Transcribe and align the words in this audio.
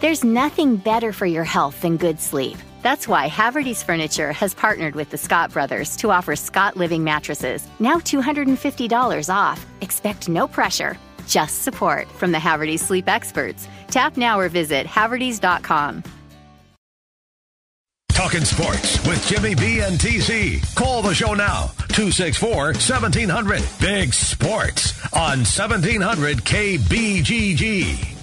There's 0.00 0.22
nothing 0.22 0.76
better 0.76 1.12
for 1.12 1.26
your 1.26 1.42
health 1.42 1.80
than 1.80 1.96
good 1.96 2.20
sleep. 2.20 2.56
That's 2.82 3.08
why 3.08 3.28
Haverty's 3.28 3.82
Furniture 3.82 4.32
has 4.32 4.54
partnered 4.54 4.94
with 4.94 5.10
the 5.10 5.18
Scott 5.18 5.52
Brothers 5.52 5.96
to 5.96 6.12
offer 6.12 6.36
Scott 6.36 6.76
Living 6.76 7.02
mattresses, 7.02 7.66
now 7.80 7.96
$250 7.96 9.34
off. 9.34 9.66
Expect 9.80 10.28
no 10.28 10.46
pressure, 10.46 10.96
just 11.26 11.64
support 11.64 12.06
from 12.12 12.30
the 12.30 12.38
Haverty's 12.38 12.80
sleep 12.80 13.08
experts. 13.08 13.66
Tap 13.88 14.16
now 14.16 14.38
or 14.38 14.48
visit 14.48 14.86
havertys.com. 14.86 16.04
Talking 18.10 18.44
sports 18.44 19.04
with 19.06 19.24
Jimmy 19.26 19.56
B 19.56 19.80
and 19.80 19.98
TC. 19.98 20.74
Call 20.76 21.02
the 21.02 21.14
show 21.14 21.34
now 21.34 21.70
264 21.88 22.66
1700. 22.66 23.62
Big 23.80 24.14
Sports 24.14 24.92
on 25.12 25.38
1700 25.38 26.38
KBGG. 26.38 28.17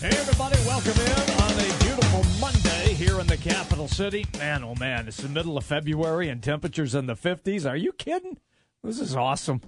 Hey, 0.00 0.16
everybody, 0.16 0.56
welcome 0.66 0.98
in 0.98 1.42
on 1.42 1.52
a 1.52 1.84
beautiful 1.84 2.24
Monday 2.40 2.94
here 2.94 3.20
in 3.20 3.26
the 3.26 3.36
capital 3.36 3.86
city. 3.86 4.24
Man, 4.38 4.64
oh 4.64 4.74
man, 4.74 5.06
it's 5.06 5.18
the 5.18 5.28
middle 5.28 5.58
of 5.58 5.64
February 5.66 6.30
and 6.30 6.42
temperatures 6.42 6.94
in 6.94 7.04
the 7.04 7.14
50s. 7.14 7.68
Are 7.68 7.76
you 7.76 7.92
kidding? 7.92 8.38
This 8.82 8.98
is 8.98 9.14
awesome. 9.14 9.60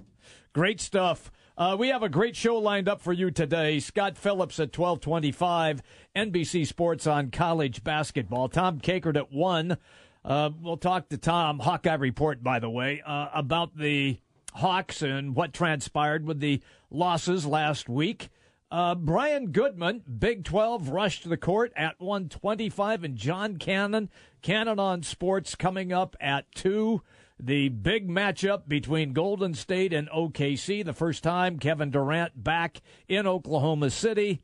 Great 0.51 0.81
stuff. 0.81 1.31
Uh, 1.55 1.75
we 1.77 1.89
have 1.89 2.01
a 2.01 2.09
great 2.09 2.35
show 2.35 2.57
lined 2.57 2.89
up 2.89 2.99
for 2.99 3.13
you 3.13 3.29
today. 3.29 3.79
Scott 3.79 4.17
Phillips 4.17 4.59
at 4.59 4.75
1225, 4.75 5.83
NBC 6.15 6.65
Sports 6.65 7.05
on 7.05 7.29
college 7.29 7.83
basketball. 7.83 8.49
Tom 8.49 8.79
Kakert 8.79 9.17
at 9.17 9.31
1. 9.31 9.77
Uh, 10.25 10.49
we'll 10.59 10.77
talk 10.77 11.09
to 11.09 11.17
Tom, 11.19 11.59
Hawkeye 11.59 11.93
Report, 11.93 12.41
by 12.41 12.57
the 12.57 12.71
way, 12.71 13.03
uh, 13.05 13.27
about 13.35 13.77
the 13.77 14.17
Hawks 14.55 15.03
and 15.03 15.35
what 15.35 15.53
transpired 15.53 16.25
with 16.25 16.39
the 16.39 16.59
losses 16.89 17.45
last 17.45 17.87
week. 17.87 18.29
Uh, 18.73 18.95
Brian 18.95 19.51
Goodman, 19.51 20.01
Big 20.17 20.43
12, 20.43 20.89
rushed 20.89 21.21
to 21.21 21.29
the 21.29 21.37
court 21.37 21.71
at 21.75 22.01
125, 22.01 23.03
and 23.03 23.15
John 23.15 23.57
Cannon, 23.57 24.09
Cannon 24.41 24.79
on 24.79 25.03
Sports, 25.03 25.53
coming 25.53 25.93
up 25.93 26.15
at 26.19 26.51
2. 26.55 26.99
The 27.39 27.69
big 27.69 28.09
matchup 28.09 28.67
between 28.67 29.13
Golden 29.13 29.53
State 29.53 29.93
and 29.93 30.09
OKC, 30.09 30.83
the 30.83 30.91
first 30.91 31.21
time 31.21 31.59
Kevin 31.59 31.91
Durant 31.91 32.43
back 32.43 32.81
in 33.07 33.27
Oklahoma 33.27 33.91
City. 33.91 34.41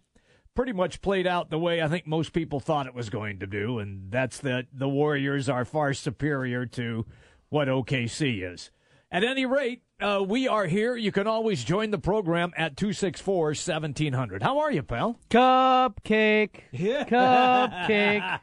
Pretty 0.54 0.74
much 0.74 1.02
played 1.02 1.26
out 1.26 1.50
the 1.50 1.58
way 1.58 1.82
I 1.82 1.88
think 1.88 2.06
most 2.06 2.32
people 2.32 2.60
thought 2.60 2.86
it 2.86 2.94
was 2.94 3.10
going 3.10 3.40
to 3.40 3.48
do, 3.48 3.80
and 3.80 4.12
that's 4.12 4.38
that 4.42 4.68
the 4.72 4.90
Warriors 4.90 5.50
are 5.50 5.66
far 5.66 5.96
superior 5.96 6.68
to 6.68 7.08
what 7.50 7.68
OKC 7.68 8.48
is. 8.48 8.70
At 9.12 9.24
any 9.24 9.48
rate, 9.48 9.82
uh, 10.02 10.24
we 10.28 10.48
are 10.48 10.66
here. 10.66 10.96
You 10.96 11.12
can 11.12 11.28
always 11.28 11.64
join 11.64 11.92
the 11.92 11.98
program 11.98 12.52
at 12.58 12.78
264 12.78 13.46
1700. 13.48 14.42
How 14.44 14.60
are 14.60 14.72
you, 14.72 14.84
pal? 14.84 15.20
Cupcake. 15.30 16.62
Yeah. 16.72 17.04
Cupcake. 17.06 18.40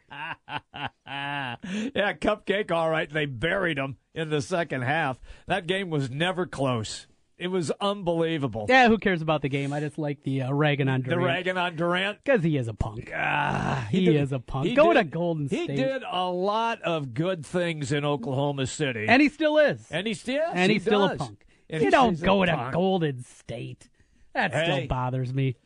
yeah, 1.07 2.13
cupcake, 2.15 2.71
all 2.71 2.91
right. 2.91 3.11
They 3.13 3.27
buried 3.27 3.79
them 3.79 3.97
in 4.15 4.31
the 4.31 4.43
second 4.43 4.83
half. 4.83 5.19
That 5.47 5.67
game 5.67 5.91
was 5.91 6.11
never 6.11 6.47
close. 6.47 7.07
It 7.39 7.49
was 7.49 7.71
unbelievable. 7.83 8.65
Yeah, 8.67 8.89
who 8.89 8.97
cares 8.97 9.21
about 9.21 9.43
the 9.43 9.51
game? 9.51 9.71
I 9.71 9.81
just 9.81 9.99
like 9.99 10.23
the 10.23 10.41
uh, 10.43 10.53
ragging 10.55 10.89
on 10.89 11.03
The 11.03 11.11
Durant. 11.11 11.27
ragging 11.27 11.59
on 11.59 11.77
Durant. 11.77 12.19
Because 12.25 12.43
he 12.43 12.57
is 12.57 12.67
a 12.67 12.73
punk. 12.73 13.13
Ah, 13.15 13.87
He, 13.91 14.07
did- 14.07 14.17
is 14.17 14.33
a 14.33 14.39
punk. 14.39 14.75
Go 14.75 14.95
did- 14.95 15.01
to 15.01 15.05
Golden 15.05 15.47
State. 15.49 15.69
He 15.69 15.77
did 15.77 16.03
a 16.11 16.31
lot 16.31 16.81
of 16.81 17.13
good 17.13 17.45
things 17.45 17.93
in 17.93 18.07
Oklahoma 18.07 18.67
City. 18.67 19.05
And 19.07 19.21
he 19.21 19.29
still 19.29 19.59
is. 19.59 19.87
and 19.91 20.07
he 20.07 20.15
still, 20.15 20.45
and 20.55 20.73
he's 20.73 20.81
still 20.83 21.05
a 21.05 21.17
punk. 21.17 21.45
And 21.71 21.83
you 21.83 21.91
don't 21.91 22.21
go 22.21 22.45
to 22.45 22.55
punk. 22.55 22.75
Golden 22.75 23.23
State. 23.25 23.89
That 24.35 24.53
Hey. 24.53 24.65
still 24.65 24.87
bothers 24.87 25.33
me. 25.35 25.57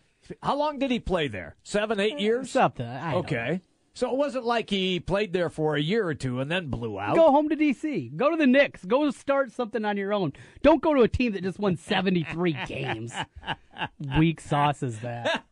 How 0.43 0.57
long 0.57 0.79
did 0.79 0.91
he 0.91 1.01
play 1.01 1.29
there? 1.29 1.57
Seven, 1.63 1.99
eight 2.01 2.19
years? 2.21 2.51
Something. 2.51 2.87
Okay. 2.87 3.61
So 3.93 4.09
it 4.13 4.17
wasn't 4.17 4.45
like 4.47 4.71
he 4.71 5.01
played 5.01 5.33
there 5.33 5.51
for 5.51 5.75
a 5.75 5.81
year 5.81 6.07
or 6.07 6.15
two 6.15 6.39
and 6.39 6.49
then 6.51 6.69
blew 6.69 6.99
out. 6.99 7.17
Go 7.17 7.33
home 7.33 7.49
to 7.49 7.57
D.C. 7.57 8.13
Go 8.15 8.31
to 8.31 8.37
the 8.37 8.47
Knicks. 8.47 8.85
Go 8.85 9.11
start 9.11 9.51
something 9.51 9.85
on 9.85 9.97
your 9.97 10.13
own. 10.13 10.33
Don't 10.63 10.81
go 10.81 10.95
to 10.95 11.03
a 11.03 11.09
team 11.09 11.33
that 11.33 11.43
just 11.43 11.59
won 11.59 11.77
73 11.77 12.53
games. 12.67 13.13
Weak 14.17 14.41
sauce 14.41 14.83
is 14.85 15.01
that. 15.01 15.45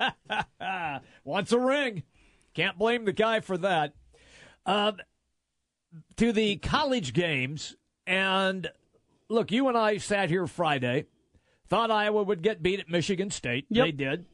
Wants 1.24 1.50
a 1.52 1.58
ring. 1.58 2.04
Can't 2.54 2.78
blame 2.78 3.04
the 3.04 3.12
guy 3.12 3.40
for 3.40 3.58
that. 3.58 3.94
Um, 4.64 4.98
to 6.16 6.32
the 6.32 6.56
college 6.56 7.12
games, 7.14 7.74
and 8.06 8.70
look, 9.28 9.50
you 9.52 9.68
and 9.68 9.76
I 9.76 9.98
sat 9.98 10.30
here 10.30 10.46
Friday, 10.46 11.06
thought 11.68 11.90
Iowa 11.90 12.22
would 12.22 12.42
get 12.42 12.62
beat 12.62 12.80
at 12.80 12.88
Michigan 12.88 13.30
State. 13.30 13.66
Yep. 13.70 13.84
They 13.86 13.92
did. 13.92 14.24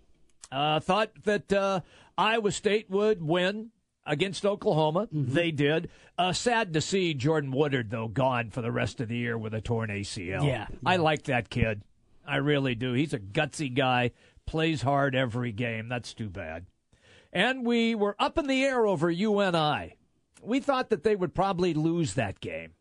Uh, 0.50 0.80
thought 0.80 1.10
that 1.24 1.52
uh, 1.52 1.80
Iowa 2.16 2.52
State 2.52 2.90
would 2.90 3.22
win 3.22 3.70
against 4.06 4.44
Oklahoma. 4.46 5.06
Mm-hmm. 5.06 5.34
They 5.34 5.50
did. 5.50 5.90
Uh, 6.16 6.32
sad 6.32 6.72
to 6.74 6.80
see 6.80 7.14
Jordan 7.14 7.50
Woodard, 7.50 7.90
though, 7.90 8.08
gone 8.08 8.50
for 8.50 8.62
the 8.62 8.70
rest 8.70 9.00
of 9.00 9.08
the 9.08 9.16
year 9.16 9.36
with 9.36 9.54
a 9.54 9.60
torn 9.60 9.90
ACL. 9.90 10.46
Yeah, 10.46 10.66
I 10.84 10.96
like 10.96 11.24
that 11.24 11.50
kid. 11.50 11.82
I 12.26 12.36
really 12.36 12.74
do. 12.74 12.92
He's 12.92 13.12
a 13.12 13.18
gutsy 13.18 13.74
guy, 13.74 14.12
plays 14.46 14.82
hard 14.82 15.14
every 15.14 15.52
game. 15.52 15.88
That's 15.88 16.14
too 16.14 16.28
bad. 16.28 16.66
And 17.32 17.66
we 17.66 17.94
were 17.94 18.14
up 18.18 18.38
in 18.38 18.46
the 18.46 18.64
air 18.64 18.86
over 18.86 19.10
UNI. 19.10 19.96
We 20.42 20.60
thought 20.60 20.90
that 20.90 21.02
they 21.02 21.16
would 21.16 21.34
probably 21.34 21.74
lose 21.74 22.14
that 22.14 22.40
game. 22.40 22.72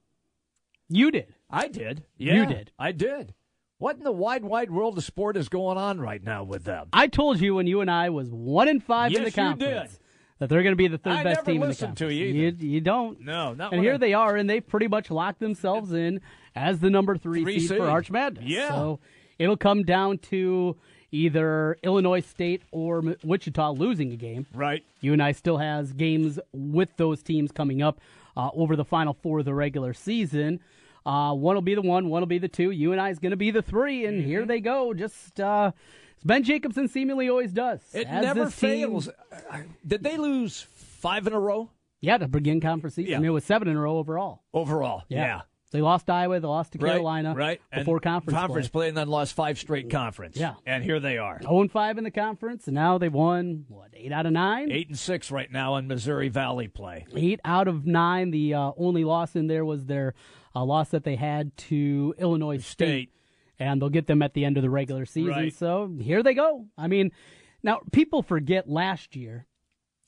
You 0.89 1.11
did. 1.11 1.33
I 1.53 1.67
did. 1.67 2.03
Yeah, 2.17 2.33
You 2.35 2.45
did. 2.47 2.71
I 2.79 2.91
did. 2.91 3.33
What 3.77 3.97
in 3.97 4.03
the 4.03 4.11
wide, 4.11 4.43
wide 4.45 4.71
world 4.71 4.97
of 4.97 5.03
sport 5.03 5.35
is 5.37 5.49
going 5.49 5.77
on 5.77 5.99
right 5.99 6.23
now 6.23 6.43
with 6.43 6.63
them? 6.63 6.87
I 6.93 7.07
told 7.07 7.39
you 7.41 7.55
when 7.55 7.67
UNI 7.67 8.09
was 8.09 8.29
one 8.31 8.67
in 8.67 8.79
five 8.79 9.11
in 9.11 9.23
the 9.23 9.29
Yes, 9.29 9.37
you 9.37 9.43
conference 9.43 9.99
that 10.39 10.49
they're 10.49 10.63
going 10.63 10.71
to 10.73 10.77
be 10.77 10.87
the 10.87 10.97
third 10.97 11.13
I 11.13 11.23
best 11.23 11.45
team 11.45 11.55
in 11.55 11.61
the 11.61 11.67
listened 11.67 11.97
to 11.97 12.05
conference. 12.05 12.61
you. 12.61 12.69
You, 12.69 12.81
don't. 12.81 13.19
No, 13.21 13.53
not 13.53 13.73
And 13.73 13.81
here 13.83 13.95
I- 13.95 13.97
they 13.97 14.13
are, 14.13 14.35
and 14.35 14.49
they 14.49 14.61
pretty 14.61 14.87
much 14.87 15.11
locked 15.11 15.39
themselves 15.39 15.91
in 15.93 16.21
as 16.55 16.79
the 16.79 16.89
number 16.89 17.17
three, 17.17 17.43
Three 17.43 17.59
seed, 17.59 17.69
seed. 17.69 17.77
for 17.77 17.89
Arch 17.89 18.09
Madness. 18.09 18.45
Yeah. 18.45 18.69
So 18.69 18.99
it'll 19.37 19.57
come 19.57 19.83
down 19.83 20.17
to 20.29 20.77
either 21.11 21.77
Illinois 21.83 22.21
State 22.21 22.63
or 22.71 23.03
Wichita 23.23 23.71
losing 23.71 24.11
a 24.13 24.15
game. 24.15 24.47
Right. 24.53 24.83
UNI 25.01 25.33
still 25.33 25.57
has 25.57 25.93
games 25.93 26.39
with 26.53 26.89
those 26.97 27.21
teams 27.21 27.51
coming 27.51 27.81
up 27.81 27.99
uh, 28.35 28.49
over 28.53 28.75
the 28.75 28.85
final 28.85 29.13
four 29.13 29.39
of 29.39 29.45
the 29.45 29.53
regular 29.53 29.93
season. 29.93 30.59
Uh, 31.05 31.33
one 31.33 31.55
will 31.55 31.61
be 31.61 31.75
the 31.75 31.81
one, 31.81 32.09
one 32.09 32.21
will 32.21 32.27
be 32.27 32.37
the 32.39 32.47
two. 32.47 32.71
UNI 32.71 33.09
is 33.11 33.19
going 33.19 33.31
to 33.31 33.37
be 33.37 33.51
the 33.51 33.61
three, 33.61 34.05
and 34.05 34.19
Mm-hmm. 34.19 34.27
here 34.27 34.45
they 34.45 34.59
go. 34.61 34.93
Just 34.93 35.39
uh, 35.39 35.71
Ben 36.23 36.43
Jacobson 36.43 36.87
seemingly 36.87 37.29
always 37.29 37.51
does. 37.51 37.81
It 37.93 38.07
As 38.07 38.23
never 38.23 38.45
team- 38.45 38.51
fails. 38.51 39.09
Did 39.85 40.03
they 40.03 40.17
lose 40.17 40.61
five 40.71 41.27
in 41.27 41.33
a 41.33 41.39
row 41.39 41.69
Yeah, 41.99 42.17
to 42.17 42.27
begin 42.27 42.61
conference 42.61 42.95
season. 42.95 43.11
Yeah. 43.11 43.17
I 43.17 43.19
mean, 43.19 43.29
it 43.29 43.33
was 43.33 43.43
seven 43.43 43.67
in 43.67 43.75
a 43.75 43.79
row 43.81 43.97
overall. 43.97 44.43
overall? 44.53 45.03
Yeah. 45.09 45.41
They 45.71 45.81
lost 45.81 46.05
to 46.05 46.13
Iowa, 46.13 46.39
they 46.39 46.47
lost 46.47 46.73
to 46.73 46.77
Right, 46.77 46.91
Carolina 46.91 47.33
right. 47.33 47.59
before 47.73 47.95
and 47.95 48.03
conference, 48.03 48.37
conference 48.39 48.67
play. 48.67 48.81
play. 48.83 48.87
and 48.89 48.97
then 48.97 49.07
lost 49.07 49.33
five 49.33 49.57
straight 49.57 49.89
conference. 49.89 50.37
Yeah. 50.37 50.53
and 50.67 50.83
here 50.83 50.99
they 50.99 51.17
are, 51.17 51.41
0 51.41 51.61
and 51.61 51.71
5 51.71 51.97
in 51.97 52.03
the 52.03 52.11
conference, 52.11 52.67
and 52.67 52.75
now 52.75 52.99
they've 52.99 53.11
won, 53.11 53.65
what, 53.69 53.89
eight 53.95 54.11
out 54.11 54.27
of 54.27 54.33
nine? 54.33 54.71
eight 54.71 54.87
and 54.89 54.99
six 54.99 55.31
right 55.31 55.51
now 55.51 55.75
in 55.77 55.87
Missouri 55.87 56.29
Valley 56.29 56.67
play. 56.67 57.07
Eight 57.15 57.39
out 57.43 57.67
of 57.67 57.87
nine. 57.87 58.29
The 58.29 58.53
uh, 58.53 58.71
only 58.77 59.03
loss 59.03 59.35
in 59.35 59.47
there 59.47 59.65
was 59.65 59.87
their 59.87 60.13
uh, 60.55 60.63
loss 60.63 60.89
that 60.89 61.03
they 61.03 61.15
had 61.15 61.55
to 61.57 62.13
Illinois 62.17 62.57
State. 62.57 63.09
State. 63.09 63.09
and 63.59 63.81
they'll 63.81 63.89
get 63.89 64.07
them 64.07 64.21
at 64.21 64.33
the 64.33 64.45
end 64.45 64.57
of 64.57 64.63
the 64.63 64.69
regular 64.69 65.05
season. 65.05 65.31
Right. 65.31 65.53
So 65.53 65.91
here 65.99 66.21
they 66.23 66.33
go. 66.33 66.65
I 66.77 66.87
mean, 66.87 67.11
now 67.63 67.79
people 67.91 68.21
forget 68.23 68.69
last 68.69 69.15
year 69.15 69.45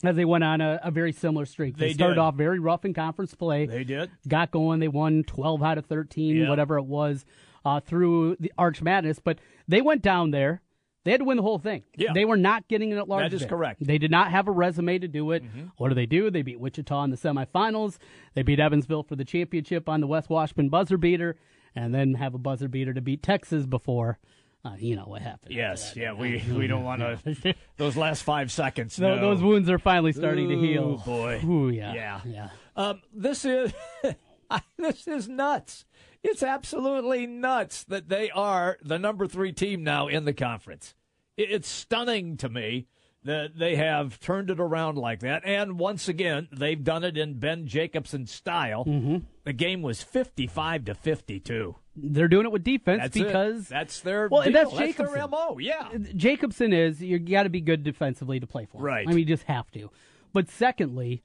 as 0.04 0.16
they 0.16 0.26
went 0.26 0.44
on 0.44 0.62
a, 0.62 0.80
a 0.84 0.92
very 0.92 1.12
similar 1.12 1.46
streak. 1.46 1.78
They, 1.78 1.88
They 1.88 1.94
started 1.94 2.16
did. 2.16 2.22
off 2.22 2.36
very 2.36 2.60
rough 2.60 2.86
in 2.86 2.94
conference 2.94 3.34
play. 3.34 3.66
They 3.66 3.84
did. 3.84 4.12
got 4.28 4.52
going. 4.52 4.80
They 4.80 4.88
won 4.88 5.24
12 5.24 5.64
out 5.64 5.78
of 5.78 5.86
13, 5.86 6.36
Yeah. 6.36 6.50
whatever 6.50 6.78
it 6.78 6.86
was, 6.86 7.26
uh, 7.64 7.80
through 7.80 8.36
the 8.40 8.52
Arch 8.58 8.82
Madness. 8.82 9.20
But 9.20 9.40
they 9.68 9.82
went 9.82 10.02
down 10.02 10.32
there. 10.32 10.62
They 11.06 11.12
had 11.12 11.20
to 11.20 11.24
win 11.24 11.38
the 11.38 11.44
whole 11.44 11.60
thing. 11.60 11.84
Yeah. 11.96 12.14
They 12.14 12.26
were 12.26 12.36
not 12.36 12.68
getting 12.68 12.92
an 12.92 12.98
at 12.98 13.08
large. 13.08 13.32
That 13.32 13.36
is 13.36 13.46
correct. 13.46 13.80
Mm-hmm. 13.80 13.88
They 13.88 13.98
did 14.00 14.10
not 14.12 14.32
have 14.32 14.48
a 14.48 14.52
resume 14.52 14.98
to 15.00 15.08
do 15.08 15.32
it. 15.32 15.44
What 15.78 15.90
do 15.90 15.96
they 15.96 16.08
do? 16.08 16.32
They 16.32 16.42
beat 16.42 16.60
Wichita 16.60 17.04
in 17.04 17.12
the 17.12 17.18
semifinals. 17.18 17.98
They 18.34 18.42
beat 18.42 18.60
Evansville 18.60 19.04
for 19.04 19.16
the 19.16 19.24
championship 19.24 19.88
on 19.88 20.02
the 20.02 20.08
Wes 20.08 20.28
Washpun 20.28 20.70
buzzer 20.70 20.98
beater, 20.98 21.38
and 21.76 21.94
then 21.94 22.16
have 22.16 22.34
a 22.34 22.40
buzzer 22.40 22.68
beater 22.68 22.94
to 22.94 23.02
beat 23.02 23.22
Texas 23.22 23.66
before. 23.66 24.18
Uh, 24.66 24.76
you 24.80 24.96
know 24.96 25.04
what 25.04 25.22
happened. 25.22 25.54
Yes, 25.54 25.96
yeah, 25.96 26.12
we 26.14 26.44
we 26.52 26.66
don't 26.66 26.84
want 26.84 27.00
to 27.00 27.54
those 27.78 27.96
last 27.96 28.24
five 28.24 28.52
seconds. 28.52 29.00
No. 29.00 29.20
Those 29.20 29.42
wounds 29.44 29.70
are 29.70 29.78
finally 29.78 30.12
starting 30.12 30.50
to 30.50 30.58
heal. 30.58 30.94
Ooh, 30.94 30.98
boy. 30.98 31.40
Ooh, 31.46 31.70
yeah. 31.70 31.94
Yeah. 31.94 32.22
Yeah. 32.26 32.50
Um, 32.76 33.02
this 33.14 33.46
is 33.46 33.72
this 34.78 35.08
is 35.08 35.30
nuts. 35.30 35.86
It's 36.26 36.44
absolutely 36.44 37.28
nuts 37.28 37.84
that 37.86 38.10
they 38.10 38.30
are 38.32 38.78
the 38.84 38.98
number 39.00 39.28
three 39.28 39.52
team 39.52 39.84
now 39.84 40.08
in 40.08 40.26
the 40.26 40.34
conference. 40.34 40.94
It's 41.38 41.68
stunning 41.68 42.38
to 42.38 42.50
me 42.50 42.88
that 43.24 43.58
they 43.58 43.76
have 43.76 44.20
turned 44.20 44.50
it 44.52 44.60
around 44.60 44.98
like 44.98 45.20
that. 45.22 45.44
And 45.46 45.80
once 45.80 46.08
again, 46.08 46.48
they've 46.52 46.84
done 46.84 47.04
it 47.04 47.18
in 47.18 47.40
Ben 47.40 47.68
Jacobson 47.68 48.26
style. 48.28 48.86
Mm-hmm. 48.86 49.18
The 49.44 49.54
game 49.54 49.82
was 49.82 50.02
fifty-five 50.04 50.86
to 50.86 50.94
fifty-two. 50.96 51.76
they're 51.96 52.28
doing 52.28 52.46
it 52.46 52.52
with 52.52 52.64
defense 52.64 53.02
That's 53.02 53.18
it. 53.18 53.26
because 53.26 53.68
that's 53.68 54.02
their 54.02 54.28
well, 54.28 54.44
deal. 54.44 54.54
that's 54.54 54.72
their 54.72 54.88
Jacobson. 54.88 55.30
mo. 55.30 55.58
Yeah, 55.60 55.90
Jacobson 56.16 56.72
is 56.74 57.02
you 57.02 57.18
got 57.20 57.44
to 57.44 57.50
be 57.50 57.62
good 57.62 57.84
defensively 57.84 58.40
to 58.40 58.48
play 58.48 58.66
for. 58.66 58.78
him. 58.78 58.84
Right. 58.84 59.08
I 59.08 59.10
mean, 59.10 59.20
you 59.20 59.26
just 59.26 59.44
have 59.44 59.70
to. 59.72 59.90
But 60.34 60.50
secondly, 60.50 61.24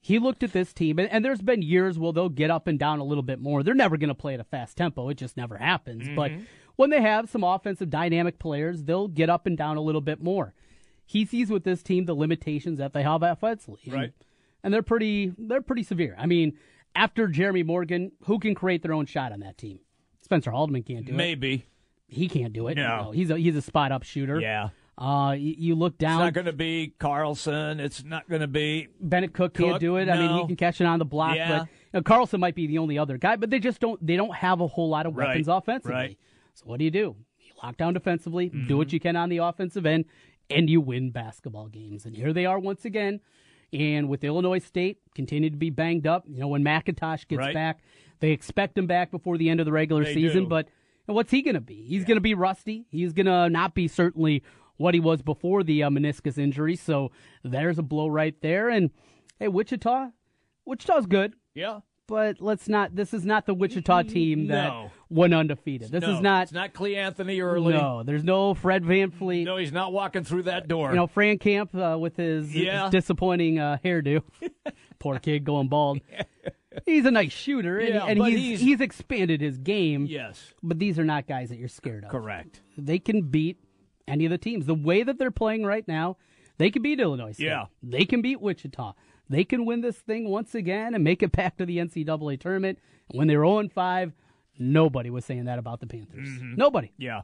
he 0.00 0.18
looked 0.18 0.42
at 0.42 0.52
this 0.52 0.72
team, 0.72 0.98
and, 0.98 1.10
and 1.10 1.24
there's 1.24 1.42
been 1.42 1.62
years 1.62 1.98
where 1.98 2.12
they'll 2.12 2.28
get 2.28 2.50
up 2.50 2.66
and 2.66 2.78
down 2.78 2.98
a 3.00 3.04
little 3.04 3.22
bit 3.22 3.38
more. 3.40 3.62
They're 3.62 3.74
never 3.74 3.96
going 3.96 4.08
to 4.08 4.14
play 4.14 4.34
at 4.34 4.40
a 4.40 4.44
fast 4.44 4.76
tempo. 4.76 5.08
It 5.10 5.14
just 5.18 5.36
never 5.36 5.56
happens. 5.58 6.04
Mm-hmm. 6.04 6.16
But 6.16 6.32
when 6.76 6.90
they 6.90 7.02
have 7.02 7.28
some 7.28 7.44
offensive 7.44 7.90
dynamic 7.90 8.38
players, 8.38 8.84
they'll 8.84 9.08
get 9.08 9.28
up 9.28 9.46
and 9.46 9.58
down 9.58 9.76
a 9.76 9.82
little 9.82 10.00
bit 10.00 10.22
more. 10.22 10.54
He 11.04 11.24
sees 11.26 11.50
with 11.50 11.64
this 11.64 11.82
team 11.82 12.06
the 12.06 12.14
limitations 12.14 12.78
that 12.78 12.92
they 12.92 13.02
have 13.02 13.22
offensively. 13.22 13.80
And- 13.86 13.92
Right. 13.94 14.12
And 14.62 14.72
they're 14.74 14.82
pretty 14.82 15.32
they're 15.38 15.62
pretty 15.62 15.82
severe. 15.82 16.14
I 16.18 16.26
mean, 16.26 16.58
after 16.94 17.26
Jeremy 17.28 17.62
Morgan, 17.62 18.12
who 18.26 18.38
can 18.38 18.54
create 18.54 18.82
their 18.82 18.92
own 18.92 19.06
shot 19.06 19.32
on 19.32 19.40
that 19.40 19.56
team? 19.56 19.80
Spencer 20.20 20.50
Haldeman 20.50 20.82
can't 20.82 21.06
do 21.06 21.12
it. 21.12 21.16
maybe. 21.16 21.64
He 22.08 22.28
can't 22.28 22.52
do 22.52 22.68
it. 22.68 22.76
No. 22.76 23.10
he's 23.14 23.30
a 23.30 23.38
he's 23.38 23.56
a 23.56 23.62
spot 23.62 23.90
up 23.90 24.02
shooter. 24.02 24.38
Yeah, 24.38 24.68
Uh, 25.00 25.32
you, 25.32 25.54
you 25.56 25.74
look 25.74 25.96
down. 25.96 26.20
it's 26.20 26.26
not 26.26 26.34
going 26.34 26.44
to 26.46 26.52
be 26.52 26.92
Carlson. 26.98 27.80
It's 27.80 28.04
not 28.04 28.28
going 28.28 28.42
to 28.42 28.46
be. 28.46 28.88
Bennett 29.00 29.32
Cook 29.32 29.54
can't 29.54 29.80
do 29.80 29.96
it. 29.96 30.10
I 30.10 30.16
mean, 30.18 30.26
no. 30.26 30.42
he 30.42 30.46
can 30.48 30.56
catch 30.56 30.80
it 30.80 30.84
on 30.84 30.98
the 30.98 31.06
block, 31.06 31.36
Yeah. 31.36 31.48
but 31.60 31.62
you 31.62 31.68
know, 31.94 32.02
Carlson 32.02 32.38
might 32.38 32.54
be 32.54 32.66
the 32.66 32.76
only 32.78 32.98
other 32.98 33.16
guy. 33.16 33.36
But 33.36 33.48
they 33.50 33.58
just 33.60 33.80
don't. 33.80 34.04
They 34.06 34.16
don't 34.16 34.34
have 34.34 34.60
a 34.60 34.66
whole 34.66 34.90
lot 34.90 35.06
of 35.06 35.16
Right, 35.16 35.28
weapons 35.28 35.48
offensively. 35.48 35.94
right. 35.94 36.18
So 36.54 36.66
what 36.66 36.78
do 36.78 36.84
you 36.84 36.90
do? 36.90 37.16
You 37.38 37.52
lock 37.62 37.78
down 37.78 37.94
defensively, 37.94 38.50
do 38.50 38.58
Mm-hmm. 38.58 38.76
what 38.76 38.92
you 38.92 39.00
can 39.00 39.16
on 39.16 39.30
the 39.30 39.38
offensive 39.38 39.86
end, 39.86 40.04
and 40.50 40.68
you 40.68 40.82
win 40.82 41.10
basketball 41.12 41.68
games. 41.68 42.04
And 42.04 42.14
here 42.14 42.32
they 42.34 42.44
are 42.44 42.58
once 42.58 42.84
again. 42.84 43.20
And 43.72 44.08
with 44.08 44.22
Illinois 44.24 44.58
State 44.58 44.98
continue 45.14 45.48
to 45.48 45.56
be 45.56 45.70
banged 45.70 46.06
up, 46.06 46.24
you 46.28 46.40
know, 46.40 46.48
when 46.48 46.62
McIntosh 46.64 47.26
gets 47.28 47.38
Right. 47.38 47.54
back, 47.54 47.80
they 48.18 48.32
expect 48.32 48.76
him 48.76 48.86
back 48.86 49.10
before 49.12 49.38
the 49.38 49.48
end 49.48 49.60
of 49.60 49.66
the 49.66 49.72
regular 49.72 50.04
They 50.04 50.12
season. 50.12 50.42
do. 50.44 50.48
But 50.48 50.68
what's 51.06 51.30
he 51.30 51.40
going 51.40 51.54
to 51.54 51.60
be? 51.60 51.84
He's 51.84 52.04
going 52.04 52.16
to 52.16 52.20
be 52.20 52.34
rusty. 52.34 52.84
He's 52.90 53.12
going 53.12 53.26
to 53.26 53.48
not 53.48 53.74
be 53.74 53.86
certainly 53.88 54.42
what 54.80 54.94
he 54.94 55.00
was 55.00 55.20
before 55.20 55.62
the 55.62 55.82
uh, 55.82 55.90
meniscus 55.90 56.38
injury. 56.38 56.74
So 56.74 57.10
there's 57.44 57.78
a 57.78 57.82
blow 57.82 58.08
right 58.08 58.34
there. 58.40 58.70
And 58.70 58.90
hey, 59.38 59.48
Wichita, 59.48 60.08
Wichita's 60.64 61.04
good, 61.06 61.34
Yeah, 61.54 61.80
but 62.06 62.40
let's 62.40 62.66
not. 62.66 62.96
This 62.96 63.12
is 63.12 63.26
not 63.26 63.44
the 63.44 63.52
Wichita 63.52 64.02
team 64.04 64.46
that 64.46 64.68
No. 64.68 64.90
went 65.10 65.34
undefeated. 65.34 65.92
This 65.92 66.00
no, 66.02 66.14
is 66.14 66.20
not. 66.22 66.44
It's 66.44 66.52
not 66.52 66.72
Cleanthony 66.72 67.40
Early. 67.42 67.74
No, 67.74 68.02
there's 68.02 68.24
no 68.24 68.54
Fred 68.54 68.82
VanVleet. 68.84 69.44
No, 69.44 69.58
he's 69.58 69.70
not 69.72 69.92
walking 69.92 70.24
through 70.24 70.44
that 70.44 70.66
door. 70.66 70.88
You 70.90 70.96
know, 70.96 71.06
Frankamp 71.06 71.74
uh, 71.74 71.98
with 71.98 72.16
his, 72.16 72.54
Yeah. 72.56 72.84
his 72.84 72.90
disappointing 72.90 73.58
uh, 73.58 73.76
hairdo. 73.84 74.22
Poor 74.98 75.18
kid 75.18 75.44
going 75.44 75.68
bald. 75.68 76.00
He's 76.86 77.04
a 77.04 77.10
nice 77.10 77.32
shooter, 77.32 77.78
and, 77.78 77.94
Yeah, 77.94 78.06
and 78.06 78.22
he's, 78.24 78.38
he's- 78.38 78.60
he's 78.60 78.80
expanded 78.80 79.40
his 79.40 79.58
game. 79.58 80.06
yes, 80.06 80.54
But 80.62 80.78
these 80.78 80.98
are 80.98 81.04
not 81.04 81.26
guys 81.26 81.48
that 81.50 81.58
you're 81.58 81.68
scared 81.68 82.04
of. 82.04 82.10
correct. 82.10 82.60
They 82.78 82.98
can 82.98 83.22
beat 83.22 83.58
any 84.10 84.24
of 84.24 84.30
the 84.30 84.38
teams. 84.38 84.66
The 84.66 84.74
way 84.74 85.02
that 85.02 85.18
they're 85.18 85.30
playing 85.30 85.64
right 85.64 85.86
now, 85.86 86.16
they 86.58 86.70
can 86.70 86.82
beat 86.82 87.00
Illinois 87.00 87.32
State. 87.32 87.46
Yeah. 87.46 87.66
They 87.82 88.04
can 88.04 88.22
beat 88.22 88.40
Wichita. 88.40 88.94
They 89.28 89.44
can 89.44 89.64
win 89.64 89.80
this 89.80 89.96
thing 89.96 90.28
once 90.28 90.54
again 90.54 90.94
and 90.94 91.04
make 91.04 91.22
it 91.22 91.32
back 91.32 91.56
to 91.58 91.66
the 91.66 91.78
NCAA 91.78 92.40
tournament. 92.40 92.78
And 93.08 93.18
when 93.18 93.28
they 93.28 93.36
were 93.36 93.44
0 93.44 93.68
5, 93.68 94.12
nobody 94.58 95.10
was 95.10 95.24
saying 95.24 95.44
that 95.44 95.58
about 95.58 95.80
the 95.80 95.86
Panthers. 95.86 96.28
Mm-hmm. 96.28 96.56
Nobody. 96.56 96.92
Yeah. 96.98 97.22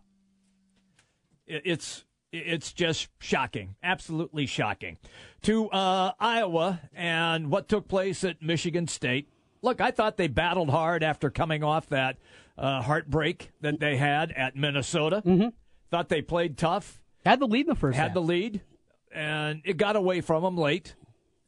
It's 1.46 2.04
it's 2.32 2.72
just 2.72 3.08
shocking, 3.18 3.76
absolutely 3.82 4.46
shocking. 4.46 4.98
To 5.42 5.68
uh, 5.70 6.12
Iowa 6.18 6.80
and 6.94 7.50
what 7.50 7.68
took 7.68 7.88
place 7.88 8.24
at 8.24 8.42
Michigan 8.42 8.88
State. 8.88 9.28
Look, 9.62 9.80
I 9.80 9.90
thought 9.90 10.16
they 10.16 10.28
battled 10.28 10.70
hard 10.70 11.02
after 11.02 11.30
coming 11.30 11.62
off 11.62 11.88
that 11.88 12.18
uh, 12.58 12.82
heartbreak 12.82 13.50
that 13.60 13.80
they 13.80 13.96
had 13.96 14.32
at 14.32 14.56
Minnesota. 14.56 15.22
Mm-hmm. 15.24 15.48
Thought 15.90 16.08
they 16.08 16.22
played 16.22 16.56
tough, 16.58 17.00
Had 17.24 17.40
the 17.40 17.46
lead 17.46 17.66
in 17.66 17.70
the 17.70 17.74
first 17.74 17.96
had 17.96 18.08
half. 18.08 18.14
the 18.14 18.22
lead, 18.22 18.60
and 19.12 19.62
it 19.64 19.76
got 19.76 19.96
away 19.96 20.20
from 20.20 20.42
them 20.42 20.56
late. 20.56 20.94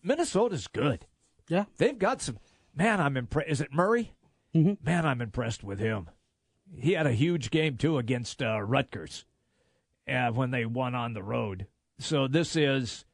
Minnesota's 0.03 0.67
good. 0.69 1.07
yeah. 1.49 1.65
They've 1.77 1.99
got 1.99 2.23
some. 2.23 2.39
Man, 2.75 3.01
I'm 3.01 3.17
impressed. 3.17 3.49
Is 3.51 3.61
it 3.61 3.73
Murray? 3.73 4.13
Mm-hmm. 4.55 4.75
Man, 4.85 5.05
I'm 5.05 5.21
impressed 5.21 5.65
with 5.65 5.79
him. 5.81 6.09
He 6.79 6.93
had 6.93 7.07
a 7.07 7.13
huge 7.13 7.51
game 7.51 7.77
too 7.77 7.99
against 7.99 8.43
uh, 8.43 8.61
Rutgers, 8.63 9.25
uh, 10.09 10.31
when 10.31 10.51
they 10.51 10.65
won 10.67 10.95
on 10.95 11.15
the 11.15 11.23
road. 11.23 11.67
So 11.99 12.29
this 12.29 12.55
is, 12.57 13.05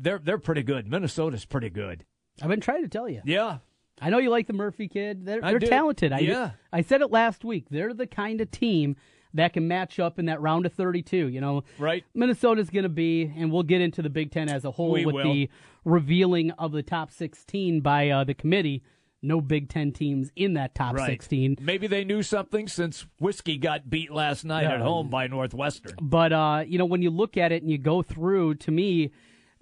they're 0.00 0.18
they're 0.18 0.38
pretty 0.38 0.62
good. 0.62 0.86
Minnesota's 0.86 1.44
pretty 1.46 1.70
good. 1.70 2.04
I've 2.42 2.48
been 2.48 2.60
trying 2.60 2.82
to 2.82 2.88
tell 2.88 3.08
you. 3.08 3.22
Yeah, 3.24 3.58
I 4.00 4.10
know 4.10 4.18
you 4.18 4.28
like 4.30 4.46
the 4.46 4.52
Murphy 4.52 4.88
kid. 4.88 5.24
They're, 5.24 5.40
they're 5.40 5.58
do. 5.58 5.66
talented. 5.68 6.12
I, 6.12 6.18
Yeah. 6.18 6.50
I 6.72 6.82
said 6.82 7.00
it 7.00 7.10
last 7.10 7.44
week. 7.44 7.66
They're 7.70 7.94
the 7.94 8.06
kind 8.08 8.40
of 8.40 8.50
team 8.50 8.96
that 9.34 9.52
can 9.52 9.68
match 9.68 9.98
up 10.00 10.18
in 10.18 10.26
that 10.26 10.40
round 10.40 10.64
of 10.66 10.72
32. 10.72 11.28
You 11.28 11.40
know, 11.40 11.64
Right. 11.78 12.04
Minnesota's 12.14 12.70
going 12.70 12.84
to 12.84 12.88
be, 12.88 13.32
and 13.36 13.52
we'll 13.52 13.62
get 13.64 13.80
into 13.80 14.00
the 14.00 14.10
Big 14.10 14.30
Ten 14.30 14.48
as 14.48 14.64
a 14.64 14.70
whole 14.70 14.92
We 14.92 15.04
with 15.04 15.14
will. 15.16 15.24
the 15.24 15.50
revealing 15.84 16.50
of 16.52 16.72
the 16.72 16.82
top 16.82 17.10
16 17.10 17.80
by 17.80 18.08
uh, 18.10 18.24
the 18.24 18.34
committee. 18.34 18.82
No 19.22 19.40
Big 19.40 19.70
Ten 19.70 19.90
teams 19.92 20.30
in 20.36 20.52
that 20.54 20.74
top 20.74 20.96
right. 20.96 21.06
16. 21.06 21.56
Maybe 21.60 21.86
they 21.86 22.04
knew 22.04 22.22
something 22.22 22.68
since 22.68 23.06
whiskey 23.18 23.56
got 23.56 23.88
beat 23.88 24.12
last 24.12 24.44
night 24.44 24.64
at 24.64 24.80
home 24.80 25.08
by 25.08 25.26
Northwestern. 25.28 25.94
But 26.00 26.32
uh, 26.32 26.64
you 26.66 26.76
know, 26.78 26.84
when 26.84 27.00
you 27.00 27.08
look 27.10 27.36
at 27.38 27.50
it 27.50 27.62
and 27.62 27.70
you 27.70 27.78
go 27.78 28.02
through, 28.02 28.56
to 28.56 28.70
me, 28.70 29.12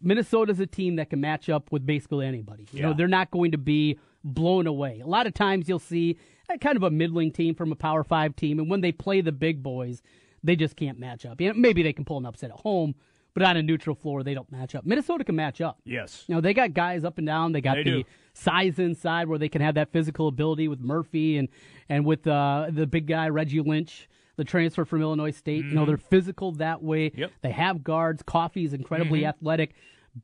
Minnesota's 0.00 0.58
a 0.58 0.66
team 0.66 0.96
that 0.96 1.10
can 1.10 1.20
match 1.20 1.48
up 1.48 1.70
with 1.70 1.86
basically 1.86 2.26
anybody. 2.26 2.66
You 2.72 2.82
know, 2.82 2.92
they're 2.92 3.06
not 3.06 3.30
going 3.30 3.52
to 3.52 3.58
be 3.58 4.00
blown 4.24 4.66
away. 4.66 5.00
A 5.00 5.06
lot 5.06 5.28
of 5.28 5.34
times 5.34 5.68
you'll 5.68 5.78
see 5.78 6.18
kind 6.60 6.76
of 6.76 6.82
a 6.82 6.90
middling 6.90 7.32
team 7.32 7.54
from 7.54 7.72
a 7.72 7.76
Power 7.76 8.04
Five 8.04 8.36
team, 8.36 8.58
and 8.58 8.68
when 8.70 8.80
they 8.80 8.92
play 8.92 9.20
the 9.20 9.32
big 9.32 9.62
boys, 9.62 10.02
they 10.44 10.56
just 10.56 10.76
can't 10.76 10.98
match 10.98 11.24
up. 11.24 11.40
You 11.40 11.48
know, 11.48 11.54
maybe 11.54 11.82
they 11.82 11.92
can 11.92 12.04
pull 12.04 12.18
an 12.18 12.26
upset 12.26 12.50
at 12.50 12.56
home, 12.60 12.94
but 13.34 13.42
on 13.44 13.56
a 13.56 13.62
neutral 13.62 13.94
floor, 13.96 14.22
they 14.22 14.34
don't 14.34 14.50
match 14.52 14.74
up. 14.74 14.84
Minnesota 14.84 15.24
can 15.24 15.36
match 15.36 15.60
up. 15.60 15.78
Yes. 15.84 16.24
You 16.26 16.34
know, 16.34 16.40
they 16.40 16.52
got 16.52 16.74
guys 16.74 17.04
up 17.04 17.18
and 17.18 17.26
down. 17.26 17.52
They 17.52 17.60
got 17.60 17.76
They 17.76 17.84
the 17.84 17.90
do. 17.90 18.04
size 18.34 18.78
inside 18.78 19.28
where 19.28 19.38
they 19.38 19.48
can 19.48 19.62
have 19.62 19.74
that 19.76 19.92
physical 19.92 20.28
ability 20.28 20.68
with 20.68 20.80
Murphy 20.80 21.38
and 21.38 21.48
and 21.88 22.04
with 22.04 22.26
uh, 22.26 22.66
the 22.70 22.86
big 22.86 23.06
guy 23.06 23.28
Reggie 23.28 23.60
Lynch, 23.60 24.08
the 24.36 24.44
transfer 24.44 24.84
from 24.84 25.00
Illinois 25.02 25.30
State. 25.30 25.64
You 25.64 25.72
know, 25.74 25.84
they're 25.86 25.96
physical 25.96 26.52
that 26.52 26.82
way. 26.82 27.10
Mm-hmm. 27.10 27.20
Yep. 27.20 27.28
Mm-hmm. 27.30 27.38
They 27.42 27.50
have 27.52 27.84
guards. 27.84 28.22
Coffey's 28.22 28.72
incredibly 28.72 29.24
athletic, 29.26 29.74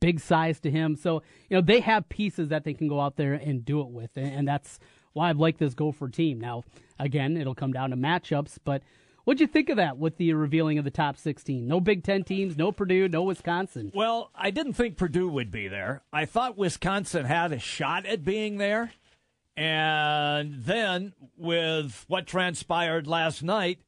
big 0.00 0.18
size 0.20 0.60
to 0.60 0.70
him. 0.70 0.96
So 0.96 1.22
you 1.48 1.56
know 1.56 1.60
they 1.62 1.80
have 1.80 2.08
pieces 2.08 2.48
that 2.48 2.64
they 2.64 2.74
can 2.74 2.88
go 2.88 3.00
out 3.00 3.16
there 3.16 3.34
and 3.34 3.64
do 3.64 3.80
it 3.80 3.88
with, 3.88 4.10
and, 4.16 4.26
and 4.26 4.48
that's 4.48 4.78
why 5.18 5.28
I've 5.30 5.38
liked 5.38 5.58
this 5.58 5.74
Gopher 5.74 6.08
team. 6.08 6.40
Now, 6.40 6.64
again, 6.98 7.36
it'll 7.36 7.54
come 7.54 7.72
down 7.72 7.90
to 7.90 7.96
matchups, 7.96 8.58
but. 8.64 8.82
What'd 9.24 9.42
you 9.42 9.46
think 9.46 9.68
of 9.68 9.76
that 9.76 9.98
with 9.98 10.16
the 10.16 10.32
revealing 10.32 10.78
of 10.78 10.86
the 10.86 10.90
top 10.90 11.18
16? 11.18 11.66
No 11.68 11.80
Big 11.80 12.02
Ten 12.02 12.24
teams, 12.24 12.56
no 12.56 12.72
Purdue, 12.72 13.08
no 13.10 13.24
Wisconsin. 13.24 13.92
Well, 13.94 14.30
I 14.34 14.50
didn't 14.50 14.72
think 14.72 14.96
Purdue 14.96 15.28
would 15.28 15.50
be 15.50 15.68
there. 15.68 16.00
I 16.10 16.24
thought 16.24 16.56
Wisconsin 16.56 17.26
had 17.26 17.52
a 17.52 17.58
shot 17.58 18.06
at 18.06 18.24
being 18.24 18.56
there. 18.56 18.90
And 19.54 20.62
then 20.64 21.12
with 21.36 22.06
what 22.08 22.26
transpired 22.26 23.06
last 23.06 23.42
night, 23.42 23.80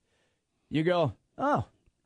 you 0.69 0.83
go, 0.83 1.15
oh, 1.39 1.65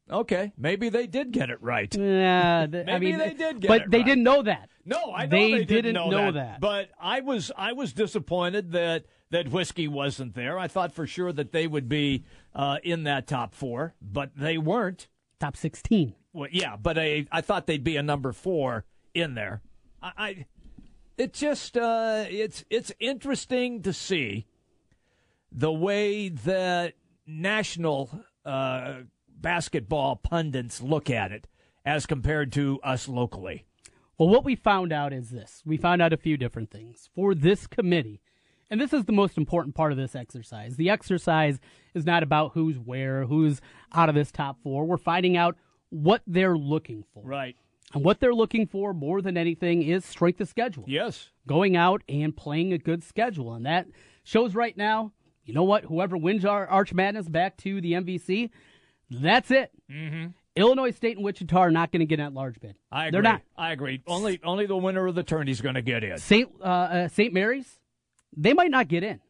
okay, 0.09 0.53
maybe 0.57 0.89
they 0.89 1.09
did 1.09 1.33
get 1.33 1.51
it 1.51 1.61
right. 1.61 1.93
Yeah, 1.93 2.67
th- 2.71 2.87
I 2.87 2.93
Maybe 2.99 3.07
mean, 3.07 3.19
they 3.19 3.35
did 3.35 3.61
get 3.61 3.65
it 3.65 3.69
right. 3.69 3.83
but 3.83 3.91
they 3.91 3.99
right. 3.99 4.07
didn't 4.07 4.23
know 4.23 4.43
that. 4.43 4.69
No, 4.85 5.13
I 5.13 5.25
know 5.25 5.31
They 5.31 5.51
they, 5.59 5.65
didn't 5.65 5.95
know, 5.95 6.09
know 6.11 6.31
that, 6.31 6.35
that. 6.35 6.61
But 6.61 6.91
I 7.01 7.21
was 7.21 7.51
I 7.57 7.73
was 7.73 7.93
disappointed 7.93 8.71
that 8.73 9.07
that 9.35 9.51
whiskey 9.51 9.89
wasn't 9.89 10.35
there. 10.35 10.59
I 10.59 10.69
thought 10.69 10.93
for 10.93 11.07
sure 11.07 11.33
that 11.33 11.53
they 11.53 11.67
would 11.67 11.89
be 11.89 12.25
uh, 12.55 12.79
in 12.83 13.03
that 13.05 13.27
top 13.27 13.55
four, 13.55 13.95
but 14.01 14.31
they 14.37 14.59
weren't. 14.59 15.09
Top 15.41 15.57
sixteen. 15.57 16.15
Well, 16.33 16.49
yeah, 16.51 16.77
but 16.77 16.97
I 16.99 17.27
I 17.31 17.41
thought 17.41 17.67
they'd 17.67 17.85
be 17.85 17.97
a 17.97 18.03
number 18.03 18.33
four 18.33 18.85
in 19.13 19.35
there. 19.35 19.61
I, 20.01 20.13
I 20.17 20.47
it 21.19 21.33
just 21.33 21.77
uh, 21.77 22.25
it's 22.29 22.65
it's 22.71 22.93
interesting 23.01 23.83
to 23.83 23.93
see 23.93 24.47
the 25.51 25.73
way 25.73 26.29
that 26.29 26.95
national 27.27 28.11
uh, 28.45 29.01
basketball 29.41 30.17
pundits 30.17 30.81
look 30.81 31.11
at 31.11 31.33
it 31.33 31.47
as 31.85 32.07
compared 32.07 32.53
to 32.53 32.81
us 32.83 33.09
locally. 33.09 33.65
Well, 34.17 34.29
what 34.29 34.45
we 34.45 34.55
found 34.55 34.93
out 34.93 35.13
is 35.13 35.31
this: 35.31 35.63
we 35.67 35.77
found 35.77 36.01
out 36.01 36.13
a 36.13 36.17
few 36.17 36.37
different 36.37 36.71
things 36.71 37.11
for 37.15 37.35
this 37.35 37.67
committee, 37.67 38.21
and 38.71 38.81
this 38.81 38.93
is 38.93 39.05
the 39.05 39.13
most 39.13 39.37
important 39.39 39.75
part 39.75 39.93
of 39.93 39.99
this 39.99 40.15
exercise. 40.15 40.77
The 40.77 40.91
exercise 40.91 41.59
is 41.95 42.05
not 42.07 42.23
about 42.23 42.53
who's 42.55 42.79
where, 42.79 43.25
who's 43.25 43.61
out 43.93 44.09
of 44.09 44.15
this 44.15 44.31
top 44.33 44.59
four. 44.63 44.85
We're 44.85 44.97
finding 44.97 45.37
out 45.37 45.57
what 45.91 46.23
they're 46.27 46.57
looking 46.57 47.05
for, 47.15 47.23
Right. 47.25 47.57
and 47.93 48.05
what 48.05 48.19
they're 48.21 48.35
looking 48.35 48.67
for 48.67 48.93
more 48.93 49.23
than 49.23 49.37
anything 49.37 49.83
is 49.83 50.05
strength 50.05 50.41
of 50.41 50.49
schedule. 50.49 50.85
Yes. 50.87 51.31
going 51.47 51.77
out 51.77 52.03
and 52.09 52.35
playing 52.37 52.73
a 52.73 52.79
good 52.79 53.03
schedule. 53.05 53.53
And 53.53 53.67
that 53.67 53.87
shows 54.25 54.55
right 54.55 54.77
now, 54.77 55.13
you 55.45 55.53
know 55.53 55.63
what? 55.65 55.85
Whoever 55.85 56.17
wins 56.17 56.45
our 56.47 56.67
Arch 56.67 56.95
Madness 56.95 57.29
back 57.29 57.57
to 57.59 57.81
the 57.83 57.93
MVC, 57.93 58.49
that's 59.11 59.51
it. 59.51 59.71
Mm-hmm. 59.91 60.29
Illinois 60.57 60.91
State 60.93 61.17
and 61.17 61.25
Wichita 61.25 61.59
are 61.59 61.71
not 61.71 61.93
going 61.93 62.01
to 62.01 62.07
get 62.07 62.21
an 62.21 62.27
at-large 62.27 62.61
bid. 62.61 62.77
I 62.91 63.09
agree. 63.09 63.11
They're 63.13 63.23
not. 63.23 63.43
I 63.57 63.73
agree. 63.73 64.01
Only 64.07 64.41
only 64.45 64.67
the 64.67 64.77
winner 64.77 65.07
of 65.07 65.15
the 65.17 65.23
tourney's 65.25 65.61
going 65.61 65.75
to 65.75 65.83
get 65.83 66.03
in. 66.05 66.17
St. 66.19 66.49
Uh, 66.61 66.65
uh, 66.65 67.09
St. 67.09 67.33
Mary's, 67.35 67.79
they 68.37 68.53
might 68.53 68.71
not 68.71 68.89
get 68.89 69.03
in. 69.03 69.21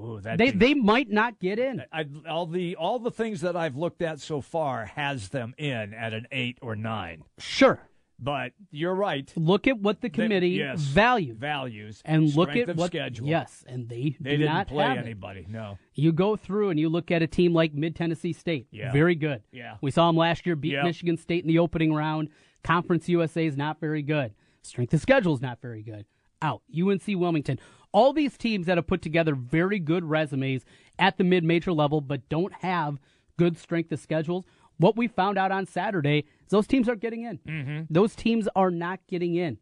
Ooh, 0.00 0.20
that 0.22 0.38
They 0.38 0.50
they 0.50 0.74
might 0.74 1.10
not 1.10 1.38
get 1.38 1.58
in. 1.58 1.82
I, 1.92 2.06
all 2.28 2.46
the 2.46 2.76
all 2.76 2.98
the 2.98 3.10
things 3.10 3.42
that 3.42 3.56
I've 3.56 3.76
looked 3.76 4.00
at 4.02 4.20
so 4.20 4.40
far 4.40 4.86
has 4.86 5.28
them 5.28 5.54
in 5.58 5.92
at 5.94 6.14
an 6.14 6.26
eight 6.32 6.58
or 6.62 6.74
nine. 6.76 7.24
Sure. 7.38 7.80
But 8.18 8.52
you're 8.70 8.94
right. 8.94 9.30
Look 9.34 9.66
at 9.66 9.80
what 9.80 10.00
the 10.00 10.08
committee 10.08 10.50
yes. 10.50 10.78
valued. 10.80 11.38
Values 11.40 12.00
and 12.04 12.32
look 12.36 12.54
at 12.54 12.68
of 12.68 12.76
what 12.76 12.86
schedule. 12.86 13.26
yes, 13.26 13.64
and 13.66 13.88
they, 13.88 14.16
they 14.20 14.30
do 14.32 14.36
didn't 14.38 14.54
not 14.54 14.68
play 14.68 14.84
have 14.84 14.98
it. 14.98 15.00
anybody. 15.00 15.44
No, 15.48 15.76
You 15.94 16.12
go 16.12 16.36
through 16.36 16.70
and 16.70 16.78
you 16.78 16.88
look 16.88 17.10
at 17.10 17.20
a 17.22 17.26
team 17.26 17.52
like 17.52 17.74
Mid 17.74 17.96
Tennessee 17.96 18.32
State. 18.32 18.68
Yeah. 18.70 18.92
Very 18.92 19.16
good. 19.16 19.42
Yeah. 19.50 19.76
We 19.80 19.90
saw 19.90 20.06
them 20.06 20.16
last 20.16 20.46
year 20.46 20.54
beat. 20.54 20.80
Michigan 20.84 21.16
State 21.16 21.42
in 21.42 21.48
the 21.48 21.58
opening 21.58 21.92
round. 21.92 22.28
Conference 22.62 23.08
USA 23.08 23.44
is 23.44 23.56
not 23.56 23.80
very 23.80 24.02
good. 24.02 24.34
Strength 24.62 24.94
of 24.94 25.00
schedule 25.00 25.34
is 25.34 25.40
not 25.42 25.60
very 25.60 25.82
good. 25.82 26.06
Out. 26.40 26.62
UNC 26.72 27.02
Wilmington. 27.08 27.58
All 27.92 28.12
these 28.12 28.36
teams 28.36 28.66
that 28.66 28.78
have 28.78 28.86
put 28.86 29.02
together 29.02 29.34
very 29.34 29.78
good 29.78 30.04
resumes 30.04 30.64
at 30.98 31.18
the 31.18 31.24
mid 31.24 31.44
major 31.44 31.72
level 31.72 32.00
but 32.00 32.28
don't 32.28 32.52
have 32.54 32.98
good 33.36 33.58
strength 33.58 33.92
of 33.92 34.00
schedules. 34.00 34.44
What 34.78 34.96
we 34.96 35.06
found 35.08 35.38
out 35.38 35.52
on 35.52 35.66
Saturday 35.66 36.24
is 36.44 36.50
those 36.50 36.66
teams 36.66 36.88
aren't 36.88 37.00
getting 37.00 37.22
in. 37.22 37.38
Mm-hmm. 37.38 37.80
Those 37.90 38.14
teams 38.14 38.48
are 38.56 38.70
not 38.70 39.00
getting 39.06 39.36
in 39.36 39.58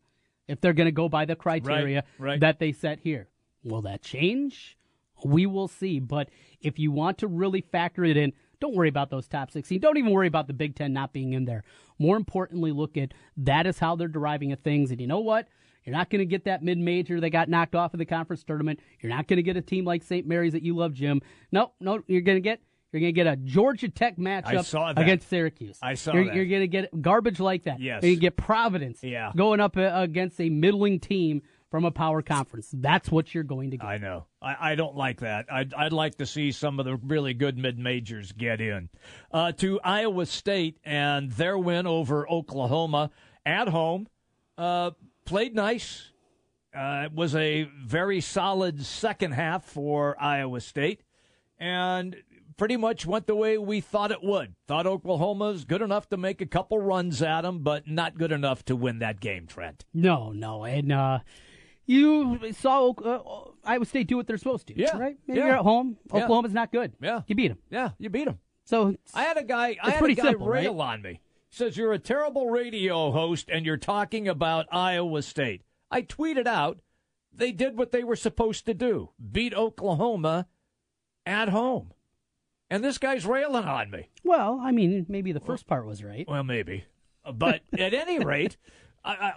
if 0.48 0.60
they're 0.60 0.72
going 0.72 0.86
to 0.86 0.92
go 0.92 1.08
by 1.08 1.24
the 1.24 1.36
criteria 1.36 2.04
right. 2.18 2.40
that 2.40 2.58
they 2.58 2.72
set 2.72 3.00
here. 3.00 3.28
Will 3.62 3.82
that 3.82 4.02
change? 4.02 4.76
We 5.24 5.46
will 5.46 5.68
see. 5.68 6.00
But 6.00 6.30
if 6.60 6.78
you 6.78 6.90
want 6.90 7.18
to 7.18 7.26
really 7.26 7.60
factor 7.60 8.04
it 8.04 8.16
in, 8.16 8.32
don't 8.60 8.74
worry 8.74 8.88
about 8.88 9.10
those 9.10 9.28
top 9.28 9.50
16. 9.50 9.80
Don't 9.80 9.96
even 9.96 10.12
worry 10.12 10.26
about 10.26 10.46
the 10.46 10.52
Big 10.52 10.74
Ten 10.74 10.92
not 10.92 11.12
being 11.12 11.32
in 11.32 11.44
there. 11.44 11.64
More 11.98 12.16
importantly, 12.16 12.72
look 12.72 12.96
at 12.96 13.12
that 13.36 13.66
is 13.66 13.78
how 13.78 13.96
they're 13.96 14.08
deriving 14.08 14.52
at 14.52 14.62
things. 14.62 14.90
And 14.90 15.00
you 15.00 15.06
know 15.06 15.20
what? 15.20 15.48
You're 15.84 15.96
not 15.96 16.10
going 16.10 16.20
to 16.20 16.26
get 16.26 16.44
that 16.44 16.62
mid 16.62 16.78
major 16.78 17.20
that 17.20 17.30
got 17.30 17.48
knocked 17.48 17.74
off 17.74 17.94
in 17.94 17.98
the 17.98 18.04
conference 18.04 18.44
tournament. 18.44 18.80
You're 19.00 19.10
not 19.10 19.26
going 19.26 19.38
to 19.38 19.42
get 19.42 19.56
a 19.56 19.62
team 19.62 19.84
like 19.84 20.02
St. 20.02 20.26
Mary's 20.26 20.52
that 20.52 20.62
you 20.62 20.76
love, 20.76 20.92
Jim. 20.92 21.20
No, 21.52 21.72
no, 21.80 22.00
you're 22.06 22.20
going 22.20 22.36
to 22.36 22.42
get. 22.42 22.60
You're 22.92 23.00
going 23.00 23.14
to 23.14 23.24
get 23.24 23.26
a 23.28 23.36
Georgia 23.36 23.88
Tech 23.88 24.16
matchup 24.16 24.96
against 24.96 25.28
Syracuse. 25.28 25.78
I 25.80 25.94
saw 25.94 26.12
you're, 26.12 26.24
that. 26.24 26.34
You're 26.34 26.46
going 26.46 26.62
to 26.62 26.66
get 26.66 27.00
garbage 27.00 27.38
like 27.38 27.62
that. 27.64 27.78
Yes. 27.78 28.02
To 28.02 28.16
get 28.16 28.36
Providence 28.36 29.04
Yeah. 29.04 29.30
going 29.36 29.60
up 29.60 29.76
uh, 29.76 29.92
against 29.94 30.40
a 30.40 30.48
middling 30.50 30.98
team 30.98 31.42
from 31.70 31.84
a 31.84 31.92
power 31.92 32.20
conference. 32.20 32.68
That's 32.72 33.08
what 33.08 33.32
you're 33.32 33.44
going 33.44 33.70
to 33.70 33.76
get. 33.76 33.86
I 33.86 33.98
know. 33.98 34.26
I, 34.42 34.72
I 34.72 34.74
don't 34.74 34.96
like 34.96 35.20
that. 35.20 35.46
I'd, 35.52 35.72
I'd 35.72 35.92
like 35.92 36.16
to 36.16 36.26
see 36.26 36.50
some 36.50 36.80
of 36.80 36.84
the 36.84 36.96
really 36.96 37.32
good 37.32 37.56
mid 37.56 37.78
majors 37.78 38.32
get 38.32 38.60
in. 38.60 38.88
Uh, 39.30 39.52
to 39.52 39.80
Iowa 39.82 40.26
State 40.26 40.78
and 40.84 41.30
their 41.30 41.56
win 41.56 41.86
over 41.86 42.28
Oklahoma 42.28 43.12
at 43.46 43.68
home. 43.68 44.08
Uh, 44.58 44.90
played 45.24 45.54
nice. 45.54 46.10
Uh, 46.74 47.02
it 47.06 47.12
was 47.12 47.34
a 47.34 47.68
very 47.84 48.20
solid 48.20 48.84
second 48.84 49.32
half 49.32 49.64
for 49.64 50.16
Iowa 50.20 50.60
State 50.60 51.02
and 51.58 52.16
pretty 52.56 52.76
much 52.76 53.06
went 53.06 53.26
the 53.26 53.34
way 53.34 53.58
we 53.58 53.80
thought 53.80 54.10
it 54.10 54.22
would. 54.22 54.54
Thought 54.66 54.86
Oklahoma's 54.86 55.64
good 55.64 55.82
enough 55.82 56.08
to 56.10 56.16
make 56.16 56.40
a 56.40 56.46
couple 56.46 56.78
runs 56.78 57.22
at 57.22 57.40
them, 57.42 57.60
but 57.60 57.88
not 57.88 58.18
good 58.18 58.32
enough 58.32 58.64
to 58.66 58.76
win 58.76 58.98
that 59.00 59.18
game, 59.18 59.46
Trent. 59.46 59.84
No, 59.94 60.30
no, 60.32 60.64
and 60.64 60.92
uh, 60.92 61.20
you 61.86 62.52
saw 62.52 62.90
uh, 62.90 63.50
Iowa 63.64 63.84
State 63.84 64.08
do 64.08 64.16
what 64.16 64.26
they're 64.26 64.38
supposed 64.38 64.66
to. 64.68 64.78
Yeah, 64.78 64.96
right. 64.96 65.16
Maybe 65.26 65.40
yeah. 65.40 65.46
you're 65.46 65.56
at 65.56 65.62
home. 65.62 65.96
Yeah. 66.12 66.24
Oklahoma's 66.24 66.52
not 66.52 66.70
good. 66.70 66.92
Yeah. 67.00 67.22
you 67.26 67.34
beat 67.34 67.48
them. 67.48 67.58
Yeah, 67.70 67.90
you 67.98 68.10
beat 68.10 68.26
them. 68.26 68.38
So 68.64 68.94
I 69.14 69.22
had 69.22 69.36
a 69.36 69.42
guy. 69.42 69.76
I 69.82 69.90
had 69.90 70.04
a 70.04 70.14
guy 70.14 70.22
simple, 70.22 70.46
rail 70.46 70.74
right? 70.74 70.92
on 70.92 71.02
me. 71.02 71.20
Says 71.50 71.76
you're 71.76 71.92
a 71.92 71.98
terrible 71.98 72.48
radio 72.48 73.10
host 73.10 73.48
and 73.50 73.66
you're 73.66 73.76
talking 73.76 74.28
about 74.28 74.66
Iowa 74.70 75.22
State. 75.22 75.62
I 75.90 76.02
tweeted 76.02 76.46
out 76.46 76.78
they 77.32 77.50
did 77.52 77.76
what 77.76 77.90
they 77.90 78.04
were 78.04 78.16
supposed 78.16 78.66
to 78.66 78.74
do: 78.74 79.10
beat 79.32 79.52
Oklahoma 79.54 80.46
at 81.26 81.48
home. 81.48 81.92
And 82.70 82.84
this 82.84 82.98
guy's 82.98 83.26
railing 83.26 83.64
on 83.64 83.90
me. 83.90 84.10
well, 84.22 84.60
I 84.62 84.70
mean, 84.70 85.06
maybe 85.08 85.32
the 85.32 85.40
first 85.40 85.66
part 85.66 85.86
was 85.86 86.04
right. 86.04 86.24
Well, 86.28 86.44
maybe, 86.44 86.84
but 87.34 87.62
at 87.78 87.94
any 87.94 88.20
rate, 88.20 88.56
I, 89.04 89.12
I 89.12 89.32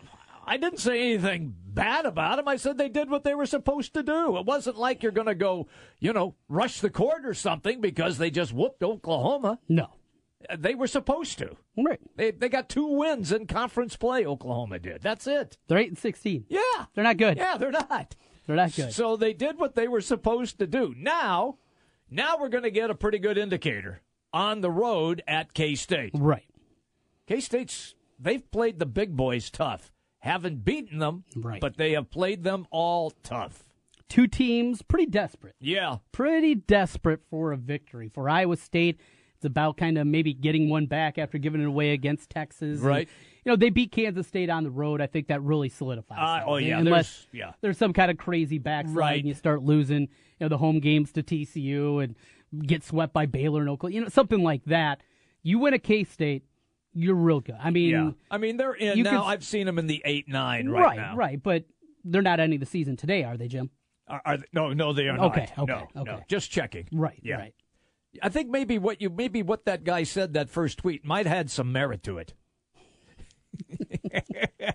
I 0.45 0.57
didn't 0.57 0.79
say 0.79 1.01
anything 1.01 1.55
bad 1.65 2.05
about 2.05 2.35
them. 2.35 2.47
I 2.47 2.57
said 2.57 2.77
they 2.77 2.89
did 2.89 3.09
what 3.09 3.23
they 3.23 3.33
were 3.33 3.45
supposed 3.45 3.93
to 3.95 4.03
do. 4.03 4.37
It 4.37 4.45
wasn't 4.45 4.77
like 4.77 5.01
you're 5.01 5.11
going 5.11 5.27
to 5.27 5.35
go, 5.35 5.67
you 5.99 6.13
know, 6.13 6.35
rush 6.49 6.79
the 6.81 6.89
court 6.89 7.25
or 7.25 7.33
something 7.33 7.81
because 7.81 8.17
they 8.17 8.29
just 8.29 8.53
whooped 8.53 8.83
Oklahoma. 8.83 9.59
No, 9.69 9.87
They 10.57 10.75
were 10.75 10.87
supposed 10.87 11.37
to. 11.39 11.55
right. 11.77 11.99
They 12.15 12.31
they 12.31 12.49
got 12.49 12.69
two 12.69 12.87
wins 12.87 13.31
in 13.31 13.47
conference 13.47 13.95
play. 13.95 14.25
Oklahoma 14.25 14.79
did. 14.79 15.01
That's 15.01 15.27
it. 15.27 15.57
They're 15.67 15.77
eight 15.77 15.89
and 15.89 15.97
sixteen. 15.97 16.45
Yeah, 16.49 16.59
They're 16.93 17.03
not 17.03 17.17
good. 17.17 17.37
yeah, 17.37 17.57
they're 17.57 17.71
not. 17.71 18.15
They're 18.45 18.55
not 18.55 18.75
good. 18.75 18.93
So 18.93 19.15
they 19.15 19.33
did 19.33 19.57
what 19.57 19.75
they 19.75 19.87
were 19.87 20.01
supposed 20.01 20.59
to 20.59 20.67
do. 20.67 20.93
Now, 20.97 21.57
now 22.09 22.37
we're 22.37 22.49
going 22.49 22.63
to 22.63 22.71
get 22.71 22.89
a 22.89 22.95
pretty 22.95 23.19
good 23.19 23.37
indicator 23.37 24.01
on 24.33 24.61
the 24.61 24.71
road 24.71 25.23
at 25.27 25.53
K 25.53 25.75
State. 25.75 26.11
right. 26.13 26.45
K 27.27 27.39
State's 27.39 27.95
they've 28.19 28.49
played 28.51 28.79
the 28.79 28.85
big 28.85 29.15
boys 29.15 29.49
tough. 29.49 29.91
Haven't 30.19 30.63
beaten 30.63 30.99
them, 30.99 31.23
Right. 31.35 31.59
but 31.59 31.75
they 31.77 31.91
have 31.93 32.09
played 32.09 32.43
them 32.43 32.65
all 32.71 33.11
tough. 33.23 33.63
Two 34.09 34.27
teams 34.27 34.81
pretty 34.81 35.07
desperate. 35.07 35.55
Yeah, 35.59 35.97
Pretty 36.11 36.55
desperate 36.55 37.21
for 37.29 37.51
a 37.51 37.57
victory. 37.57 38.09
For 38.13 38.29
Iowa 38.29 38.55
State, 38.57 38.99
it's 39.43 39.49
about 39.49 39.75
kind 39.75 39.97
of 39.97 40.07
maybe 40.07 40.33
getting 40.33 40.69
one 40.69 40.85
back 40.85 41.17
after 41.17 41.37
giving 41.37 41.59
it 41.61 41.65
away 41.67 41.91
against 41.91 42.29
Texas. 42.29 42.79
And, 42.79 42.87
Right. 42.87 43.09
you 43.43 43.51
know, 43.51 43.57
they 43.57 43.69
beat 43.69 43.91
Kansas 43.91 44.25
State 44.25 44.49
on 44.49 44.63
the 44.63 44.69
road. 44.71 45.01
I 45.01 45.07
think 45.07 45.27
that 45.27 45.41
really 45.41 45.67
solidifies. 45.67 46.17
Uh, 46.17 46.45
oh, 46.49 46.55
yeah, 46.55 46.79
Unless 46.79 47.25
there's- 47.25 47.27
yeah. 47.33 47.53
there's 47.61 47.77
some 47.77 47.91
kind 47.91 48.09
of 48.09 48.17
crazy 48.17 48.57
backslide 48.57 48.95
Right. 48.95 49.19
and 49.19 49.27
you 49.27 49.33
start 49.33 49.61
losing, 49.61 50.03
you 50.03 50.07
know, 50.39 50.47
the 50.47 50.57
home 50.57 50.79
games 50.79 51.11
to 51.13 51.23
TCU 51.23 51.99
and 51.99 52.15
get 52.65 52.83
swept 52.83 53.11
by 53.13 53.25
Baylor 53.25 53.59
and 53.59 53.69
Oklahoma. 53.69 53.95
You 53.95 54.01
know, 54.03 54.07
something 54.09 54.41
like 54.43 54.63
that. 54.65 55.01
You 55.41 55.59
win 55.59 55.73
a 55.73 55.79
K 55.79 56.05
State, 56.05 56.43
you're 56.93 57.15
real 57.15 57.41
good. 57.41 57.57
I 57.59 57.69
mean, 57.69 57.89
yeah. 57.89 58.11
I 58.31 58.37
mean, 58.37 58.55
they're 58.55 58.73
in 58.75 58.97
you 58.97 59.03
now. 59.03 59.23
could- 59.23 59.27
I've 59.27 59.43
seen 59.43 59.65
them 59.65 59.77
in 59.77 59.87
the 59.87 60.01
eight 60.05 60.29
nine 60.29 60.69
right, 60.69 60.81
right, 60.85 60.97
now. 60.97 61.15
right, 61.17 61.41
but 61.43 61.65
they're 62.05 62.21
not 62.21 62.39
ending 62.39 62.61
the 62.61 62.65
season 62.65 62.95
today, 62.95 63.23
are 63.25 63.35
they, 63.35 63.49
Jim? 63.49 63.69
Are, 64.07 64.21
are 64.25 64.37
they- 64.37 64.45
no, 64.53 64.71
no, 64.73 64.93
they 64.93 65.07
are 65.09 65.17
not. 65.17 65.31
Okay, 65.31 65.47
okay, 65.57 65.85
no, 65.95 66.03
no. 66.03 66.11
okay. 66.13 66.23
Just 66.29 66.49
checking. 66.51 66.87
Right, 66.93 67.19
Yeah. 67.23 67.35
right. 67.37 67.53
I 68.21 68.29
think 68.29 68.49
maybe 68.49 68.77
what 68.77 69.01
you 69.01 69.09
maybe 69.09 69.41
what 69.41 69.65
that 69.65 69.83
guy 69.83 70.03
said 70.03 70.33
that 70.33 70.49
first 70.49 70.77
tweet 70.79 71.03
might 71.05 71.25
have 71.25 71.35
had 71.37 71.51
some 71.51 71.71
merit 71.71 72.03
to 72.03 72.17
it. 72.19 72.33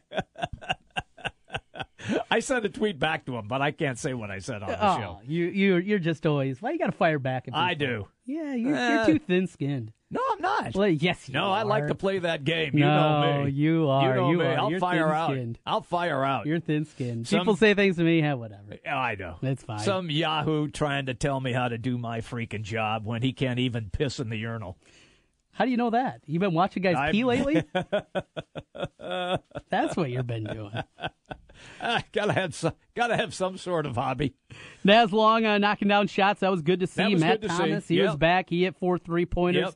I 2.30 2.40
sent 2.40 2.64
a 2.64 2.68
tweet 2.68 2.99
back 2.99 3.26
to 3.26 3.37
him, 3.37 3.49
but 3.49 3.61
I 3.61 3.71
can't 3.71 3.99
say 3.99 4.14
what 4.14 4.30
I 4.30 4.38
said 4.38 4.62
on 4.62 4.68
the 4.71 4.78
Oh, 4.87 4.97
show. 4.99 5.21
you 5.26 5.47
you 5.47 5.76
you're 5.76 5.99
just 5.99 6.25
always 6.26 6.62
why 6.62 6.71
you 6.71 6.78
got 6.78 6.87
to 6.87 6.92
fire 6.92 7.18
back. 7.18 7.49
At 7.49 7.54
I 7.54 7.75
do. 7.75 8.09
Yeah, 8.25 8.54
you're, 8.54 8.76
Uh, 8.76 8.95
you're 8.95 9.07
too 9.07 9.18
thin 9.18 9.47
skinned. 9.47 9.92
No, 10.10 10.22
I'm 10.32 10.40
not. 10.40 10.74
Well, 10.74 10.88
yes, 10.88 11.28
you 11.28 11.34
no, 11.34 11.52
I 11.52 11.64
like 11.64 11.88
to 11.88 11.94
play 11.94 12.18
that 12.20 12.42
game. 12.42 12.70
You 12.72 12.80
No, 12.80 13.20
know 13.20 13.44
me. 13.44 13.50
you 13.50 13.88
are. 13.90 14.08
You 14.08 14.14
know 14.14 14.30
You 14.30 14.38
me. 14.38 14.44
are. 14.46 14.58
I'll 14.58 14.70
You're 14.70 14.80
fire 14.80 15.12
out. 15.12 15.36
I'll 15.66 15.82
fire 15.82 16.24
out. 16.24 16.46
You're 16.46 16.60
thin 16.60 16.86
skinned. 16.86 17.28
People 17.28 17.56
say 17.56 17.74
things 17.74 17.96
to 17.96 18.02
me. 18.04 18.20
Yeah, 18.20 18.34
whatever. 18.34 18.76
I 18.90 19.16
know. 19.16 19.36
That's 19.42 19.62
fine. 19.62 19.80
Some 19.80 20.08
Yahoo 20.10 20.68
trying 20.68 21.06
to 21.06 21.14
tell 21.14 21.38
me 21.40 21.52
how 21.52 21.68
to 21.68 21.76
do 21.76 21.98
my 21.98 22.20
freaking 22.22 22.62
job 22.62 23.04
when 23.04 23.20
he 23.22 23.32
can't 23.34 23.58
even 23.58 23.90
piss 23.90 24.18
in 24.18 24.30
the 24.30 24.36
urinal. 24.36 24.78
How 25.52 25.64
do 25.66 25.70
you 25.70 25.76
know 25.76 25.90
that? 25.90 26.22
You've 26.24 26.40
been 26.40 26.54
watching 26.54 26.82
guys 26.82 26.96
I'm- 26.96 27.12
pee 27.12 27.24
lately? 27.24 27.62
That's 29.70 29.96
what 29.96 30.10
you've 30.10 30.26
been 30.26 30.44
doing. 30.44 30.72
Ah, 31.82 32.04
gotta 32.12 32.32
have 32.34 32.54
some, 32.54 32.72
gotta 32.94 33.16
have 33.16 33.34
some 33.34 33.58
sort 33.58 33.84
of 33.84 33.96
hobby. 33.96 34.32
Naz 34.84 35.12
Long 35.12 35.44
uh, 35.44 35.58
knocking 35.58 35.88
down 35.88 36.06
shots. 36.06 36.38
That 36.38 36.52
was 36.52 36.62
good 36.62 36.78
to 36.78 36.86
see. 36.86 37.16
Matt 37.16 37.40
good 37.40 37.48
to 37.48 37.52
see. 37.56 37.58
Thomas, 37.62 37.88
he 37.88 38.00
was 38.00 38.14
back. 38.14 38.48
He 38.48 38.62
hit 38.62 38.76
four 38.76 38.96
three 38.96 39.26
pointers. 39.26 39.64
Yep. 39.64 39.74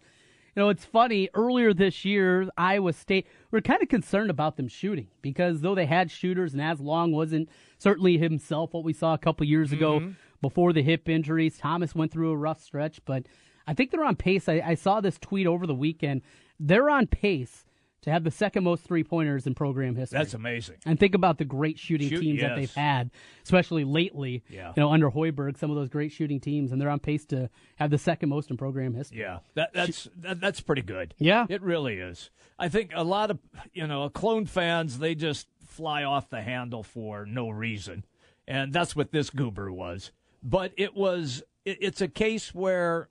You 0.54 0.62
know, 0.62 0.68
it's 0.68 0.85
funny. 0.85 1.30
Earlier 1.35 1.73
this 1.73 2.04
year, 2.04 2.49
Iowa 2.59 2.92
State, 2.92 3.26
we 3.50 3.59
are 3.59 3.62
kind 3.62 3.82
of 3.82 3.88
concerned 3.88 4.28
about 4.28 4.56
them 4.56 4.68
shooting 4.68 5.09
because 5.23 5.62
though 5.62 5.75
they 5.75 5.87
had 5.87 6.11
shooters, 6.11 6.52
and 6.52 6.61
Naz 6.61 6.78
Long 6.80 7.11
wasn't 7.12 7.49
certainly 7.78 8.18
himself 8.18 8.75
what 8.75 8.85
we 8.85 8.92
saw 8.92 9.14
a 9.14 9.18
couple 9.18 9.47
years 9.47 9.73
ago 9.73 10.00
Mm-hmm. 10.00 10.11
before 10.42 10.73
the 10.75 10.82
hip 10.82 11.09
injuries. 11.09 11.56
Thomas 11.59 11.94
went 11.94 12.12
through 12.12 12.30
a 12.32 12.37
rough 12.37 12.61
stretch, 12.61 13.00
but 13.06 13.25
I 13.66 13.73
think 13.75 13.90
they're 13.90 14.04
on 14.04 14.16
pace. 14.16 14.49
I, 14.49 14.61
I 14.64 14.75
saw 14.75 15.00
this 15.00 15.18
tweet 15.18 15.47
over 15.47 15.66
the 15.66 15.75
weekend. 15.75 16.21
They're 16.61 16.90
on 16.90 17.06
pace 17.06 17.64
to 18.02 18.11
have 18.11 18.25
the 18.25 18.30
second 18.30 18.64
most 18.64 18.85
three 18.85 19.04
pointers 19.04 19.47
in 19.47 19.54
program 19.54 19.94
history. 19.94 20.18
That's 20.18 20.35
amazing. 20.35 20.76
And 20.85 20.99
think 20.99 21.14
about 21.14 21.38
the 21.38 21.44
great 21.44 21.78
shooting 21.78 22.09
Shoot- 22.09 22.21
teams 22.21 22.40
that 22.40 22.56
they've 22.56 22.73
had, 22.75 23.11
especially 23.44 23.85
lately. 23.85 24.42
Yeah. 24.49 24.73
You 24.76 24.82
know, 24.82 24.92
under 24.92 25.11
Hoiberg, 25.11 25.56
some 25.56 25.71
of 25.71 25.76
those 25.76 25.88
great 25.88 26.12
shooting 26.12 26.40
teams, 26.40 26.73
and 26.73 26.80
they're 26.80 26.90
on 26.90 26.99
pace 27.00 27.25
to 27.26 27.49
have 27.76 27.90
the 27.90 27.99
second 27.99 28.28
most 28.28 28.50
in 28.50 28.56
program 28.56 28.94
history. 28.94 29.21
Yeah, 29.21 29.38
that, 29.54 29.73
that's 29.73 30.09
that, 30.18 30.40
that's 30.40 30.61
pretty 30.61 30.82
good. 30.82 31.14
Yeah. 31.18 31.47
it 31.49 31.62
really 31.62 31.99
is. 31.99 32.30
I 32.59 32.68
think 32.68 32.90
a 32.94 33.04
lot 33.04 33.30
of 33.30 33.38
you 33.73 33.87
know 33.87 34.09
clone 34.09 34.47
fans 34.47 34.99
they 34.99 35.14
just 35.14 35.47
fly 35.66 36.04
off 36.04 36.28
the 36.28 36.42
handle 36.42 36.82
for 36.82 37.25
no 37.25 37.50
reason, 37.50 38.04
and 38.47 38.73
that's 38.73 38.94
what 38.94 39.12
this 39.12 39.30
goober 39.30 39.73
was. 39.73 40.11
But 40.42 40.73
it 40.76 40.94
was 40.94 41.42
it, 41.64 41.78
it's 41.80 42.00
a 42.00 42.09
case 42.09 42.52
where 42.54 43.09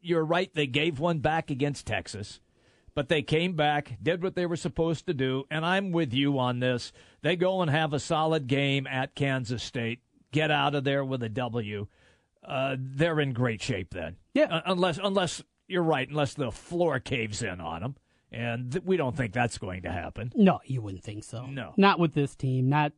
you're 0.00 0.24
right. 0.24 0.52
They 0.52 0.66
gave 0.66 0.98
one 0.98 1.18
back 1.20 1.50
against 1.50 1.86
Texas. 1.86 2.40
But 2.94 3.08
they 3.08 3.22
came 3.22 3.54
back, 3.54 3.96
did 4.02 4.22
what 4.22 4.34
they 4.34 4.44
were 4.44 4.56
supposed 4.56 5.06
to 5.06 5.14
do, 5.14 5.44
and 5.50 5.64
I'm 5.64 5.92
with 5.92 6.12
you 6.12 6.38
on 6.38 6.60
this. 6.60 6.92
They 7.22 7.36
go 7.36 7.62
and 7.62 7.70
have 7.70 7.92
a 7.94 7.98
solid 7.98 8.46
game 8.46 8.86
at 8.86 9.14
Kansas 9.14 9.62
State, 9.62 10.00
get 10.30 10.50
out 10.50 10.74
of 10.74 10.84
there 10.84 11.02
with 11.04 11.22
a 11.22 11.28
W. 11.30 11.86
uh, 12.46 12.76
they're 12.78 13.20
in 13.20 13.32
great 13.32 13.62
shape 13.62 13.94
then. 13.94 14.16
Yeah. 14.34 14.44
Uh, 14.56 14.60
unless 14.66 14.98
unless 15.02 15.42
you're 15.68 15.82
right, 15.82 16.06
unless 16.08 16.34
the 16.34 16.50
floor 16.52 17.00
caves 17.00 17.42
in 17.42 17.60
on 17.62 17.80
them, 17.80 17.96
and 18.30 18.72
th- 18.72 18.84
we 18.84 18.98
don't 18.98 19.16
think 19.16 19.32
that's 19.32 19.56
going 19.56 19.82
to 19.82 19.90
happen. 19.90 20.30
No, 20.34 20.60
you 20.66 20.82
wouldn't 20.82 21.02
think 21.04 21.24
so. 21.24 21.46
No. 21.46 21.72
not 21.78 21.98
with 21.98 22.12
this 22.12 22.34
team. 22.34 22.68
Not 22.68 22.92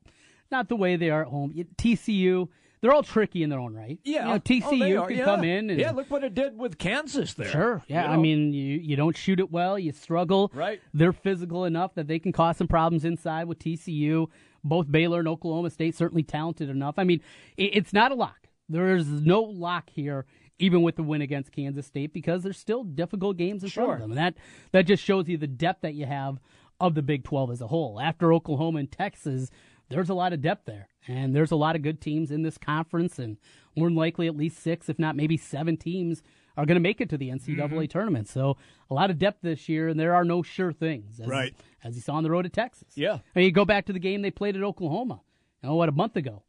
not 0.50 0.68
the 0.68 0.76
way 0.76 0.96
they 0.96 1.10
are 1.10 1.22
at 1.22 1.28
home. 1.28 1.52
TCU, 1.76 2.48
they're 2.84 2.92
all 2.92 3.02
tricky 3.02 3.42
in 3.42 3.48
their 3.48 3.58
own 3.60 3.72
right. 3.72 3.98
You 4.04 4.20
know, 4.20 4.38
TCU 4.38 5.02
Oh, 5.02 5.06
can 5.06 5.16
yeah. 5.16 5.24
come 5.24 5.42
in 5.42 5.70
and 5.70 5.80
yeah, 5.80 5.92
look 5.92 6.10
what 6.10 6.22
it 6.22 6.34
did 6.34 6.58
with 6.58 6.76
Kansas 6.76 7.32
there. 7.32 7.48
Sure. 7.48 7.82
Yeah. 7.88 8.08
You 8.08 8.12
I 8.12 8.16
mean, 8.18 8.52
you 8.52 8.76
you 8.76 8.94
don't 8.94 9.16
shoot 9.16 9.40
it 9.40 9.50
well. 9.50 9.78
You 9.78 9.90
struggle. 9.92 10.52
Right. 10.54 10.82
They're 10.92 11.14
physical 11.14 11.64
enough 11.64 11.94
that 11.94 12.08
they 12.08 12.18
can 12.18 12.30
cause 12.30 12.58
some 12.58 12.68
problems 12.68 13.06
inside 13.06 13.44
with 13.48 13.58
TCU. 13.58 14.26
Both 14.62 14.92
Baylor 14.92 15.20
and 15.20 15.28
Oklahoma 15.28 15.70
State 15.70 15.94
certainly 15.96 16.24
talented 16.24 16.68
enough. 16.68 16.96
I 16.98 17.04
mean, 17.04 17.22
it, 17.56 17.70
it's 17.74 17.94
not 17.94 18.12
a 18.12 18.14
lock. 18.14 18.48
There 18.68 18.94
is 18.94 19.06
no 19.08 19.40
lock 19.40 19.88
here, 19.88 20.26
even 20.58 20.82
with 20.82 20.96
the 20.96 21.02
win 21.02 21.22
against 21.22 21.52
Kansas 21.52 21.86
State, 21.86 22.12
because 22.12 22.42
there's 22.42 22.58
still 22.58 22.84
difficult 22.84 23.38
games 23.38 23.64
in 23.64 23.70
front 23.70 23.92
of 23.92 23.98
them, 24.00 24.10
and 24.10 24.18
that 24.18 24.34
that 24.72 24.82
just 24.82 25.02
shows 25.02 25.26
you 25.26 25.38
the 25.38 25.46
depth 25.46 25.80
that 25.80 25.94
you 25.94 26.04
have 26.04 26.38
of 26.80 26.94
the 26.94 27.02
Big 27.02 27.24
12 27.24 27.50
as 27.50 27.60
a 27.62 27.66
whole. 27.68 27.98
After 27.98 28.30
Oklahoma 28.32 28.80
and 28.80 28.90
Texas, 28.92 29.50
there's 29.88 30.08
a 30.08 30.14
lot 30.14 30.32
of 30.32 30.40
depth 30.40 30.66
there, 30.66 30.88
and 31.06 31.34
there's 31.34 31.50
a 31.50 31.56
lot 31.56 31.76
of 31.76 31.82
good 31.82 32.00
teams 32.00 32.30
in 32.30 32.42
this 32.42 32.58
conference, 32.58 33.18
and 33.18 33.36
more 33.76 33.88
than 33.88 33.96
likely 33.96 34.26
at 34.26 34.36
least 34.36 34.58
six, 34.62 34.88
if 34.88 34.98
not 34.98 35.16
maybe 35.16 35.36
seven 35.36 35.76
teams 35.76 36.22
are 36.56 36.64
going 36.66 36.76
to 36.76 36.80
make 36.80 37.00
it 37.00 37.08
to 37.10 37.18
the 37.18 37.30
NCAA 37.30 37.56
Mm-hmm. 37.58 37.84
tournament. 37.86 38.28
So 38.28 38.56
a 38.88 38.94
lot 38.94 39.10
of 39.10 39.18
depth 39.18 39.38
this 39.42 39.68
year, 39.68 39.88
and 39.88 39.98
there 39.98 40.14
are 40.14 40.24
no 40.24 40.42
sure 40.42 40.72
things, 40.72 41.18
as, 41.20 41.26
Right. 41.26 41.54
As 41.82 41.96
you 41.96 42.00
saw 42.02 42.14
on 42.14 42.22
the 42.22 42.30
road 42.30 42.42
to 42.42 42.48
Texas. 42.48 42.88
Yeah. 42.94 43.14
I 43.14 43.20
mean, 43.38 43.44
you 43.46 43.52
go 43.52 43.64
back 43.64 43.86
to 43.86 43.92
the 43.92 43.98
game 43.98 44.22
they 44.22 44.30
played 44.30 44.56
at 44.56 44.62
Oklahoma. 44.62 45.20
You 45.62 45.68
know 45.70 45.74
what? 45.74 45.88
A 45.88 45.92
month 45.92 46.16
ago, 46.16 46.44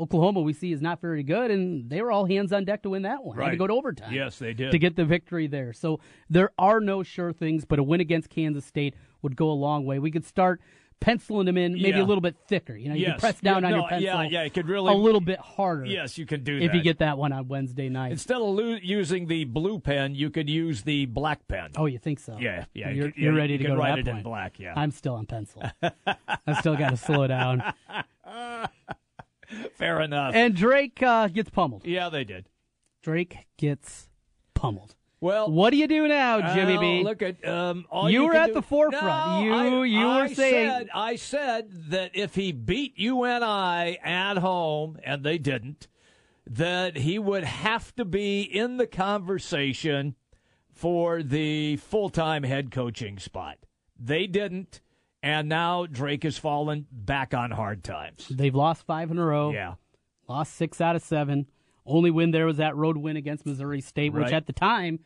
Oklahoma 0.00 0.40
we 0.40 0.54
see 0.54 0.72
is 0.72 0.80
not 0.80 1.00
very 1.02 1.22
good, 1.22 1.50
and 1.50 1.90
they 1.90 2.00
were 2.00 2.10
all 2.10 2.24
hands 2.24 2.50
on 2.52 2.64
deck 2.64 2.82
to 2.84 2.90
win 2.90 3.02
that 3.02 3.22
one. 3.22 3.36
Had 3.38 3.50
to 3.50 3.56
go 3.56 3.66
to 3.66 3.74
overtime. 3.74 4.12
Yes, 4.14 4.38
they 4.38 4.54
did. 4.54 4.70
to 4.72 4.78
get 4.78 4.96
the 4.96 5.04
victory 5.04 5.46
there. 5.46 5.72
So 5.74 6.00
there 6.30 6.50
are 6.58 6.80
no 6.80 7.02
sure 7.02 7.32
things, 7.32 7.64
but 7.66 7.78
a 7.78 7.82
win 7.82 8.00
against 8.00 8.30
Kansas 8.30 8.64
State 8.64 8.94
would 9.20 9.36
go 9.36 9.50
a 9.50 9.52
long 9.52 9.84
way. 9.84 9.98
We 9.98 10.10
could 10.10 10.24
start 10.24 10.60
penciling 11.02 11.46
them 11.46 11.58
in 11.58 11.72
maybe 11.74 11.90
Yeah. 11.98 12.02
a 12.02 12.04
little 12.04 12.20
bit 12.22 12.36
thicker. 12.46 12.74
You 12.76 12.88
know, 12.90 12.94
you 12.94 13.02
Yes. 13.02 13.10
can 13.12 13.20
press 13.20 13.40
down 13.40 13.62
Yeah, 13.62 13.66
on 13.66 13.72
no, 13.72 13.78
your 13.80 13.88
pencil. 13.88 14.04
yeah, 14.04 14.22
yeah, 14.22 14.42
it 14.44 14.54
could 14.54 14.68
really- 14.68 14.92
a 14.92 14.96
little 14.96 15.20
bit 15.20 15.38
harder. 15.40 15.84
Yes, 15.84 16.16
you 16.16 16.24
can 16.26 16.44
do 16.44 16.58
that 16.60 16.64
if 16.66 16.74
you 16.74 16.80
get 16.80 16.98
that 16.98 17.18
one 17.18 17.32
on 17.32 17.48
Wednesday 17.48 17.88
night. 17.88 18.12
Instead 18.12 18.36
of 18.36 18.42
lo- 18.54 18.78
using 18.80 19.26
the 19.26 19.44
blue 19.44 19.78
pen, 19.80 20.14
you 20.14 20.30
could 20.30 20.48
use 20.48 20.82
the 20.82 21.06
black 21.06 21.46
pen. 21.48 21.70
oh, 21.76 21.86
you 21.86 21.98
think 21.98 22.20
so? 22.20 22.38
Yeah, 22.38 22.64
yeah, 22.72 22.90
you 22.90 22.94
You're, 23.02 23.10
could- 23.12 23.20
you're 23.22 23.32
ready 23.34 23.52
you 23.54 23.58
to 23.58 23.64
go 23.64 23.74
to 23.74 23.80
write 23.80 24.04
that 24.04 24.10
it 24.10 24.16
in 24.18 24.22
black, 24.22 24.58
yeah. 24.60 24.74
I'm 24.76 24.92
still 24.92 25.14
on 25.16 25.26
pencil. 25.26 25.62
I 25.82 26.60
still 26.60 26.76
got 26.76 26.90
to 26.90 26.96
slow 26.96 27.26
down. 27.26 27.62
Fair 29.74 30.00
enough. 30.00 30.34
And 30.34 30.54
Drake 30.56 31.02
uh, 31.02 31.28
gets 31.28 31.50
pummeled. 31.50 31.84
yeah, 31.84 32.08
they 32.08 32.24
did. 32.24 32.46
Drake 33.02 33.46
gets 33.58 34.08
pummeled. 34.54 34.94
Well, 35.22 35.50
What 35.52 35.70
do 35.70 35.76
you 35.76 35.86
do 35.86 36.08
now, 36.08 36.52
Jimmy 36.52 36.78
B? 36.78 37.04
Look 37.04 37.22
at 37.22 37.46
um. 37.46 37.86
All 37.90 38.10
You 38.10 38.22
you 38.22 38.26
were 38.26 38.34
at 38.34 38.48
do- 38.48 38.54
the 38.54 38.62
forefront. 38.62 39.04
No, 39.04 39.42
You- 39.44 39.54
I- 39.54 39.84
you 39.84 40.06
were 40.06 40.12
I 40.24 40.32
saying- 40.32 40.68
Said, 40.68 40.88
I 40.92 41.14
said 41.16 41.68
that 41.90 42.10
if 42.14 42.34
he 42.34 42.50
beat 42.50 42.98
UNI 42.98 43.98
at 44.02 44.38
home, 44.38 44.98
and 45.04 45.22
they 45.22 45.38
didn't, 45.38 45.86
that 46.44 46.96
he 46.96 47.20
would 47.20 47.44
have 47.44 47.94
to 47.94 48.04
be 48.04 48.42
in 48.42 48.78
the 48.78 48.86
conversation 48.88 50.16
for 50.72 51.22
the 51.22 51.76
full-time 51.76 52.42
head 52.42 52.72
coaching 52.72 53.16
spot. 53.20 53.58
They 53.96 54.26
didn't, 54.26 54.80
and 55.22 55.48
now 55.48 55.86
Drake 55.86 56.24
has 56.24 56.36
fallen 56.36 56.86
back 56.90 57.32
on 57.32 57.52
hard 57.52 57.84
times. 57.84 58.26
They've 58.28 58.54
lost 58.54 58.84
five 58.86 59.12
in 59.12 59.18
a 59.18 59.24
row. 59.24 59.52
Yeah. 59.52 59.74
Lost 60.28 60.54
six 60.54 60.80
out 60.80 60.96
of 60.96 61.02
seven. 61.02 61.46
Only 61.86 62.10
win 62.10 62.32
there 62.32 62.46
was 62.46 62.56
that 62.56 62.74
road 62.76 62.96
win 62.96 63.16
against 63.16 63.46
Missouri 63.46 63.80
State, 63.80 64.12
which 64.12 64.24
Right. 64.24 64.32
at 64.32 64.46
the 64.46 64.52
time, 64.52 64.98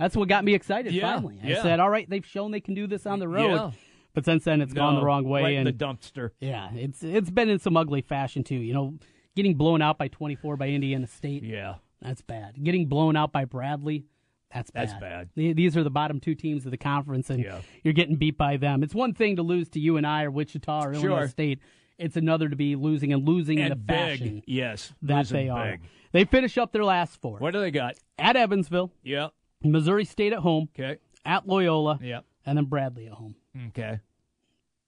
that's 0.00 0.16
what 0.16 0.28
got 0.28 0.44
me 0.44 0.54
excited. 0.54 0.92
Yeah, 0.92 1.14
Finally, 1.14 1.38
I 1.44 1.46
yeah. 1.48 1.62
said, 1.62 1.78
"All 1.78 1.88
right, 1.90 2.08
they've 2.10 2.26
shown 2.26 2.50
they 2.50 2.60
can 2.60 2.74
do 2.74 2.88
this 2.88 3.06
on 3.06 3.20
the 3.20 3.28
road." 3.28 3.52
Yeah. 3.54 3.70
But 4.14 4.24
since 4.24 4.42
then, 4.42 4.60
it's 4.60 4.72
gone 4.72 4.96
the 4.96 5.04
wrong 5.04 5.22
way, 5.28 5.42
right 5.42 5.56
and 5.58 5.66
the 5.68 5.72
dumpster. 5.72 6.30
yeah, 6.40 6.70
it's 6.74 7.04
it's 7.04 7.30
been 7.30 7.48
in 7.48 7.60
some 7.60 7.76
ugly 7.76 8.00
fashion 8.02 8.42
too. 8.42 8.56
You 8.56 8.74
know, 8.74 8.94
getting 9.36 9.54
blown 9.54 9.80
out 9.82 9.98
by 9.98 10.08
24 10.08 10.56
by 10.56 10.68
Indiana 10.70 11.06
State, 11.06 11.44
Yeah. 11.44 11.76
that's 12.02 12.20
bad. 12.22 12.56
Getting 12.64 12.86
blown 12.86 13.14
out 13.14 13.30
by 13.30 13.44
Bradley, 13.44 14.06
that's 14.52 14.72
bad. 14.72 14.88
That's 14.88 15.00
bad. 15.00 15.28
These 15.36 15.76
are 15.76 15.84
the 15.84 15.90
bottom 15.90 16.18
two 16.18 16.34
teams 16.34 16.64
of 16.64 16.72
the 16.72 16.76
conference, 16.76 17.30
and 17.30 17.40
Yeah. 17.44 17.60
you're 17.84 17.94
getting 17.94 18.16
beat 18.16 18.36
by 18.36 18.56
them. 18.56 18.82
It's 18.82 18.96
one 18.96 19.14
thing 19.14 19.36
to 19.36 19.42
lose 19.44 19.68
to 19.70 19.78
UNI 19.80 20.24
or 20.24 20.32
Wichita 20.32 20.86
or 20.86 20.92
Illinois 20.92 21.18
Sure. 21.20 21.28
State. 21.28 21.60
It's 21.96 22.16
another 22.16 22.48
to 22.48 22.56
be 22.56 22.74
losing 22.74 23.12
and 23.12 23.28
losing 23.28 23.58
in 23.58 23.68
the 23.68 23.76
big. 23.76 23.96
fashion 23.96 24.42
Yes. 24.46 24.92
that 25.02 25.26
they 25.28 25.48
are. 25.50 25.72
big. 25.72 25.80
They 26.12 26.24
finish 26.24 26.58
up 26.58 26.72
their 26.72 26.82
last 26.84 27.20
four 27.20 27.38
What 27.38 27.52
do 27.52 27.60
they 27.60 27.70
got? 27.70 27.94
at 28.18 28.34
Evansville, 28.34 28.90
Yeah. 29.04 29.28
Missouri 29.62 30.04
State 30.04 30.32
at 30.32 30.40
home, 30.40 30.68
Okay. 30.78 30.98
at 31.24 31.46
Loyola, 31.46 31.98
Yeah. 32.02 32.20
and 32.46 32.56
then 32.56 32.64
Bradley 32.66 33.06
at 33.06 33.12
home. 33.12 33.34
Okay. 33.68 34.00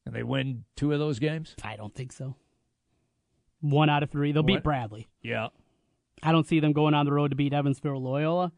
And 0.06 0.14
they 0.14 0.22
win 0.22 0.64
two 0.76 0.92
of 0.92 0.98
those 0.98 1.18
games? 1.18 1.54
I 1.62 1.76
don't 1.76 1.94
think 1.94 2.12
so. 2.12 2.36
One 3.60 3.88
out 3.88 4.02
of 4.02 4.10
three. 4.10 4.32
They'll 4.32 4.42
beat 4.42 4.62
Bradley. 4.64 5.08
Yeah. 5.22 5.48
I 6.22 6.32
don't 6.32 6.46
see 6.46 6.58
them 6.60 6.72
going 6.72 6.94
on 6.94 7.06
the 7.06 7.12
road 7.12 7.28
to 7.30 7.36
beat 7.36 7.52
Evansville 7.52 8.02
Loyola. 8.02 8.52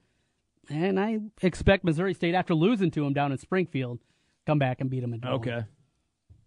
And 0.71 0.99
I 0.99 1.19
expect 1.43 1.85
Missouri 1.85 2.15
State, 2.15 2.35
after 2.35 2.55
losing 2.55 2.91
to 2.93 3.03
them 3.05 3.13
down 3.13 3.33
in 3.33 3.39
Springfield, 3.39 4.01
come 4.47 4.59
back 4.59 4.81
and 4.81 4.89
beat 4.89 5.01
them 5.01 5.13
at 5.13 5.23
home. 5.25 5.35
Okay. 5.35 5.65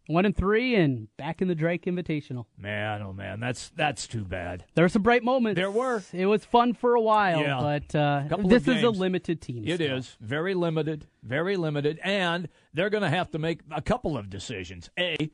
One 0.08 0.26
and 0.26 0.36
three, 0.36 0.76
and 0.76 1.10
back 1.17 1.41
in 1.41 1.48
the 1.50 1.56
Drake 1.56 1.86
Invitational. 1.86 2.46
Man, 2.58 3.02
oh 3.02 3.12
man, 3.13 3.39
that's 3.39 3.70
that's 3.76 4.08
too 4.08 4.24
bad. 4.24 4.63
There 4.74 4.86
were 4.86 4.89
some 4.89 5.02
bright 5.02 5.24
moments. 5.24 5.58
There 5.58 5.70
were. 5.72 6.02
It 6.13 6.26
was 6.26 6.46
fun 6.46 6.74
for 6.74 6.96
a 6.96 7.02
while, 7.02 7.41
Yeah. 7.41 7.60
but 7.62 7.96
uh, 7.96 8.24
this 8.46 8.67
is 8.67 8.84
a 8.84 8.89
limited 8.89 9.41
team. 9.41 9.63
It 9.67 9.76
still. 9.76 9.98
is 9.98 10.15
very 10.22 10.54
limited, 10.54 11.06
very 11.24 11.58
limited, 11.58 12.00
and 12.04 12.48
they're 12.74 12.89
going 12.89 13.04
to 13.04 13.10
have 13.10 13.32
to 13.32 13.39
make 13.39 13.60
a 13.70 13.82
couple 13.82 14.17
of 14.17 14.30
decisions. 14.30 14.89
A, 14.98 15.30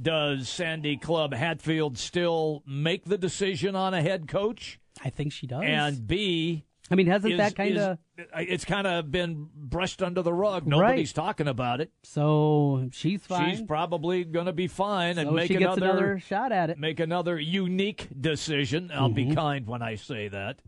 does 0.00 0.48
Sandy 0.48 0.96
Clubb 0.98 1.32
Hatfield 1.32 1.96
still 1.98 2.62
make 2.66 3.04
the 3.06 3.18
decision 3.18 3.74
on 3.74 3.94
a 3.94 4.02
head 4.02 4.28
coach? 4.28 4.78
I 5.02 5.10
think 5.10 5.32
she 5.32 5.46
does. 5.46 5.62
And 5.64 6.06
B, 6.06 6.64
I 6.90 6.94
mean, 6.94 7.06
hasn't 7.06 7.34
is, 7.34 7.38
that 7.38 7.54
kind 7.54 7.76
of 7.76 7.98
it's 8.36 8.64
kind 8.64 8.86
of 8.86 9.10
been 9.10 9.48
brushed 9.54 10.02
under 10.02 10.22
the 10.22 10.32
rug. 10.32 10.66
Nobody's 10.66 11.12
talking 11.12 11.46
about 11.48 11.80
it. 11.80 11.90
so 12.02 12.88
she's 12.92 13.20
fine. 13.20 13.50
She's 13.56 13.62
probably 13.62 14.24
going 14.24 14.46
to 14.46 14.52
be 14.52 14.66
fine 14.68 15.18
and 15.18 15.32
make 15.32 15.50
another, 15.50 15.84
another 15.84 16.18
shot 16.18 16.50
at 16.50 16.70
it. 16.70 16.78
make 16.78 16.98
another 17.00 17.38
unique 17.38 18.08
decision. 18.18 18.90
I'll 18.92 19.08
Mm-hmm. 19.10 19.28
be 19.30 19.34
kind 19.34 19.66
when 19.66 19.82
I 19.82 19.96
say 19.96 20.28
that. 20.28 20.60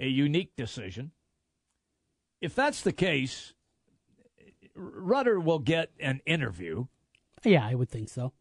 A 0.00 0.06
unique 0.08 0.56
decision. 0.56 1.10
If 2.40 2.54
that's 2.54 2.82
the 2.82 2.92
case, 2.92 3.52
Rutter 4.74 5.40
will 5.40 5.58
get 5.58 5.90
an 6.00 6.20
interview, 6.26 6.86
Yeah, 7.44 7.66
I 7.66 7.74
would 7.74 7.88
think 7.88 8.08
so. 8.08 8.32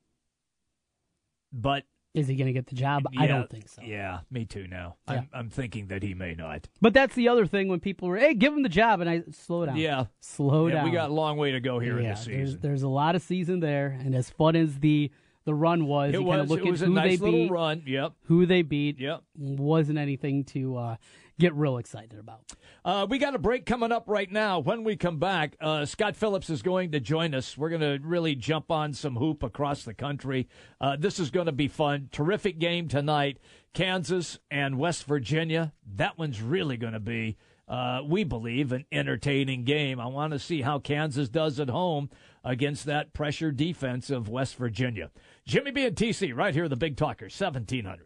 but 1.54 1.84
Is 2.16 2.28
he 2.28 2.36
going 2.36 2.48
to 2.48 2.54
get 2.54 2.68
the 2.68 2.76
job? 2.76 3.04
I 3.18 3.28
don't 3.28 3.50
think 3.50 3.68
so. 3.68 3.82
Yeah, 3.84 4.20
me 4.32 4.46
too. 4.46 4.68
Now 4.68 4.96
Yeah. 5.08 5.16
I'm, 5.16 5.30
I'm 5.34 5.50
thinking 5.50 5.88
that 5.88 6.02
he 6.02 6.14
may 6.14 6.34
not. 6.34 6.68
But 6.82 6.94
that's 6.94 7.14
the 7.14 7.28
other 7.28 7.46
thing 7.46 7.68
when 7.68 7.80
people 7.82 8.08
were, 8.08 8.18
hey, 8.18 8.34
give 8.34 8.54
him 8.54 8.64
the 8.64 8.70
job, 8.70 9.02
and 9.02 9.10
I 9.10 9.24
slow 9.32 9.66
down. 9.66 9.76
Yeah, 9.78 10.06
slow 10.22 10.68
Yeah, 10.68 10.76
down. 10.76 10.86
we 10.86 10.92
got 10.92 11.10
a 11.10 11.14
long 11.14 11.38
way 11.38 11.52
to 11.52 11.60
go 11.60 11.80
here 11.80 12.00
in 12.00 12.08
the 12.08 12.16
season. 12.16 12.60
there's 12.62 12.84
a 12.84 12.88
lot 12.88 13.16
of 13.16 13.22
season 13.22 13.60
there, 13.60 13.98
and 14.00 14.16
as 14.16 14.30
fun 14.30 14.56
as 14.56 14.80
the 14.80 15.12
the 15.44 15.54
run 15.54 15.86
was, 15.86 16.10
It 16.12 16.20
you 16.22 16.26
kind 16.26 16.42
was 16.42 16.42
of 16.42 16.50
look 16.50 16.60
it 16.66 16.82
at 16.82 16.88
who 16.88 16.94
nice 16.96 17.12
they 17.12 17.18
little 17.26 17.40
beat, 17.44 17.52
run. 17.52 17.84
Yep, 17.86 18.14
who 18.24 18.46
they 18.48 18.64
beat. 18.64 19.00
yep. 19.00 19.22
Wasn't 19.38 20.00
anything 20.00 20.44
to 20.46 20.76
uh, 20.78 20.96
get 21.40 21.54
real 21.54 21.78
excited 21.78 22.20
about. 22.20 22.42
Uh, 22.84 23.06
we 23.10 23.18
got 23.18 23.36
a 23.36 23.40
break 23.40 23.66
coming 23.66 23.92
up 23.92 24.06
right 24.08 24.32
now. 24.32 24.60
When 24.60 24.84
we 24.84 24.96
come 24.96 25.20
back, 25.20 25.56
uh, 25.60 25.86
Scott 25.86 26.16
Phillips 26.16 26.50
is 26.50 26.62
going 26.62 26.92
to 26.92 27.00
join 27.00 27.34
us. 27.34 27.58
We're 27.58 27.70
going 27.70 27.82
to 27.82 28.00
really 28.06 28.36
jump 28.36 28.72
on 28.72 28.94
some 28.94 29.16
hoop 29.16 29.44
across 29.44 29.84
the 29.84 29.94
country. 29.94 30.48
Uh, 30.80 30.96
this 30.98 31.20
is 31.20 31.32
going 31.32 31.48
to 31.48 31.52
be 31.52 31.68
fun. 31.68 32.10
Terrific 32.12 32.60
game 32.60 32.88
tonight. 32.88 33.40
Kansas 33.74 34.40
and 34.50 34.78
West 34.78 35.06
Virginia. 35.06 35.74
That 35.96 36.18
one's 36.18 36.42
really 36.42 36.78
going 36.78 36.94
to 36.94 37.00
be, 37.00 37.38
uh, 37.68 38.02
we 38.06 38.24
believe, 38.24 38.72
an 38.72 38.86
entertaining 38.92 39.66
game. 39.66 40.00
I 40.00 40.08
want 40.08 40.34
to 40.34 40.40
see 40.40 40.62
how 40.62 40.80
Kansas 40.80 41.28
does 41.28 41.60
at 41.60 41.70
home 41.70 42.10
against 42.44 42.86
that 42.86 43.14
pressure 43.14 43.52
defense 43.52 44.10
of 44.10 44.30
West 44.30 44.56
Virginia. 44.56 45.12
Jimmy 45.46 45.72
B 45.72 45.86
and 45.86 45.96
TC 45.96 46.34
right 46.36 46.54
here, 46.54 46.70
the 46.70 46.76
Big 46.78 46.96
Talker, 46.96 47.26
1700. 47.26 48.06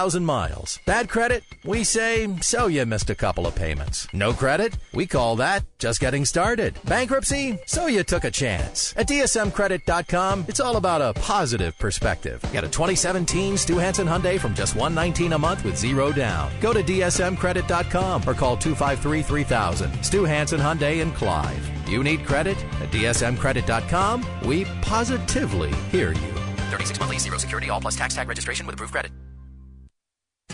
miles. 0.09 0.79
Bad 0.85 1.09
credit? 1.09 1.43
We 1.63 1.83
say, 1.83 2.27
so 2.41 2.65
you 2.67 2.85
missed 2.87 3.11
a 3.11 3.15
couple 3.15 3.45
of 3.45 3.53
payments. 3.53 4.07
No 4.13 4.33
credit? 4.33 4.75
We 4.93 5.05
call 5.05 5.35
that 5.35 5.63
just 5.77 5.99
getting 5.99 6.25
started. 6.25 6.73
Bankruptcy? 6.85 7.59
So 7.67 7.85
you 7.85 8.03
took 8.03 8.23
a 8.23 8.31
chance. 8.31 8.95
At 8.97 9.07
DSMCredit.com, 9.07 10.45
it's 10.47 10.59
all 10.59 10.77
about 10.77 11.01
a 11.01 11.13
positive 11.19 11.77
perspective. 11.77 12.41
Get 12.51 12.63
a 12.63 12.67
2017 12.67 13.57
Stew 13.57 13.77
Hansen 13.77 14.07
Hyundai 14.07 14.39
from 14.39 14.55
just 14.55 14.75
119 14.75 15.33
a 15.33 15.37
month 15.37 15.63
with 15.63 15.77
zero 15.77 16.11
down. 16.11 16.51
Go 16.61 16.73
to 16.73 16.81
DSMCredit.com 16.81 18.27
or 18.27 18.33
call 18.33 18.57
253 18.57 19.21
3000. 19.21 20.03
Stew 20.03 20.23
Hansen 20.23 20.59
Hyundai 20.59 21.01
in 21.01 21.11
Clive. 21.11 21.69
You 21.87 22.03
need 22.03 22.25
credit? 22.25 22.57
At 22.81 22.89
DSMCredit.com, 22.91 24.25
we 24.45 24.65
positively 24.81 25.71
hear 25.91 26.11
you. 26.11 26.31
36 26.71 26.99
monthly, 26.99 27.19
zero 27.19 27.37
security, 27.37 27.69
all 27.69 27.79
plus 27.79 27.95
tax 27.95 28.15
tag 28.15 28.27
registration 28.27 28.65
with 28.65 28.73
approved 28.73 28.93
credit. 28.93 29.11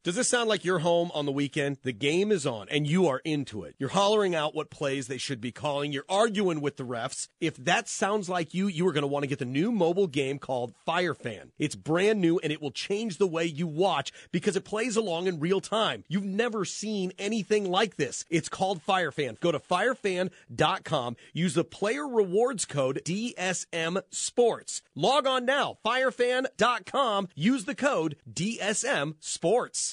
Does 0.03 0.15
this 0.15 0.27
sound 0.27 0.49
like 0.49 0.65
you're 0.65 0.79
home 0.79 1.11
on 1.13 1.25
the 1.25 1.31
weekend? 1.31 1.77
The 1.83 1.93
game 1.93 2.29
is 2.29 2.45
on 2.45 2.67
and 2.67 2.85
you 2.85 3.07
are 3.07 3.21
into 3.23 3.63
it. 3.63 3.73
You're 3.79 3.87
hollering 3.87 4.35
out 4.35 4.53
what 4.53 4.69
plays 4.69 5.07
they 5.07 5.17
should 5.17 5.39
be 5.39 5.53
calling. 5.53 5.93
You're 5.93 6.03
arguing 6.09 6.59
with 6.59 6.75
the 6.75 6.83
refs. 6.83 7.29
If 7.39 7.55
that 7.55 7.87
sounds 7.87 8.27
like 8.27 8.53
you, 8.53 8.67
you 8.67 8.85
are 8.85 8.91
going 8.91 9.03
to 9.03 9.07
want 9.07 9.23
to 9.23 9.29
get 9.29 9.39
the 9.39 9.45
new 9.45 9.71
mobile 9.71 10.07
game 10.07 10.39
called 10.39 10.73
FireFan. 10.85 11.51
It's 11.57 11.75
brand 11.75 12.19
new 12.19 12.37
and 12.39 12.51
it 12.51 12.61
will 12.61 12.71
change 12.71 13.17
the 13.17 13.27
way 13.27 13.45
you 13.45 13.65
watch 13.65 14.11
because 14.33 14.57
it 14.57 14.65
plays 14.65 14.97
along 14.97 15.27
in 15.27 15.39
real 15.39 15.61
time. 15.61 16.03
You've 16.09 16.25
never 16.25 16.65
seen 16.65 17.13
anything 17.17 17.71
like 17.71 17.95
this. 17.95 18.25
It's 18.29 18.49
called 18.49 18.85
FireFan. 18.85 19.39
Go 19.39 19.53
to 19.53 19.59
firefan.com. 19.59 21.15
Use 21.31 21.53
the 21.53 21.63
player 21.63 22.05
rewards 22.05 22.65
code 22.65 22.99
DSM 23.05 24.01
Sports. 24.09 24.81
Log 24.95 25.27
on 25.27 25.45
now. 25.45 25.77
Firefan.com. 25.85 27.29
Use 27.35 27.63
the 27.63 27.75
code 27.75 28.17
DSM 28.29 29.15
Sports. 29.21 29.92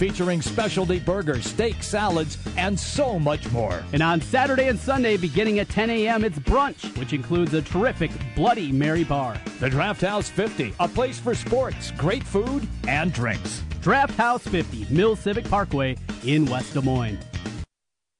featuring 0.00 0.40
specialty 0.40 0.98
burgers, 0.98 1.44
steak, 1.44 1.82
salads, 1.82 2.38
and 2.56 2.80
so 2.80 3.18
much 3.18 3.52
more. 3.52 3.84
And 3.92 4.02
on 4.02 4.18
Saturday 4.22 4.68
and 4.68 4.80
Sunday, 4.80 5.18
beginning 5.18 5.58
at 5.58 5.68
10 5.68 5.90
a.m., 5.90 6.24
it's 6.24 6.38
brunch, 6.38 6.96
which 6.98 7.12
includes 7.12 7.52
a 7.52 7.60
terrific 7.60 8.10
Bloody 8.34 8.72
Mary 8.72 9.04
bar. 9.04 9.38
The 9.58 9.68
Draft 9.68 10.00
House 10.00 10.30
50, 10.30 10.72
a 10.80 10.88
place 10.88 11.20
for 11.20 11.34
sports, 11.34 11.90
great 11.98 12.24
food, 12.24 12.66
and 12.88 13.12
drinks. 13.12 13.62
Draft 13.82 14.14
House 14.14 14.42
50, 14.42 14.86
Mill 14.88 15.16
Civic 15.16 15.44
Parkway 15.44 15.98
in 16.24 16.46
West 16.46 16.72
Des 16.72 16.80
Moines. 16.80 17.18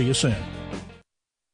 See 0.00 0.06
you 0.06 0.14
soon. 0.14 0.59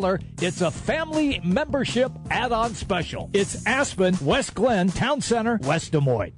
$1 0.00 0.22
it's 0.42 0.60
a 0.60 0.70
family 0.70 1.40
membership 1.44 2.12
add 2.30 2.52
on 2.52 2.74
special. 2.74 3.30
It's 3.32 3.66
Aspen, 3.66 4.16
West 4.22 4.54
Glen, 4.54 4.88
Town 4.90 5.20
Center, 5.20 5.58
West 5.62 5.92
Des 5.92 6.00
Moines. 6.00 6.34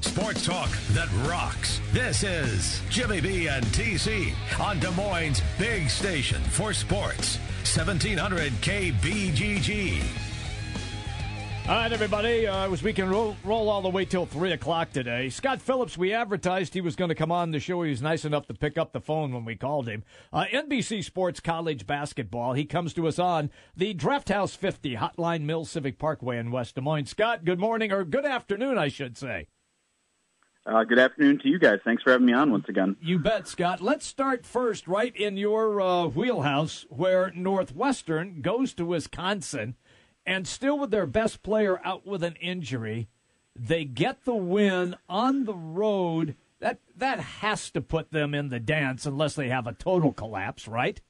sports 0.00 0.44
talk 0.44 0.70
that 0.92 1.08
rocks. 1.28 1.80
This 1.92 2.22
is 2.24 2.82
Jimmy 2.90 3.20
B 3.20 3.48
and 3.48 3.64
TC 3.66 4.32
on 4.60 4.78
Des 4.80 4.90
Moines' 4.92 5.42
big 5.58 5.88
station 5.88 6.42
for 6.42 6.72
sports. 6.72 7.38
1700 7.64 8.52
KBGG. 8.60 10.27
All 11.68 11.74
right, 11.74 11.92
everybody. 11.92 12.46
Uh, 12.46 12.72
as 12.72 12.82
we 12.82 12.94
can 12.94 13.10
roll, 13.10 13.36
roll 13.44 13.68
all 13.68 13.82
the 13.82 13.90
way 13.90 14.06
till 14.06 14.24
3 14.24 14.52
o'clock 14.52 14.90
today. 14.90 15.28
Scott 15.28 15.60
Phillips, 15.60 15.98
we 15.98 16.14
advertised 16.14 16.72
he 16.72 16.80
was 16.80 16.96
going 16.96 17.10
to 17.10 17.14
come 17.14 17.30
on 17.30 17.50
the 17.50 17.60
show. 17.60 17.82
He 17.82 17.90
was 17.90 18.00
nice 18.00 18.24
enough 18.24 18.46
to 18.46 18.54
pick 18.54 18.78
up 18.78 18.94
the 18.94 19.02
phone 19.02 19.34
when 19.34 19.44
we 19.44 19.54
called 19.54 19.86
him. 19.86 20.02
Uh, 20.32 20.46
NBC 20.50 21.04
Sports 21.04 21.40
College 21.40 21.86
Basketball. 21.86 22.54
He 22.54 22.64
comes 22.64 22.94
to 22.94 23.06
us 23.06 23.18
on 23.18 23.50
the 23.76 23.92
Draft 23.92 24.30
House 24.30 24.54
50 24.54 24.96
Hotline 24.96 25.42
Mill 25.42 25.66
Civic 25.66 25.98
Parkway 25.98 26.38
in 26.38 26.50
West 26.50 26.74
Des 26.74 26.80
Moines. 26.80 27.04
Scott, 27.04 27.44
good 27.44 27.58
morning, 27.58 27.92
or 27.92 28.02
good 28.02 28.24
afternoon, 28.24 28.78
I 28.78 28.88
should 28.88 29.18
say. 29.18 29.48
Uh, 30.64 30.84
good 30.84 30.98
afternoon 30.98 31.38
to 31.40 31.50
you 31.50 31.58
guys. 31.58 31.80
Thanks 31.84 32.02
for 32.02 32.12
having 32.12 32.26
me 32.26 32.32
on 32.32 32.50
once 32.50 32.70
again. 32.70 32.96
You 33.02 33.18
bet, 33.18 33.46
Scott. 33.46 33.82
Let's 33.82 34.06
start 34.06 34.46
first 34.46 34.88
right 34.88 35.14
in 35.14 35.36
your 35.36 35.82
uh, 35.82 36.06
wheelhouse 36.06 36.86
where 36.88 37.30
Northwestern 37.34 38.40
goes 38.40 38.72
to 38.74 38.86
Wisconsin 38.86 39.76
and 40.28 40.46
still 40.46 40.78
with 40.78 40.90
their 40.90 41.06
best 41.06 41.42
player 41.42 41.80
out 41.84 42.06
with 42.06 42.22
an 42.22 42.36
injury, 42.36 43.08
they 43.56 43.86
get 43.86 44.24
the 44.24 44.34
win 44.34 44.94
on 45.08 45.46
the 45.46 45.54
road. 45.54 46.36
That 46.60 46.80
that 46.96 47.18
has 47.18 47.70
to 47.70 47.80
put 47.80 48.12
them 48.12 48.34
in 48.34 48.50
the 48.50 48.60
dance 48.60 49.06
unless 49.06 49.34
they 49.34 49.48
have 49.48 49.66
a 49.66 49.72
total 49.72 50.12
collapse, 50.12 50.68
right? 50.68 51.00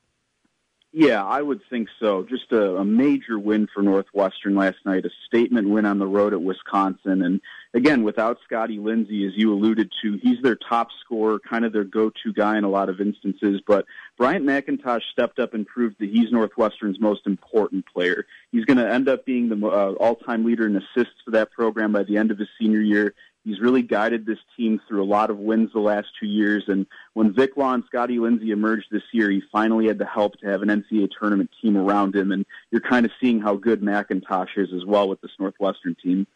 Yeah, 0.92 1.24
I 1.24 1.42
would 1.42 1.60
think 1.68 1.88
so. 2.00 2.22
Just 2.22 2.52
a, 2.52 2.76
a 2.76 2.84
major 2.84 3.38
win 3.38 3.66
for 3.74 3.82
Northwestern 3.82 4.54
last 4.54 4.78
night, 4.86 5.04
a 5.04 5.10
statement 5.26 5.68
win 5.68 5.84
on 5.84 5.98
the 5.98 6.06
road 6.06 6.32
at 6.32 6.40
Wisconsin. 6.40 7.22
And 7.22 7.40
again, 7.74 8.02
without 8.02 8.38
Scotty 8.44 8.78
Lindsey, 8.78 9.26
as 9.26 9.32
you 9.36 9.52
alluded 9.52 9.92
to, 10.02 10.18
he's 10.22 10.40
their 10.42 10.56
top 10.56 10.88
scorer, 11.04 11.38
kind 11.38 11.64
of 11.64 11.72
their 11.72 11.84
go-to 11.84 12.32
guy 12.32 12.56
in 12.58 12.64
a 12.64 12.68
lot 12.68 12.88
of 12.88 13.00
instances. 13.00 13.60
But 13.66 13.84
Bryant 14.16 14.44
McIntosh 14.44 15.02
stepped 15.12 15.38
up 15.38 15.54
and 15.54 15.66
proved 15.66 15.96
that 16.00 16.10
he's 16.10 16.32
Northwestern's 16.32 17.00
most 17.00 17.26
important 17.26 17.86
player. 17.86 18.26
He's 18.52 18.64
going 18.64 18.78
to 18.78 18.90
end 18.90 19.08
up 19.08 19.24
being 19.24 19.48
the 19.48 19.66
uh, 19.66 19.92
all-time 20.00 20.44
leader 20.44 20.66
in 20.66 20.76
assists 20.76 21.20
for 21.24 21.30
that 21.32 21.50
program 21.52 21.92
by 21.92 22.04
the 22.04 22.16
end 22.16 22.30
of 22.30 22.38
his 22.38 22.48
senior 22.58 22.80
year. 22.80 23.14
He's 23.44 23.60
really 23.60 23.82
guided 23.82 24.26
this 24.26 24.38
team 24.56 24.80
through 24.86 25.02
a 25.02 25.06
lot 25.06 25.30
of 25.30 25.38
wins 25.38 25.72
the 25.72 25.80
last 25.80 26.08
two 26.20 26.26
years. 26.26 26.64
And 26.66 26.86
when 27.14 27.32
Vic 27.32 27.56
Law 27.56 27.72
and 27.72 27.84
Scotty 27.86 28.18
Lindsey 28.18 28.50
emerged 28.50 28.88
this 28.90 29.04
year, 29.12 29.30
he 29.30 29.42
finally 29.50 29.86
had 29.86 29.96
the 29.96 30.04
help 30.04 30.38
to 30.40 30.46
have 30.46 30.60
an 30.60 30.68
NCAA 30.68 31.08
tournament 31.18 31.50
team 31.62 31.76
around 31.76 32.14
him. 32.14 32.30
And 32.30 32.44
you're 32.70 32.82
kind 32.82 33.06
of 33.06 33.12
seeing 33.20 33.40
how 33.40 33.56
good 33.56 33.80
McIntosh 33.80 34.58
is 34.58 34.68
as 34.74 34.84
well 34.84 35.08
with 35.08 35.22
this 35.22 35.30
Northwestern 35.38 35.96
team. 36.02 36.26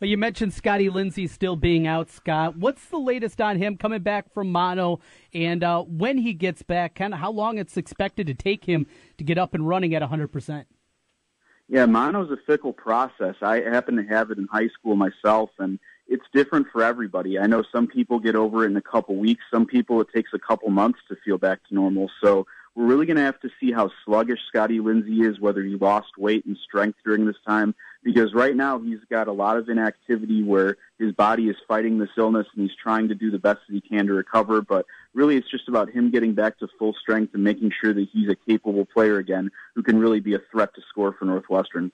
You 0.00 0.16
mentioned 0.16 0.52
Scotty 0.54 0.88
Lindsey 0.90 1.26
still 1.26 1.56
being 1.56 1.88
out, 1.88 2.08
Scott. 2.08 2.56
What's 2.56 2.84
the 2.84 2.98
latest 2.98 3.40
on 3.40 3.56
him 3.56 3.76
coming 3.76 4.00
back 4.00 4.32
from 4.32 4.52
mono? 4.52 5.00
And 5.34 5.64
uh, 5.64 5.82
when 5.82 6.18
he 6.18 6.34
gets 6.34 6.62
back, 6.62 6.94
kind 6.94 7.12
of 7.12 7.18
how 7.18 7.32
long 7.32 7.58
it's 7.58 7.76
expected 7.76 8.28
to 8.28 8.34
take 8.34 8.64
him 8.64 8.86
to 9.16 9.24
get 9.24 9.38
up 9.38 9.54
and 9.54 9.66
running 9.66 9.96
at 9.96 10.02
100%? 10.02 10.66
Yeah, 11.68 11.86
mono's 11.86 12.30
a 12.30 12.36
fickle 12.46 12.72
process. 12.72 13.34
I 13.42 13.60
happen 13.60 13.96
to 13.96 14.04
have 14.04 14.30
it 14.30 14.38
in 14.38 14.46
high 14.46 14.68
school 14.68 14.94
myself, 14.94 15.50
and 15.58 15.80
it's 16.06 16.24
different 16.32 16.68
for 16.72 16.84
everybody. 16.84 17.36
I 17.36 17.48
know 17.48 17.64
some 17.72 17.88
people 17.88 18.20
get 18.20 18.36
over 18.36 18.64
it 18.64 18.70
in 18.70 18.76
a 18.76 18.82
couple 18.82 19.16
weeks. 19.16 19.42
Some 19.52 19.66
people 19.66 20.00
it 20.00 20.08
takes 20.14 20.30
a 20.32 20.38
couple 20.38 20.70
months 20.70 21.00
to 21.08 21.16
feel 21.24 21.38
back 21.38 21.58
to 21.68 21.74
normal. 21.74 22.08
So 22.22 22.46
we're 22.76 22.86
really 22.86 23.04
going 23.04 23.16
to 23.16 23.24
have 23.24 23.40
to 23.40 23.50
see 23.60 23.72
how 23.72 23.90
sluggish 24.04 24.38
Scotty 24.46 24.78
Lindsey 24.78 25.22
is, 25.22 25.40
whether 25.40 25.62
he 25.62 25.74
lost 25.74 26.16
weight 26.16 26.46
and 26.46 26.56
strength 26.56 27.00
during 27.04 27.26
this 27.26 27.36
time, 27.44 27.74
because 28.02 28.32
right 28.34 28.54
now 28.54 28.78
he's 28.78 29.00
got 29.10 29.28
a 29.28 29.32
lot 29.32 29.56
of 29.56 29.68
inactivity 29.68 30.42
where 30.42 30.76
his 30.98 31.12
body 31.12 31.48
is 31.48 31.56
fighting 31.66 31.98
this 31.98 32.10
illness 32.16 32.46
and 32.54 32.62
he's 32.62 32.76
trying 32.80 33.08
to 33.08 33.14
do 33.14 33.30
the 33.30 33.38
best 33.38 33.60
that 33.68 33.74
he 33.74 33.80
can 33.80 34.06
to 34.06 34.14
recover. 34.14 34.62
But 34.62 34.86
really, 35.14 35.36
it's 35.36 35.50
just 35.50 35.68
about 35.68 35.90
him 35.90 36.10
getting 36.10 36.34
back 36.34 36.58
to 36.58 36.68
full 36.78 36.94
strength 37.00 37.34
and 37.34 37.42
making 37.42 37.72
sure 37.80 37.92
that 37.92 38.08
he's 38.12 38.30
a 38.30 38.36
capable 38.48 38.84
player 38.84 39.18
again 39.18 39.50
who 39.74 39.82
can 39.82 39.98
really 39.98 40.20
be 40.20 40.34
a 40.34 40.40
threat 40.50 40.74
to 40.74 40.82
score 40.88 41.12
for 41.12 41.24
Northwestern. 41.24 41.92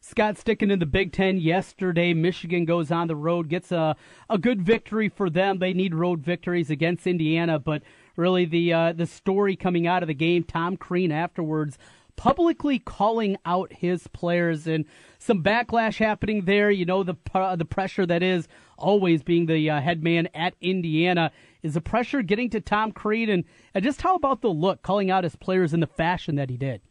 Scott 0.00 0.36
sticking 0.36 0.70
in 0.70 0.80
the 0.80 0.86
Big 0.86 1.12
Ten 1.12 1.38
yesterday. 1.38 2.12
Michigan 2.12 2.66
goes 2.66 2.90
on 2.90 3.08
the 3.08 3.16
road, 3.16 3.48
gets 3.48 3.72
a, 3.72 3.96
a 4.28 4.36
good 4.36 4.60
victory 4.60 5.08
for 5.08 5.30
them. 5.30 5.60
They 5.60 5.72
need 5.72 5.94
road 5.94 6.20
victories 6.20 6.68
against 6.68 7.06
Indiana, 7.06 7.58
but 7.58 7.82
really 8.14 8.44
the 8.44 8.70
uh, 8.70 8.92
the 8.92 9.06
story 9.06 9.56
coming 9.56 9.86
out 9.86 10.02
of 10.02 10.08
the 10.08 10.14
game, 10.14 10.44
Tom 10.44 10.76
Crean 10.76 11.10
afterwards 11.10 11.78
publicly 12.16 12.78
calling 12.78 13.36
out 13.44 13.72
his 13.72 14.06
players 14.08 14.66
and 14.66 14.84
some 15.18 15.42
backlash 15.42 15.98
happening 15.98 16.44
there. 16.44 16.70
You 16.70 16.84
know 16.84 17.02
the 17.02 17.16
uh, 17.34 17.56
the 17.56 17.64
pressure 17.64 18.06
that 18.06 18.22
is 18.22 18.48
always 18.76 19.22
being 19.22 19.46
the 19.46 19.70
uh, 19.70 19.80
head 19.80 20.02
man 20.02 20.28
at 20.34 20.54
Indiana. 20.60 21.32
Is 21.62 21.74
the 21.74 21.80
pressure 21.80 22.22
getting 22.22 22.50
to 22.50 22.60
Tom 22.60 22.92
Crean 22.92 23.30
and, 23.30 23.44
and 23.72 23.82
just 23.82 24.02
how 24.02 24.14
about 24.14 24.42
the 24.42 24.48
look 24.48 24.82
calling 24.82 25.10
out 25.10 25.24
his 25.24 25.36
players 25.36 25.72
in 25.72 25.80
the 25.80 25.86
fashion 25.86 26.36
that 26.36 26.50
he 26.50 26.56
did? 26.56 26.82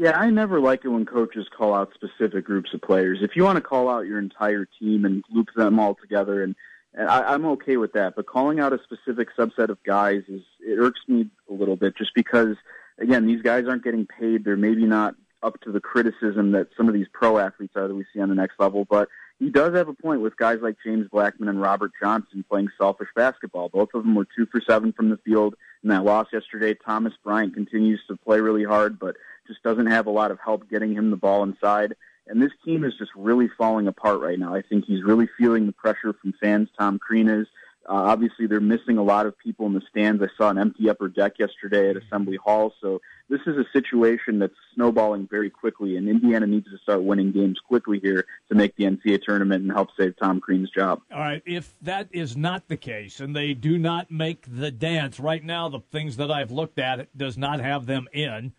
Yeah, 0.00 0.16
I 0.16 0.30
never 0.30 0.60
like 0.60 0.84
it 0.84 0.88
when 0.88 1.04
coaches 1.04 1.48
call 1.56 1.74
out 1.74 1.92
specific 1.92 2.44
groups 2.44 2.72
of 2.72 2.80
players. 2.80 3.18
If 3.20 3.32
you 3.34 3.42
want 3.42 3.56
to 3.56 3.60
call 3.60 3.88
out 3.88 4.06
your 4.06 4.20
entire 4.20 4.64
team 4.78 5.04
and 5.04 5.24
loop 5.28 5.48
them 5.56 5.80
all 5.80 5.96
together, 5.96 6.44
and, 6.44 6.54
and 6.94 7.08
I, 7.08 7.34
I'm 7.34 7.44
okay 7.46 7.76
with 7.78 7.94
that. 7.94 8.14
But 8.14 8.26
calling 8.26 8.60
out 8.60 8.72
a 8.72 8.78
specific 8.84 9.28
subset 9.36 9.70
of 9.70 9.82
guys 9.82 10.22
is 10.28 10.42
it 10.60 10.78
irks 10.78 11.00
me 11.08 11.28
a 11.50 11.52
little 11.52 11.74
bit, 11.74 11.96
just 11.96 12.12
because 12.14 12.56
again, 12.98 13.26
these 13.26 13.42
guys 13.42 13.66
aren't 13.66 13.84
getting 13.84 14.06
paid. 14.06 14.44
They're 14.44 14.56
maybe 14.56 14.84
not 14.84 15.14
up 15.42 15.60
to 15.60 15.72
the 15.72 15.80
criticism 15.80 16.52
that 16.52 16.68
some 16.76 16.88
of 16.88 16.94
these 16.94 17.06
pro 17.12 17.38
athletes 17.38 17.74
are 17.76 17.86
that 17.86 17.94
we 17.94 18.04
see 18.12 18.20
on 18.20 18.28
the 18.28 18.34
next 18.34 18.58
level. 18.58 18.84
But 18.84 19.08
he 19.38 19.50
does 19.50 19.74
have 19.74 19.88
a 19.88 19.94
point 19.94 20.20
with 20.20 20.36
guys 20.36 20.58
like 20.60 20.76
James 20.84 21.06
Blackmon 21.08 21.48
and 21.48 21.60
Robert 21.60 21.92
Johnson 22.00 22.44
playing 22.48 22.70
selfish 22.76 23.08
basketball. 23.14 23.68
Both 23.68 23.90
of 23.94 24.02
them 24.02 24.14
were 24.14 24.26
two 24.36 24.46
for 24.46 24.60
seven 24.60 24.92
from 24.92 25.10
the 25.10 25.16
field 25.18 25.54
in 25.82 25.90
that 25.90 26.04
loss 26.04 26.26
yesterday. 26.32 26.74
Thomas 26.74 27.12
Bryant 27.22 27.54
continues 27.54 28.00
to 28.08 28.16
play 28.16 28.40
really 28.40 28.64
hard, 28.64 28.98
but 28.98 29.16
just 29.46 29.62
doesn't 29.62 29.86
have 29.86 30.06
a 30.06 30.10
lot 30.10 30.32
of 30.32 30.40
help 30.44 30.68
getting 30.68 30.92
him 30.92 31.10
the 31.10 31.16
ball 31.16 31.44
inside. 31.44 31.94
And 32.26 32.42
this 32.42 32.52
team 32.64 32.84
is 32.84 32.94
just 32.98 33.12
really 33.14 33.48
falling 33.56 33.86
apart 33.86 34.20
right 34.20 34.38
now. 34.38 34.54
I 34.54 34.62
think 34.62 34.84
he's 34.84 35.02
really 35.02 35.28
feeling 35.38 35.66
the 35.66 35.72
pressure 35.72 36.12
from 36.12 36.34
fans. 36.40 36.68
Tom 36.78 36.98
Crean 36.98 37.28
is. 37.28 37.46
Uh, 37.88 37.94
obviously, 37.94 38.46
they're 38.46 38.60
missing 38.60 38.98
a 38.98 39.02
lot 39.02 39.24
of 39.24 39.38
people 39.38 39.64
in 39.64 39.72
the 39.72 39.80
stands. 39.88 40.22
I 40.22 40.26
saw 40.36 40.50
an 40.50 40.58
empty 40.58 40.90
upper 40.90 41.08
deck 41.08 41.38
yesterday 41.38 41.88
at 41.88 41.96
Assembly 41.96 42.36
Hall. 42.36 42.74
So 42.82 43.00
this 43.30 43.40
is 43.46 43.56
a 43.56 43.64
situation 43.72 44.38
that's 44.38 44.52
snowballing 44.74 45.26
very 45.30 45.48
quickly, 45.48 45.96
and 45.96 46.06
Indiana 46.06 46.46
needs 46.46 46.66
to 46.66 46.76
start 46.82 47.02
winning 47.02 47.32
games 47.32 47.58
quickly 47.66 47.98
here 48.02 48.26
to 48.50 48.54
make 48.54 48.76
the 48.76 48.84
NCAA 48.84 49.22
tournament 49.22 49.62
and 49.62 49.72
help 49.72 49.88
save 49.98 50.18
Tom 50.18 50.38
Crean's 50.38 50.70
job. 50.70 51.00
All 51.10 51.18
right, 51.18 51.42
if 51.46 51.74
that 51.80 52.08
is 52.10 52.36
not 52.36 52.68
the 52.68 52.76
case, 52.76 53.20
and 53.20 53.34
they 53.34 53.54
do 53.54 53.78
not 53.78 54.10
make 54.10 54.44
the 54.46 54.70
dance 54.70 55.18
right 55.18 55.42
now, 55.42 55.70
the 55.70 55.80
things 55.80 56.18
that 56.18 56.30
I've 56.30 56.50
looked 56.50 56.78
at 56.78 57.16
does 57.16 57.38
not 57.38 57.60
have 57.60 57.86
them 57.86 58.06
in. 58.12 58.52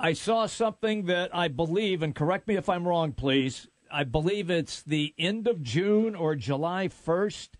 I 0.00 0.14
saw 0.14 0.46
something 0.46 1.06
that 1.06 1.32
I 1.32 1.46
believe, 1.46 2.02
and 2.02 2.16
correct 2.16 2.48
me 2.48 2.56
if 2.56 2.68
I'm 2.68 2.88
wrong, 2.88 3.12
please. 3.12 3.68
I 3.92 4.02
believe 4.02 4.50
it's 4.50 4.82
the 4.82 5.14
end 5.16 5.46
of 5.46 5.62
June 5.62 6.16
or 6.16 6.34
July 6.34 6.88
1st 6.88 7.50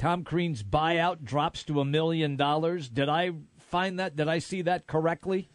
Tom 0.00 0.24
Crean's 0.24 0.62
buyout 0.62 1.24
drops 1.24 1.62
to 1.64 1.78
a 1.78 1.84
million 1.84 2.34
dollars. 2.34 2.88
Did 2.88 3.10
I 3.10 3.32
find 3.58 4.00
that? 4.00 4.16
Did 4.16 4.28
I 4.28 4.38
see 4.38 4.62
that 4.62 4.86
correctly? 4.86 5.50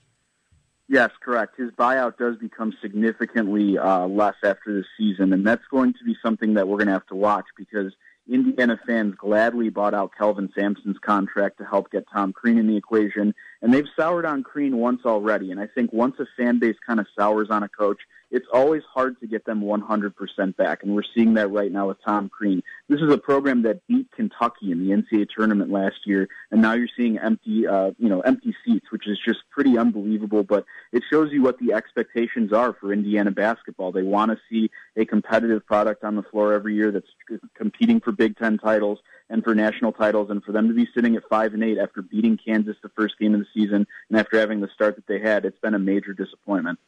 Yes, 0.88 1.10
correct. 1.20 1.58
His 1.58 1.72
buyout 1.72 2.20
does 2.20 2.38
become 2.38 2.72
significantly 2.80 3.80
uh, 3.80 4.06
less 4.06 4.36
after 4.44 4.72
this 4.72 4.86
season, 5.00 5.34
and 5.34 5.48
that's 5.48 5.64
going 5.72 5.94
to 5.94 6.04
be 6.06 6.16
something 6.24 6.54
that 6.54 6.68
we're 6.68 6.78
going 6.78 6.86
to 6.86 6.94
have 6.94 7.08
to 7.08 7.16
watch 7.16 7.46
because 7.58 7.92
Indiana 8.30 8.80
fans 8.86 9.16
gladly 9.18 9.70
bought 9.70 9.96
out 9.96 10.12
Kelvin 10.16 10.52
Sampson's 10.56 11.00
contract 11.04 11.58
to 11.58 11.66
help 11.66 11.90
get 11.90 12.06
Tom 12.14 12.32
Crean 12.32 12.60
in 12.60 12.68
the 12.68 12.78
equation, 12.78 13.34
and 13.64 13.74
they've 13.74 13.90
soured 13.96 14.28
on 14.28 14.44
Crean 14.44 14.78
once 14.78 15.02
already. 15.08 15.50
And 15.50 15.60
I 15.60 15.66
think 15.66 15.92
once 15.92 16.18
a 16.20 16.28
fan 16.38 16.60
base 16.60 16.78
kind 16.86 17.00
of 17.00 17.08
sours 17.18 17.48
on 17.50 17.64
a 17.64 17.70
coach, 17.70 18.02
it's 18.32 18.48
always 18.52 18.82
hard 18.94 19.20
to 19.20 19.28
get 19.28 19.46
them 19.46 19.62
100% 19.62 20.56
back, 20.58 20.84
and 20.84 20.96
we're 20.96 21.04
seeing 21.16 21.36
that 21.36 21.52
right 21.52 21.72
now 21.72 21.88
with 21.88 21.98
Tom 22.06 22.30
Crean. 22.30 22.64
This 22.90 23.00
is 23.02 23.12
a 23.12 23.18
program 23.18 23.64
that 23.64 23.86
beat 23.88 24.12
Kentucky 24.12 24.72
in 24.72 24.86
the 24.86 24.94
NCAA 24.94 25.28
tournament 25.36 25.72
last 25.72 25.98
year, 26.06 26.28
and 26.52 26.62
now 26.62 26.74
you're 26.74 26.88
seeing 26.98 27.18
empty, 27.18 27.68
uh, 27.68 27.92
you 27.98 28.10
know, 28.10 28.22
empty 28.22 28.56
seats, 28.66 28.88
which 28.92 29.08
is 29.08 29.18
just 29.24 29.40
pretty 29.52 29.78
unbelievable. 29.78 30.44
But 30.44 30.66
it 30.92 31.04
shows 31.10 31.32
you 31.32 31.42
what 31.42 31.60
the 31.60 31.74
expectations 31.74 32.52
are 32.52 32.74
for 32.74 32.92
Indiana 32.92 33.32
basketball. 33.32 33.92
They 33.92 34.04
want 34.04 34.32
to 34.32 34.38
see 34.50 34.70
a 34.96 35.06
competitive 35.06 35.66
product 35.66 36.04
on 36.04 36.16
the 36.16 36.24
floor 36.24 36.54
every 36.54 36.76
year 36.76 36.92
that's 36.92 37.42
competing 37.56 38.00
for 38.00 38.12
Big 38.12 38.38
Ten 38.38 38.58
titles 38.58 39.00
and 39.30 39.44
for 39.44 39.56
national 39.56 39.92
titles, 39.92 40.30
and 40.30 40.44
for 40.44 40.52
them 40.52 40.68
to 40.68 40.74
be 40.74 40.88
sitting 40.94 41.16
at 41.16 41.24
five 41.30 41.54
and 41.54 41.64
eight 41.64 41.78
after 41.78 42.02
beating 42.02 42.38
Kansas 42.38 42.78
the 42.84 42.90
first 42.90 43.18
game 43.20 43.34
of 43.34 43.40
the 43.40 43.48
season 43.54 43.88
and 44.10 44.20
after 44.20 44.40
having 44.40 44.62
the 44.62 44.70
start 44.74 44.96
that 44.96 45.08
they 45.08 45.20
had, 45.20 45.46
it's 45.46 45.60
been 45.60 45.74
a 45.74 45.80
major 45.80 46.14
disappointment. 46.14 46.80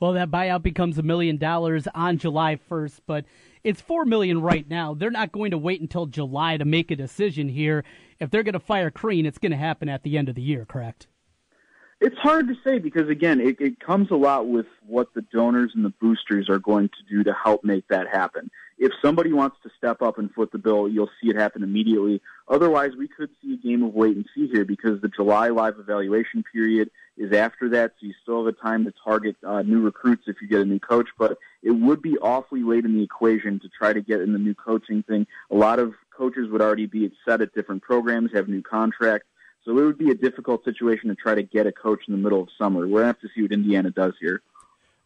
Well, 0.00 0.12
that 0.14 0.30
buyout 0.30 0.62
becomes 0.62 0.98
a 0.98 1.02
million 1.02 1.36
dollars 1.36 1.86
on 1.94 2.18
July 2.18 2.58
1st, 2.70 3.00
but 3.06 3.24
it's 3.62 3.80
four 3.80 4.04
million 4.04 4.40
right 4.40 4.68
now. 4.68 4.92
They're 4.94 5.10
not 5.10 5.32
going 5.32 5.52
to 5.52 5.58
wait 5.58 5.80
until 5.80 6.06
July 6.06 6.56
to 6.56 6.64
make 6.64 6.90
a 6.90 6.96
decision 6.96 7.48
here. 7.48 7.84
If 8.18 8.30
they're 8.30 8.42
going 8.42 8.54
to 8.54 8.60
fire 8.60 8.90
Crean, 8.90 9.24
it's 9.24 9.38
going 9.38 9.52
to 9.52 9.58
happen 9.58 9.88
at 9.88 10.02
the 10.02 10.18
end 10.18 10.28
of 10.28 10.34
the 10.34 10.42
year, 10.42 10.64
correct? 10.64 11.06
It's 12.04 12.18
hard 12.18 12.48
to 12.48 12.54
say 12.62 12.80
because 12.80 13.08
again, 13.08 13.40
it, 13.40 13.58
it 13.58 13.80
comes 13.80 14.10
a 14.10 14.14
lot 14.14 14.46
with 14.46 14.66
what 14.86 15.14
the 15.14 15.22
donors 15.22 15.72
and 15.74 15.82
the 15.82 15.94
boosters 16.02 16.50
are 16.50 16.58
going 16.58 16.90
to 16.90 17.02
do 17.08 17.24
to 17.24 17.32
help 17.32 17.64
make 17.64 17.88
that 17.88 18.08
happen. 18.08 18.50
If 18.76 18.92
somebody 19.02 19.32
wants 19.32 19.56
to 19.62 19.70
step 19.78 20.02
up 20.02 20.18
and 20.18 20.30
foot 20.30 20.52
the 20.52 20.58
bill, 20.58 20.86
you'll 20.86 21.08
see 21.18 21.30
it 21.30 21.36
happen 21.36 21.62
immediately. 21.62 22.20
Otherwise, 22.46 22.90
we 22.98 23.08
could 23.08 23.30
see 23.40 23.54
a 23.54 23.56
game 23.56 23.82
of 23.82 23.94
wait 23.94 24.16
and 24.16 24.26
see 24.34 24.48
here 24.48 24.66
because 24.66 25.00
the 25.00 25.08
July 25.08 25.48
live 25.48 25.78
evaluation 25.78 26.44
period 26.52 26.90
is 27.16 27.32
after 27.32 27.70
that, 27.70 27.92
so 27.98 28.06
you 28.06 28.12
still 28.22 28.44
have 28.44 28.54
a 28.54 28.60
time 28.60 28.84
to 28.84 28.92
target 29.02 29.36
uh, 29.42 29.62
new 29.62 29.80
recruits 29.80 30.24
if 30.26 30.36
you 30.42 30.46
get 30.48 30.60
a 30.60 30.66
new 30.66 30.80
coach. 30.80 31.08
But 31.18 31.38
it 31.62 31.70
would 31.70 32.02
be 32.02 32.18
awfully 32.18 32.64
late 32.64 32.84
in 32.84 32.92
the 32.92 33.02
equation 33.02 33.60
to 33.60 33.68
try 33.70 33.94
to 33.94 34.02
get 34.02 34.20
in 34.20 34.34
the 34.34 34.38
new 34.38 34.54
coaching 34.54 35.04
thing. 35.04 35.26
A 35.50 35.54
lot 35.54 35.78
of 35.78 35.94
coaches 36.14 36.50
would 36.50 36.60
already 36.60 36.84
be 36.84 37.10
set 37.26 37.40
at 37.40 37.54
different 37.54 37.82
programs, 37.82 38.32
have 38.34 38.46
new 38.46 38.60
contracts 38.60 39.26
so 39.64 39.78
it 39.78 39.84
would 39.84 39.98
be 39.98 40.10
a 40.10 40.14
difficult 40.14 40.64
situation 40.64 41.08
to 41.08 41.14
try 41.14 41.34
to 41.34 41.42
get 41.42 41.66
a 41.66 41.72
coach 41.72 42.00
in 42.06 42.12
the 42.12 42.18
middle 42.18 42.42
of 42.42 42.48
summer. 42.58 42.80
We're 42.80 43.00
going 43.00 43.02
to 43.02 43.06
have 43.06 43.20
to 43.20 43.28
see 43.34 43.42
what 43.42 43.52
Indiana 43.52 43.90
does 43.90 44.12
here. 44.20 44.42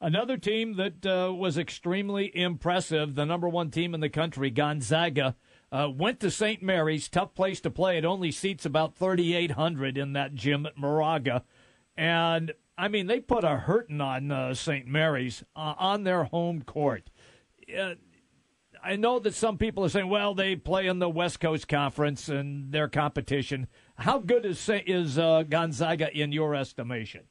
Another 0.01 0.37
team 0.37 0.77
that 0.77 1.05
uh, 1.05 1.33
was 1.33 1.59
extremely 1.59 2.37
impressive, 2.37 3.15
the 3.15 3.27
number 3.27 3.49
one 3.49 3.71
team 3.71 3.95
in 3.95 4.01
the 4.01 4.09
country, 4.09 4.49
Gonzaga, 4.49 5.35
uh, 5.73 5.89
went 5.93 6.21
to 6.21 6.31
St. 6.31 6.63
Mary's. 6.63 7.09
Tough 7.09 7.35
place 7.35 7.61
to 7.63 7.71
play. 7.71 7.99
It 7.99 8.05
only 8.05 8.31
seats 8.31 8.65
about 8.65 8.95
3,800 8.95 9.99
in 9.99 10.13
that 10.13 10.35
gym 10.35 10.67
at 10.67 10.79
Moraga. 10.79 11.43
And, 11.97 12.53
I 12.77 12.87
mean, 12.87 13.09
they 13.09 13.19
put 13.19 13.43
a 13.43 13.57
hurting 13.57 14.01
on 14.01 14.31
uh, 14.31 14.55
St. 14.55 14.87
Mary's 14.87 15.43
uh, 15.57 15.75
on 15.79 16.05
their 16.05 16.25
home 16.25 16.63
court. 16.63 17.11
Uh, 17.77 17.95
I 18.83 18.97
know 18.97 19.19
that 19.19 19.35
some 19.35 19.59
people 19.59 19.85
are 19.85 19.89
saying, 19.89 20.09
well, 20.09 20.35
they 20.35 20.55
play 20.55 20.87
in 20.87 21.01
the 21.01 21.11
West 21.11 21.41
Coast 21.41 21.67
Conference 21.67 22.29
and 22.29 22.73
their 22.73 22.89
competition. 22.89 23.67
How 23.99 24.21
good 24.21 24.47
is 24.47 24.71
is 24.87 25.19
uh, 25.19 25.43
Gonzaga 25.43 26.17
in 26.17 26.31
your 26.31 26.55
estimation? 26.55 27.23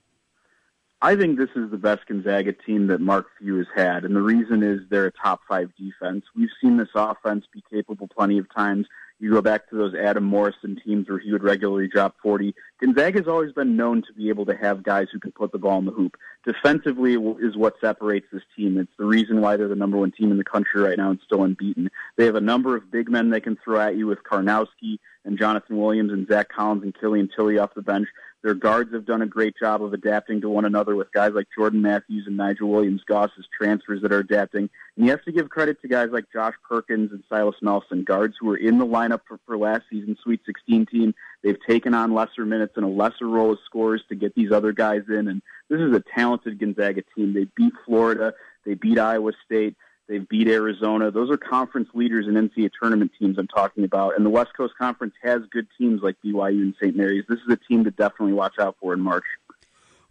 I 1.01 1.15
think 1.15 1.38
this 1.38 1.49
is 1.56 1.71
the 1.71 1.77
best 1.77 2.06
Gonzaga 2.08 2.51
team 2.51 2.88
that 2.88 2.99
Mark 2.99 3.27
Few 3.39 3.58
has 3.58 3.67
had, 3.73 4.03
and 4.03 4.13
the 4.13 4.21
reason 4.21 4.63
is 4.63 4.82
they're 4.89 5.06
a 5.06 5.12
top 5.12 5.39
five 5.47 5.71
defense. 5.77 6.25
We've 6.36 6.49
seen 6.62 6.75
this 6.75 6.89
offense 6.93 7.45
be 7.53 7.63
capable 7.71 8.10
plenty 8.10 8.38
of 8.38 8.53
times. 8.53 8.86
You 9.19 9.32
go 9.32 9.41
back 9.41 9.69
to 9.69 9.75
those 9.75 9.95
Adam 9.95 10.25
Morrison 10.25 10.80
teams 10.84 11.08
where 11.10 11.19
he 11.19 11.32
would 11.32 11.43
regularly 11.43 11.88
drop 11.88 12.15
40. 12.21 12.53
Gonzaga's 12.82 13.27
always 13.27 13.51
been 13.53 13.75
known 13.75 14.03
to 14.03 14.13
be 14.13 14.30
able 14.30 14.45
to 14.45 14.56
have 14.56 14.84
guys 14.84 15.08
who 15.12 15.19
can 15.19 15.32
put 15.32 15.51
the 15.51 15.58
ball 15.58 15.80
in 15.80 15.86
the 15.86 15.91
hoop. 15.91 16.17
Defensively 16.45 17.13
is 17.13 17.56
what 17.56 17.75
separates 17.80 18.27
this 18.32 18.43
team. 18.56 18.77
It's 18.77 18.91
the 18.99 19.06
reason 19.06 19.41
why 19.41 19.56
they're 19.58 19.67
the 19.67 19.75
number 19.75 19.97
one 19.97 20.12
team 20.12 20.32
in 20.32 20.38
the 20.38 20.43
country 20.43 20.82
right 20.82 20.97
now 20.97 21.12
and 21.12 21.19
still 21.25 21.43
unbeaten. 21.43 21.89
They 22.15 22.25
have 22.25 22.36
a 22.36 22.41
number 22.41 22.75
of 22.75 22.91
big 22.91 23.10
men 23.10 23.30
they 23.30 23.41
can 23.41 23.58
throw 23.63 23.80
at 23.80 23.95
you 23.95 24.06
with 24.06 24.19
Karnowski 24.23 24.99
and 25.27 25.37
Jonathan 25.37 25.77
Williams 25.77 26.13
and 26.13 26.25
Zach 26.25 26.47
Collins 26.49 26.83
and 26.83 26.97
Killian 26.97 27.29
Tillie 27.35 27.59
off 27.59 27.75
the 27.75 27.81
bench. 27.81 28.07
Their 28.43 28.53
guards 28.53 28.93
have 28.93 29.05
done 29.05 29.21
a 29.21 29.27
great 29.27 29.55
job 29.59 29.83
of 29.83 29.91
adapting 29.91 30.39
to 30.39 30.49
one 30.49 30.63
another 30.63 30.95
with 30.95 31.11
guys 31.11 31.33
like 31.33 31.47
Jordan 31.53 31.81
Matthews 31.81 32.23
and 32.27 32.37
Nigel 32.37 32.69
Williams 32.69 33.01
Goss 33.05 33.31
as 33.37 33.43
transfers 33.55 34.01
that 34.03 34.13
are 34.13 34.19
adapting. 34.19 34.69
And 34.95 35.05
you 35.05 35.11
have 35.11 35.23
to 35.25 35.33
give 35.33 35.49
credit 35.49 35.81
to 35.81 35.89
guys 35.89 36.09
like 36.11 36.31
Josh 36.31 36.53
Perkins 36.67 37.11
and 37.11 37.23
Silas 37.27 37.57
Melson, 37.61 38.05
guards 38.05 38.35
who 38.39 38.47
were 38.47 38.55
in 38.55 38.77
the 38.77 38.85
lineup 38.85 39.21
for, 39.27 39.37
for 39.45 39.57
last 39.57 39.83
season's 39.89 40.19
Sweet 40.23 40.39
16 40.45 40.85
team. 40.85 41.13
They've 41.43 41.59
taken 41.67 41.93
on 41.93 42.13
lesser 42.13 42.45
minutes 42.45 42.73
and 42.77 42.85
a 42.85 42.89
lesser 42.89 43.27
role 43.27 43.51
as 43.51 43.57
scorers 43.65 44.03
to 44.07 44.15
get 44.15 44.33
these 44.33 44.53
other 44.53 44.71
guys 44.71 45.03
in. 45.09 45.27
And 45.27 45.41
this 45.69 45.81
is 45.81 45.93
a 45.93 46.03
talented 46.15 46.57
Gonzaga 46.57 47.01
team. 47.15 47.33
They 47.33 47.47
beat 47.57 47.73
Florida. 47.85 48.33
They 48.65 48.75
beat 48.75 48.97
Iowa 48.97 49.33
State. 49.45 49.75
They've 50.08 50.28
beat 50.28 50.48
Arizona. 50.48 51.12
Those 51.12 51.30
are 51.30 51.38
conference 51.38 51.89
leaders 51.93 52.28
and 52.28 52.38
NCAA 52.38 52.70
tournament 52.82 53.12
teams 53.20 53.38
I'm 53.38 53.48
talking 53.48 53.84
about. 53.84 54.15
And 54.15 54.26
the 54.26 54.30
West 54.30 54.52
Coast 54.56 54.74
Conference 54.80 55.13
has 55.22 55.41
good 55.52 55.67
teams 55.78 56.02
like 56.02 56.15
BYU 56.24 56.62
and 56.62 56.74
St. 56.82 56.96
Mary's. 56.96 57.26
This 57.28 57.39
is 57.39 57.54
a 57.54 57.58
team 57.58 57.84
to 57.84 57.91
definitely 57.91 58.34
watch 58.34 58.54
out 58.60 58.78
for 58.80 58.93
in 58.93 59.02
March. 59.02 59.26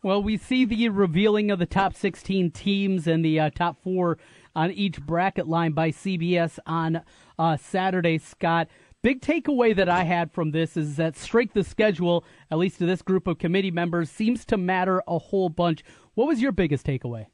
Well, 0.02 0.22
we 0.22 0.36
see 0.36 0.64
the 0.64 0.90
revealing 0.90 1.50
of 1.50 1.58
the 1.58 1.66
top 1.66 1.94
16 1.94 2.50
teams 2.50 3.06
and 3.06 3.24
the 3.24 3.40
uh, 3.40 3.50
top 3.50 3.82
four 3.82 4.18
on 4.54 4.70
each 4.70 5.00
bracket 5.00 5.48
line 5.48 5.72
by 5.72 5.90
CBS 5.90 6.58
on 6.66 7.02
uh, 7.38 7.56
Saturday, 7.56 8.18
Scott. 8.18 8.68
Big 9.02 9.20
takeaway 9.20 9.74
that 9.74 9.88
I 9.88 10.04
had 10.04 10.32
from 10.32 10.50
this 10.50 10.76
is 10.76 10.96
that 10.96 11.16
strength 11.16 11.56
of 11.56 11.66
schedule, 11.66 12.24
at 12.50 12.58
least 12.58 12.78
to 12.78 12.86
this 12.86 13.02
group 13.02 13.26
of 13.26 13.38
committee 13.38 13.70
members, 13.70 14.10
seems 14.10 14.44
to 14.46 14.56
matter 14.56 15.02
a 15.08 15.18
whole 15.18 15.48
bunch. 15.48 15.82
What 16.14 16.28
was 16.28 16.40
your 16.40 16.52
biggest 16.52 16.86
takeaway? 16.86 17.26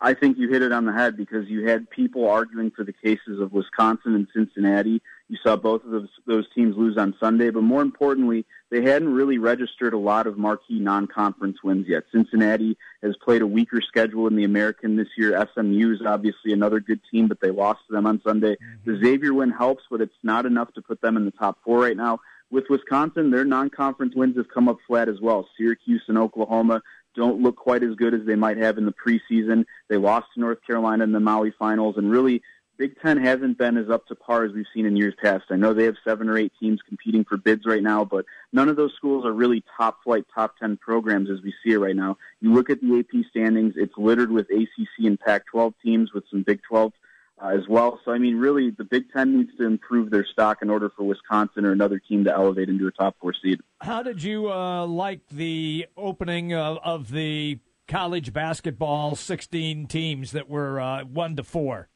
I 0.00 0.14
think 0.14 0.38
you 0.38 0.48
hit 0.48 0.62
it 0.62 0.72
on 0.72 0.84
the 0.84 0.92
head 0.92 1.16
because 1.16 1.48
you 1.48 1.66
had 1.66 1.90
people 1.90 2.28
arguing 2.28 2.70
for 2.70 2.84
the 2.84 2.92
cases 2.92 3.40
of 3.40 3.52
Wisconsin 3.52 4.14
and 4.14 4.28
Cincinnati. 4.32 5.02
You 5.28 5.36
saw 5.42 5.56
both 5.56 5.84
of 5.84 5.90
those, 5.90 6.08
those 6.24 6.46
teams 6.54 6.76
lose 6.76 6.96
on 6.96 7.14
Sunday, 7.18 7.50
but 7.50 7.62
more 7.62 7.82
importantly, 7.82 8.46
they 8.70 8.82
hadn't 8.82 9.12
really 9.12 9.38
registered 9.38 9.94
a 9.94 9.98
lot 9.98 10.28
of 10.28 10.38
marquee 10.38 10.78
non-conference 10.78 11.58
wins 11.64 11.86
yet. 11.88 12.04
Cincinnati 12.12 12.76
has 13.02 13.16
played 13.16 13.42
a 13.42 13.46
weaker 13.46 13.80
schedule 13.80 14.28
in 14.28 14.36
the 14.36 14.44
American 14.44 14.96
this 14.96 15.08
year. 15.16 15.46
SMU 15.54 15.94
is 15.94 16.02
obviously 16.06 16.52
another 16.52 16.78
good 16.78 17.00
team, 17.10 17.26
but 17.26 17.40
they 17.40 17.50
lost 17.50 17.80
to 17.88 17.92
them 17.92 18.06
on 18.06 18.20
Sunday. 18.24 18.52
Mm-hmm. 18.52 18.92
The 18.92 19.04
Xavier 19.04 19.34
win 19.34 19.50
helps, 19.50 19.82
but 19.90 20.00
it's 20.00 20.14
not 20.22 20.46
enough 20.46 20.72
to 20.74 20.82
put 20.82 21.00
them 21.00 21.16
in 21.16 21.24
the 21.24 21.32
top 21.32 21.58
four 21.64 21.80
right 21.80 21.96
now. 21.96 22.20
With 22.50 22.64
Wisconsin, 22.70 23.30
their 23.30 23.44
non-conference 23.44 24.14
wins 24.14 24.36
have 24.38 24.48
come 24.48 24.68
up 24.68 24.78
flat 24.86 25.08
as 25.08 25.20
well. 25.20 25.46
Syracuse 25.56 26.04
and 26.08 26.16
Oklahoma 26.16 26.82
don't 27.18 27.42
look 27.42 27.56
quite 27.56 27.82
as 27.82 27.96
good 27.96 28.14
as 28.14 28.24
they 28.24 28.36
might 28.36 28.56
have 28.56 28.78
in 28.78 28.86
the 28.86 28.94
preseason. 28.94 29.66
They 29.88 29.96
lost 29.96 30.28
to 30.34 30.40
North 30.40 30.58
Carolina 30.64 31.04
in 31.04 31.12
the 31.12 31.20
Maui 31.20 31.52
finals, 31.58 31.96
and 31.98 32.10
really, 32.10 32.42
Big 32.78 32.98
Ten 33.02 33.16
hasn't 33.16 33.58
been 33.58 33.76
as 33.76 33.90
up 33.90 34.06
to 34.06 34.14
par 34.14 34.44
as 34.44 34.52
we've 34.52 34.64
seen 34.72 34.86
in 34.86 34.96
years 34.96 35.14
past. 35.20 35.46
I 35.50 35.56
know 35.56 35.74
they 35.74 35.84
have 35.84 35.96
seven 36.06 36.28
or 36.28 36.38
eight 36.38 36.52
teams 36.60 36.78
competing 36.86 37.24
for 37.24 37.36
bids 37.36 37.66
right 37.66 37.82
now, 37.82 38.04
but 38.04 38.24
none 38.52 38.68
of 38.68 38.76
those 38.76 38.94
schools 38.94 39.26
are 39.26 39.32
really 39.32 39.64
top 39.76 39.98
flight, 40.04 40.26
top 40.32 40.56
10 40.58 40.76
programs 40.76 41.28
as 41.28 41.42
we 41.42 41.52
see 41.64 41.72
it 41.72 41.78
right 41.78 41.96
now. 41.96 42.16
You 42.40 42.54
look 42.54 42.70
at 42.70 42.80
the 42.80 43.00
AP 43.00 43.24
standings, 43.28 43.74
it's 43.76 43.98
littered 43.98 44.30
with 44.30 44.46
ACC 44.50 45.06
and 45.06 45.18
Pac 45.18 45.46
12 45.46 45.74
teams 45.84 46.12
with 46.12 46.22
some 46.30 46.44
Big 46.44 46.60
12 46.68 46.92
uh, 47.42 47.48
as 47.48 47.66
well. 47.68 48.00
So, 48.04 48.12
I 48.12 48.18
mean, 48.18 48.36
really, 48.36 48.70
the 48.70 48.84
Big 48.84 49.10
Ten 49.12 49.36
needs 49.36 49.50
to 49.58 49.64
improve 49.64 50.10
their 50.10 50.26
stock 50.32 50.58
in 50.62 50.70
order 50.70 50.90
for 50.96 51.04
Wisconsin 51.04 51.64
or 51.64 51.72
another 51.72 51.98
team 51.98 52.24
to 52.24 52.32
elevate 52.32 52.68
into 52.68 52.86
a 52.86 52.92
top 52.92 53.16
four 53.20 53.32
seed. 53.42 53.60
How 53.80 54.02
did 54.02 54.22
you 54.22 54.50
uh, 54.50 54.86
like 54.86 55.28
the 55.28 55.86
opening 55.96 56.54
of, 56.54 56.78
of, 56.82 57.10
the 57.10 57.58
college 57.86 58.32
basketball 58.32 59.16
16 59.16 59.86
teams 59.86 60.32
that 60.32 60.48
were 60.48 60.80
uh, 60.80 61.04
one 61.04 61.36
to 61.36 61.42
four? 61.42 61.88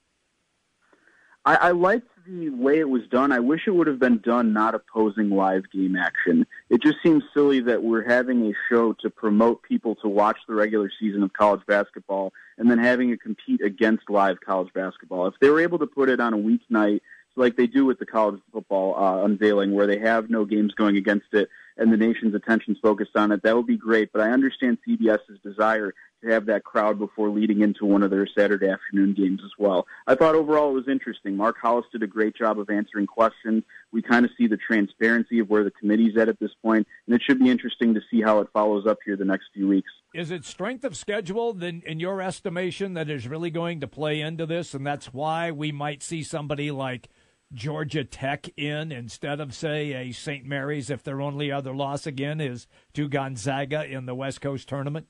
I, 1.45 1.57
I 1.57 1.71
liked 1.73 2.09
the 2.27 2.51
way 2.51 2.79
it 2.79 2.89
was 2.89 3.03
done. 3.11 3.33
I 3.33 3.41
wish 3.41 3.63
it 3.67 3.73
would 3.73 3.89
have 3.89 3.99
been 3.99 4.19
done 4.19 4.53
not 4.53 4.75
opposing 4.75 5.31
live 5.31 5.65
game 5.73 5.97
action. 5.97 6.47
It 6.71 6.83
just 6.83 6.99
seems 7.03 7.25
silly 7.35 7.61
that 7.61 7.83
we're 7.83 8.09
having 8.09 8.47
a 8.47 8.53
show 8.69 8.93
to 9.01 9.11
promote 9.11 9.63
people 9.63 9.97
to 9.97 10.09
watch 10.09 10.39
the 10.47 10.55
regular 10.55 10.91
season 11.01 11.23
of 11.23 11.33
college 11.33 11.63
basketball 11.67 12.33
and 12.59 12.71
then 12.71 12.79
having 12.79 13.11
it 13.11 13.21
compete 13.21 13.61
against 13.61 14.09
live 14.09 14.41
college 14.41 14.73
basketball. 14.73 15.27
If 15.27 15.35
they 15.41 15.51
were 15.51 15.61
able 15.61 15.81
to 15.81 15.87
put 15.87 16.09
it 16.09 16.21
on 16.21 16.33
a 16.33 16.39
weeknight 16.39 17.01
like 17.35 17.57
they 17.57 17.67
do 17.67 17.87
with 17.87 17.99
the 17.99 18.07
college 18.07 18.41
football 18.53 18.95
uh, 18.95 19.25
unveiling, 19.25 19.73
where 19.73 19.87
they 19.87 19.99
have 19.99 20.31
no 20.31 20.45
games 20.45 20.75
going 20.75 20.97
against 20.97 21.33
it 21.33 21.49
and 21.77 21.93
the 21.93 21.97
nation's 21.97 22.35
attention's 22.35 22.79
focused 22.83 23.17
on 23.17 23.33
it, 23.33 23.43
that 23.43 23.57
would 23.57 23.67
be 23.67 23.77
great. 23.77 24.13
But 24.13 24.23
I 24.23 24.31
understand 24.31 24.79
CBS's 24.87 25.41
desire 25.43 25.93
to 26.23 26.31
have 26.31 26.47
that 26.47 26.65
crowd 26.65 26.99
before 26.99 27.31
leading 27.31 27.63
into 27.63 27.85
one 27.85 28.03
of 28.03 28.11
their 28.11 28.27
Saturday 28.27 28.69
afternoon 28.69 29.15
games 29.15 29.41
as 29.45 29.51
well. 29.59 29.87
I 30.07 30.15
thought 30.15 30.35
overall 30.35 30.71
it 30.71 30.75
was 30.75 30.89
interesting. 30.89 31.37
Mark 31.37 31.57
Hollis 31.61 31.87
did 31.93 32.03
a 32.03 32.07
great 32.07 32.37
job 32.37 32.59
of 32.59 32.71
answering 32.71 33.07
questions. 33.07 33.65
We 33.93 34.03
kind 34.03 34.25
of 34.25 34.31
see 34.39 34.47
the 34.47 34.57
transparency 34.57 35.41
of 35.41 35.51
where 35.51 35.65
the 35.65 35.71
committee's 35.71 36.17
at 36.17 36.29
at 36.29 36.39
this 36.39 36.53
point, 36.63 36.87
and 37.07 37.15
it 37.15 37.23
should 37.23 37.39
be 37.39 37.51
interesting 37.51 37.95
to 37.95 38.01
see 38.11 38.23
how 38.23 38.39
it 38.41 38.49
follows 38.53 38.87
up 38.87 38.99
here 39.05 39.17
the 39.17 39.25
next 39.25 39.47
few 39.53 39.69
weeks. 39.69 39.91
Is 40.15 40.31
it 40.31 40.45
strength 40.45 40.85
of 40.85 40.97
schedule, 40.97 41.53
then, 41.53 41.83
in 41.87 41.99
your 41.99 42.21
estimation, 42.21 42.95
that 42.95 43.11
is 43.11 43.27
really 43.27 43.51
going 43.51 43.81
to 43.81 43.89
play 43.89 44.21
into 44.21 44.47
this, 44.47 44.75
and 44.75 44.87
that's 44.87 45.13
why 45.13 45.51
we 45.51 45.73
might 45.73 46.03
see 46.03 46.23
somebody 46.23 46.71
like 46.71 47.09
Georgia 47.53 48.05
Tech 48.05 48.49
in 48.57 48.93
instead 48.93 49.41
of, 49.41 49.55
say, 49.55 49.93
a 49.93 50.13
St. 50.13 50.45
Mary's 50.45 50.91
if 50.91 51.03
their 51.03 51.21
only 51.21 51.53
other 51.53 51.75
loss 51.75 52.07
again 52.07 52.41
is 52.41 52.67
to 52.95 53.09
Gonzaga 53.09 53.85
in 53.85 54.07
the 54.07 54.15
West 54.15 54.41
Coast 54.41 54.69
tournament? 54.69 55.07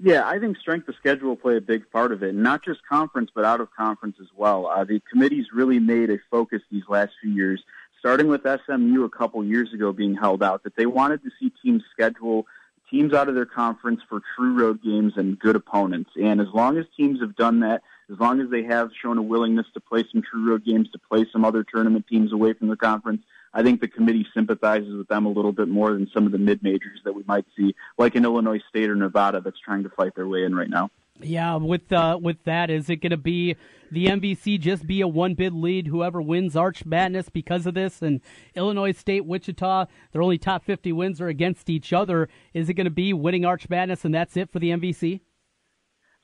Yeah, 0.00 0.26
I 0.26 0.38
think 0.38 0.56
strength 0.58 0.88
of 0.88 0.94
schedule 0.94 1.30
will 1.30 1.36
play 1.36 1.56
a 1.56 1.60
big 1.60 1.90
part 1.90 2.12
of 2.12 2.22
it, 2.22 2.34
not 2.34 2.64
just 2.64 2.80
conference, 2.88 3.30
but 3.34 3.44
out 3.44 3.60
of 3.60 3.68
conference 3.74 4.16
as 4.20 4.28
well. 4.36 4.66
Uh, 4.66 4.84
the 4.84 5.00
committee's 5.10 5.46
really 5.52 5.80
made 5.80 6.10
a 6.10 6.18
focus 6.30 6.62
these 6.70 6.84
last 6.88 7.12
few 7.20 7.32
years, 7.32 7.64
starting 7.98 8.28
with 8.28 8.42
SMU 8.42 9.04
a 9.04 9.10
couple 9.10 9.44
years 9.44 9.72
ago 9.72 9.92
being 9.92 10.14
held 10.14 10.42
out, 10.42 10.62
that 10.62 10.76
they 10.76 10.86
wanted 10.86 11.22
to 11.24 11.30
see 11.40 11.52
teams 11.62 11.82
schedule 11.90 12.46
teams 12.90 13.12
out 13.12 13.28
of 13.28 13.34
their 13.34 13.46
conference 13.46 14.00
for 14.08 14.20
true 14.36 14.58
road 14.58 14.82
games 14.82 15.14
and 15.16 15.38
good 15.38 15.56
opponents. 15.56 16.10
And 16.16 16.40
as 16.40 16.48
long 16.54 16.78
as 16.78 16.86
teams 16.96 17.20
have 17.20 17.36
done 17.36 17.60
that, 17.60 17.82
as 18.10 18.18
long 18.18 18.40
as 18.40 18.50
they 18.50 18.62
have 18.64 18.90
shown 19.02 19.18
a 19.18 19.22
willingness 19.22 19.66
to 19.74 19.80
play 19.80 20.04
some 20.10 20.22
true 20.22 20.50
road 20.50 20.64
games, 20.64 20.90
to 20.92 20.98
play 20.98 21.26
some 21.32 21.44
other 21.44 21.64
tournament 21.64 22.06
teams 22.08 22.32
away 22.32 22.52
from 22.54 22.68
the 22.68 22.76
conference, 22.76 23.22
I 23.52 23.62
think 23.62 23.80
the 23.80 23.88
committee 23.88 24.26
sympathizes 24.34 24.96
with 24.96 25.08
them 25.08 25.26
a 25.26 25.30
little 25.30 25.52
bit 25.52 25.68
more 25.68 25.92
than 25.92 26.08
some 26.12 26.26
of 26.26 26.32
the 26.32 26.38
mid 26.38 26.62
majors 26.62 27.00
that 27.04 27.14
we 27.14 27.24
might 27.26 27.46
see, 27.56 27.74
like 27.96 28.14
in 28.14 28.24
Illinois 28.24 28.60
State 28.68 28.90
or 28.90 28.94
Nevada, 28.94 29.40
that's 29.40 29.58
trying 29.60 29.82
to 29.84 29.90
fight 29.90 30.14
their 30.14 30.28
way 30.28 30.44
in 30.44 30.54
right 30.54 30.70
now. 30.70 30.90
Yeah, 31.20 31.56
with 31.56 31.92
uh, 31.92 32.18
with 32.20 32.44
that, 32.44 32.70
is 32.70 32.88
it 32.88 32.96
going 32.96 33.10
to 33.10 33.16
be 33.16 33.56
the 33.90 34.06
MVC 34.06 34.60
just 34.60 34.86
be 34.86 35.00
a 35.00 35.08
one 35.08 35.34
bid 35.34 35.52
lead? 35.52 35.88
Whoever 35.88 36.22
wins 36.22 36.54
Arch 36.54 36.84
Madness 36.84 37.28
because 37.28 37.66
of 37.66 37.74
this, 37.74 38.02
and 38.02 38.20
Illinois 38.54 38.92
State, 38.92 39.26
Wichita, 39.26 39.86
their 40.12 40.22
only 40.22 40.38
top 40.38 40.64
fifty 40.64 40.92
wins 40.92 41.20
are 41.20 41.26
against 41.26 41.68
each 41.68 41.92
other. 41.92 42.28
Is 42.54 42.68
it 42.68 42.74
going 42.74 42.84
to 42.84 42.90
be 42.90 43.12
winning 43.12 43.44
Arch 43.44 43.68
Madness 43.68 44.04
and 44.04 44.14
that's 44.14 44.36
it 44.36 44.50
for 44.52 44.60
the 44.60 44.70
MVC? 44.70 45.20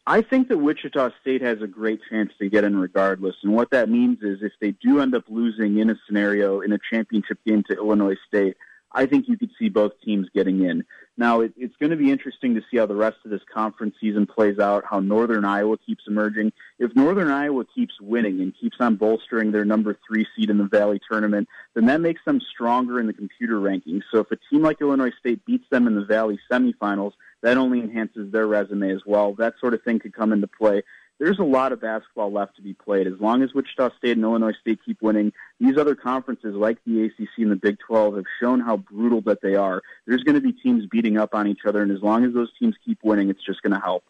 I 0.06 0.20
think 0.20 0.48
that 0.48 0.58
Wichita 0.58 1.10
State 1.22 1.40
has 1.40 1.62
a 1.62 1.66
great 1.66 2.00
chance 2.10 2.30
to 2.38 2.50
get 2.50 2.64
in 2.64 2.76
regardless. 2.76 3.36
And 3.42 3.54
what 3.54 3.70
that 3.70 3.88
means 3.88 4.18
is 4.22 4.42
if 4.42 4.52
they 4.60 4.72
do 4.72 5.00
end 5.00 5.14
up 5.14 5.24
losing 5.28 5.78
in 5.78 5.88
a 5.88 5.96
scenario 6.06 6.60
in 6.60 6.72
a 6.72 6.78
championship 6.90 7.38
game 7.46 7.62
to 7.70 7.76
Illinois 7.76 8.16
State, 8.28 8.56
I 8.94 9.06
think 9.06 9.28
you 9.28 9.36
could 9.36 9.50
see 9.58 9.68
both 9.68 9.92
teams 10.04 10.28
getting 10.34 10.64
in. 10.64 10.84
Now, 11.16 11.40
it, 11.40 11.52
it's 11.56 11.76
going 11.76 11.90
to 11.90 11.96
be 11.96 12.10
interesting 12.10 12.54
to 12.54 12.62
see 12.70 12.76
how 12.78 12.86
the 12.86 12.94
rest 12.94 13.18
of 13.24 13.30
this 13.30 13.42
conference 13.52 13.94
season 14.00 14.26
plays 14.26 14.58
out, 14.58 14.84
how 14.88 15.00
Northern 15.00 15.44
Iowa 15.44 15.76
keeps 15.78 16.04
emerging. 16.06 16.52
If 16.78 16.94
Northern 16.96 17.30
Iowa 17.30 17.64
keeps 17.72 18.00
winning 18.00 18.40
and 18.40 18.52
keeps 18.60 18.76
on 18.80 18.96
bolstering 18.96 19.52
their 19.52 19.64
number 19.64 19.96
three 20.06 20.26
seed 20.34 20.50
in 20.50 20.58
the 20.58 20.64
Valley 20.64 21.00
tournament, 21.08 21.48
then 21.74 21.86
that 21.86 22.00
makes 22.00 22.20
them 22.24 22.40
stronger 22.40 22.98
in 22.98 23.06
the 23.06 23.12
computer 23.12 23.60
rankings. 23.60 24.02
So 24.12 24.20
if 24.20 24.30
a 24.30 24.36
team 24.50 24.62
like 24.62 24.80
Illinois 24.80 25.12
State 25.18 25.44
beats 25.44 25.68
them 25.70 25.86
in 25.86 25.94
the 25.94 26.04
Valley 26.04 26.38
semifinals, 26.50 27.12
that 27.42 27.58
only 27.58 27.80
enhances 27.80 28.32
their 28.32 28.46
resume 28.46 28.90
as 28.90 29.02
well. 29.04 29.34
That 29.34 29.54
sort 29.60 29.74
of 29.74 29.82
thing 29.82 29.98
could 29.98 30.14
come 30.14 30.32
into 30.32 30.46
play 30.46 30.82
there's 31.18 31.38
a 31.38 31.44
lot 31.44 31.72
of 31.72 31.80
basketball 31.80 32.32
left 32.32 32.56
to 32.56 32.62
be 32.62 32.74
played. 32.74 33.06
As 33.06 33.20
long 33.20 33.42
as 33.42 33.54
Wichita 33.54 33.90
State 33.96 34.16
and 34.16 34.24
Illinois 34.24 34.52
State 34.60 34.80
keep 34.84 35.00
winning, 35.00 35.32
these 35.60 35.78
other 35.78 35.94
conferences 35.94 36.54
like 36.54 36.78
the 36.84 37.04
ACC 37.04 37.38
and 37.38 37.50
the 37.50 37.56
Big 37.56 37.78
12 37.86 38.16
have 38.16 38.24
shown 38.40 38.60
how 38.60 38.76
brutal 38.76 39.20
that 39.22 39.40
they 39.40 39.54
are. 39.54 39.82
There's 40.06 40.22
going 40.22 40.34
to 40.34 40.40
be 40.40 40.52
teams 40.52 40.86
beating 40.86 41.16
up 41.16 41.34
on 41.34 41.46
each 41.46 41.60
other, 41.66 41.82
and 41.82 41.92
as 41.92 42.02
long 42.02 42.24
as 42.24 42.34
those 42.34 42.50
teams 42.58 42.74
keep 42.84 42.98
winning, 43.02 43.30
it's 43.30 43.44
just 43.44 43.62
going 43.62 43.74
to 43.74 43.80
help. 43.80 44.04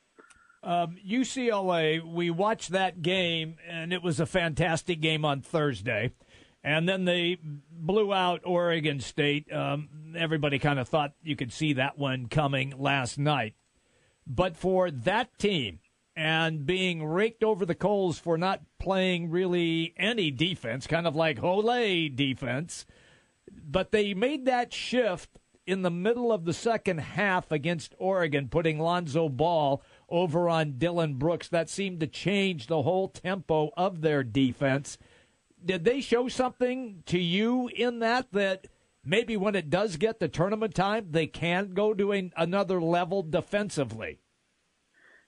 Um, 0.62 0.96
UCLA, 1.07 2.02
we 2.02 2.30
watched 2.30 2.70
that 2.70 3.02
game, 3.02 3.57
and 3.68 3.92
it 3.92 4.02
was 4.02 4.18
a 4.18 4.26
fantastic 4.26 5.00
game 5.00 5.24
on 5.24 5.42
Thursday. 5.42 6.12
And 6.62 6.88
then 6.88 7.05
they 7.05 7.36
blew 7.70 8.14
out 8.14 8.40
Oregon 8.44 8.98
State. 8.98 9.52
Um, 9.52 10.14
everybody 10.16 10.59
kind 10.59 10.78
of 10.78 10.88
thought 10.88 11.12
you 11.22 11.36
could 11.36 11.52
see 11.52 11.74
that 11.74 11.98
one 11.98 12.28
coming 12.28 12.72
last 12.78 13.18
night. 13.18 13.55
But 14.26 14.57
for 14.57 14.90
that 14.90 15.38
team, 15.38 15.80
and 16.17 16.65
being 16.65 17.05
raked 17.05 17.43
over 17.43 17.67
the 17.67 17.75
coals 17.75 18.19
for 18.19 18.39
not 18.39 18.62
playing 18.79 19.31
really 19.31 19.95
any 19.97 20.31
defense, 20.31 20.87
kind 20.87 21.07
of 21.07 21.17
like 21.17 21.39
Hole 21.39 21.62
defense. 21.62 22.87
But 23.51 23.93
they 23.93 24.15
made 24.15 24.45
that 24.45 24.73
shift 24.73 25.31
in 25.67 25.83
the 25.83 25.91
middle 25.91 26.31
of 26.31 26.45
the 26.45 26.53
second 26.53 26.99
half 26.99 27.51
against 27.51 27.95
Oregon, 27.99 28.49
putting 28.49 28.79
Lonzo 28.79 29.29
Ball 29.29 29.83
over 30.09 30.49
on 30.49 30.79
Dillon 30.79 31.15
Brooks. 31.15 31.49
That 31.49 31.71
seemed 31.71 32.01
to 32.01 32.07
change 32.07 32.67
the 32.67 32.83
whole 32.83 33.09
tempo 33.09 33.71
of 33.77 34.01
their 34.01 34.23
defense. 34.23 34.99
Did 35.65 35.85
they 35.85 36.01
show 36.01 36.29
something 36.29 37.03
to 37.07 37.19
you 37.19 37.69
in 37.75 38.01
that 38.01 38.33
that 38.33 38.67
maybe 39.05 39.37
when 39.37 39.55
it 39.55 39.71
does 39.71 39.97
get 39.97 40.21
the 40.21 40.29
tournament 40.29 40.75
time, 40.75 41.09
they 41.11 41.27
can 41.27 41.73
go 41.73 41.95
to 41.95 42.12
a, 42.12 42.31
another 42.37 42.81
level 42.81 43.23
defensively? 43.23 44.21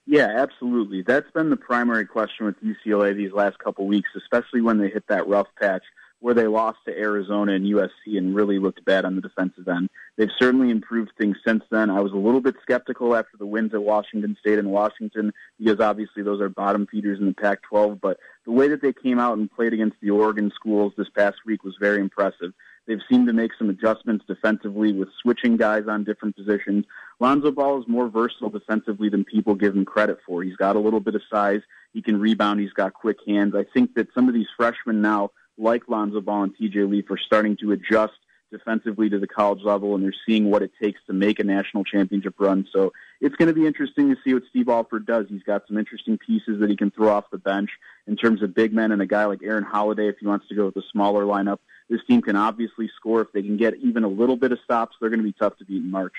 Yeah, 0.06 0.28
absolutely. 0.36 1.02
That's 1.02 1.30
been 1.32 1.50
the 1.50 1.56
primary 1.56 2.06
question 2.06 2.46
with 2.46 2.62
UCLA 2.62 3.14
these 3.14 3.32
last 3.32 3.58
couple 3.58 3.86
weeks, 3.86 4.10
especially 4.16 4.60
when 4.60 4.78
they 4.78 4.88
hit 4.88 5.04
that 5.08 5.26
rough 5.26 5.48
patch 5.60 5.82
where 6.20 6.34
they 6.34 6.46
lost 6.46 6.78
to 6.86 6.96
Arizona 6.96 7.52
and 7.52 7.66
USC 7.66 8.16
and 8.16 8.34
really 8.34 8.58
looked 8.58 8.84
bad 8.84 9.04
on 9.04 9.16
the 9.16 9.20
defensive 9.20 9.68
end. 9.68 9.90
They've 10.16 10.30
certainly 10.38 10.70
improved 10.70 11.10
things 11.18 11.36
since 11.46 11.62
then. 11.70 11.90
I 11.90 12.00
was 12.00 12.12
a 12.12 12.16
little 12.16 12.40
bit 12.40 12.56
skeptical 12.62 13.14
after 13.14 13.36
the 13.36 13.46
wins 13.46 13.74
at 13.74 13.82
Washington 13.82 14.36
State 14.40 14.58
and 14.58 14.70
Washington 14.70 15.32
because 15.58 15.78
obviously 15.80 16.22
those 16.22 16.40
are 16.40 16.48
bottom 16.48 16.86
feeders 16.86 17.20
in 17.20 17.26
the 17.26 17.34
Pac-12, 17.34 18.00
but 18.00 18.18
the 18.46 18.52
way 18.52 18.68
that 18.68 18.80
they 18.80 18.92
came 18.92 19.18
out 19.18 19.36
and 19.36 19.50
played 19.50 19.74
against 19.74 19.96
the 20.00 20.10
Oregon 20.10 20.50
schools 20.54 20.94
this 20.96 21.10
past 21.14 21.36
week 21.44 21.64
was 21.64 21.76
very 21.78 22.00
impressive. 22.00 22.52
They've 22.86 23.00
seemed 23.10 23.26
to 23.26 23.32
make 23.32 23.52
some 23.58 23.68
adjustments 23.68 24.24
defensively 24.26 24.92
with 24.92 25.08
switching 25.20 25.56
guys 25.56 25.84
on 25.88 26.04
different 26.04 26.36
positions. 26.36 26.84
Lonzo 27.18 27.50
Ball 27.50 27.80
is 27.80 27.88
more 27.88 28.08
versatile 28.08 28.50
defensively 28.50 29.08
than 29.08 29.24
people 29.24 29.54
give 29.54 29.74
him 29.74 29.84
credit 29.84 30.18
for. 30.24 30.42
He's 30.42 30.56
got 30.56 30.76
a 30.76 30.80
little 30.80 31.00
bit 31.00 31.14
of 31.14 31.22
size. 31.30 31.60
He 31.92 32.02
can 32.02 32.20
rebound. 32.20 32.60
He's 32.60 32.72
got 32.72 32.94
quick 32.94 33.18
hands. 33.26 33.54
I 33.54 33.64
think 33.64 33.94
that 33.94 34.08
some 34.14 34.28
of 34.28 34.34
these 34.34 34.46
freshmen 34.56 35.02
now, 35.02 35.30
like 35.58 35.88
Lonzo 35.88 36.20
Ball 36.20 36.44
and 36.44 36.56
TJ 36.56 36.88
Leaf, 36.88 37.10
are 37.10 37.18
starting 37.18 37.56
to 37.58 37.72
adjust 37.72 38.14
defensively 38.52 39.10
to 39.10 39.18
the 39.18 39.26
college 39.26 39.62
level, 39.64 39.94
and 39.94 40.04
they're 40.04 40.14
seeing 40.26 40.50
what 40.50 40.62
it 40.62 40.70
takes 40.80 41.00
to 41.06 41.12
make 41.12 41.38
a 41.40 41.44
national 41.44 41.84
championship 41.84 42.34
run. 42.38 42.66
So 42.72 42.92
it's 43.20 43.34
going 43.36 43.48
to 43.48 43.54
be 43.54 43.66
interesting 43.66 44.08
to 44.10 44.16
see 44.22 44.34
what 44.34 44.44
Steve 44.48 44.68
Alford 44.68 45.06
does. 45.06 45.26
He's 45.28 45.42
got 45.42 45.66
some 45.66 45.78
interesting 45.78 46.18
pieces 46.18 46.60
that 46.60 46.70
he 46.70 46.76
can 46.76 46.90
throw 46.90 47.08
off 47.08 47.30
the 47.30 47.38
bench 47.38 47.70
in 48.06 48.16
terms 48.16 48.42
of 48.42 48.54
big 48.54 48.72
men 48.72 48.92
and 48.92 49.02
a 49.02 49.06
guy 49.06 49.24
like 49.24 49.42
Aaron 49.42 49.64
Holiday 49.64 50.08
if 50.08 50.16
he 50.20 50.26
wants 50.26 50.48
to 50.48 50.54
go 50.54 50.66
with 50.66 50.76
a 50.76 50.82
smaller 50.92 51.24
lineup. 51.24 51.58
This 51.88 52.00
team 52.08 52.22
can 52.22 52.36
obviously 52.36 52.90
score. 52.96 53.20
If 53.20 53.32
they 53.32 53.42
can 53.42 53.56
get 53.56 53.74
even 53.76 54.04
a 54.04 54.08
little 54.08 54.36
bit 54.36 54.52
of 54.52 54.58
stops, 54.64 54.96
they're 55.00 55.10
going 55.10 55.20
to 55.20 55.24
be 55.24 55.32
tough 55.32 55.56
to 55.58 55.64
beat 55.64 55.82
in 55.82 55.90
March. 55.90 56.14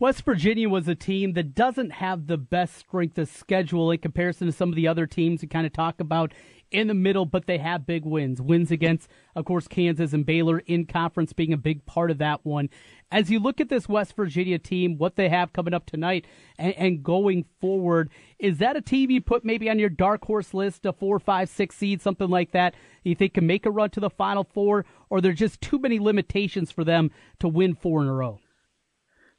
West 0.00 0.22
Virginia 0.22 0.68
was 0.68 0.86
a 0.86 0.94
team 0.94 1.32
that 1.32 1.56
doesn't 1.56 1.90
have 1.90 2.28
the 2.28 2.38
best 2.38 2.76
strength 2.76 3.18
of 3.18 3.28
schedule 3.28 3.90
in 3.90 3.98
comparison 3.98 4.46
to 4.46 4.52
some 4.52 4.68
of 4.68 4.76
the 4.76 4.86
other 4.86 5.06
teams 5.06 5.42
we 5.42 5.48
kind 5.48 5.66
of 5.66 5.72
talk 5.72 6.00
about 6.00 6.32
in 6.70 6.88
the 6.88 6.94
middle, 6.94 7.24
but 7.24 7.46
they 7.46 7.58
have 7.58 7.86
big 7.86 8.04
wins. 8.04 8.40
Wins 8.40 8.70
against, 8.70 9.08
of 9.34 9.44
course, 9.44 9.68
Kansas 9.68 10.12
and 10.12 10.26
Baylor 10.26 10.58
in 10.60 10.86
conference 10.86 11.32
being 11.32 11.52
a 11.52 11.58
big 11.58 11.84
part 11.86 12.10
of 12.10 12.18
that 12.18 12.44
one. 12.44 12.68
As 13.10 13.30
you 13.30 13.38
look 13.38 13.60
at 13.60 13.70
this 13.70 13.88
West 13.88 14.14
Virginia 14.14 14.58
team, 14.58 14.98
what 14.98 15.16
they 15.16 15.28
have 15.30 15.52
coming 15.52 15.72
up 15.72 15.86
tonight 15.86 16.26
and, 16.58 16.74
and 16.74 17.02
going 17.02 17.46
forward, 17.60 18.10
is 18.38 18.58
that 18.58 18.76
a 18.76 18.82
team 18.82 19.10
you 19.10 19.20
put 19.20 19.44
maybe 19.44 19.70
on 19.70 19.78
your 19.78 19.88
dark 19.88 20.24
horse 20.24 20.52
list, 20.52 20.84
a 20.84 20.92
four, 20.92 21.18
five, 21.18 21.48
six 21.48 21.76
seed, 21.76 22.02
something 22.02 22.28
like 22.28 22.52
that? 22.52 22.74
You 23.02 23.14
think 23.14 23.34
can 23.34 23.46
make 23.46 23.64
a 23.64 23.70
run 23.70 23.90
to 23.90 24.00
the 24.00 24.10
Final 24.10 24.44
Four, 24.44 24.84
or 25.08 25.20
there's 25.20 25.38
just 25.38 25.60
too 25.60 25.78
many 25.78 25.98
limitations 25.98 26.70
for 26.70 26.84
them 26.84 27.10
to 27.40 27.48
win 27.48 27.74
four 27.74 28.02
in 28.02 28.08
a 28.08 28.12
row? 28.12 28.40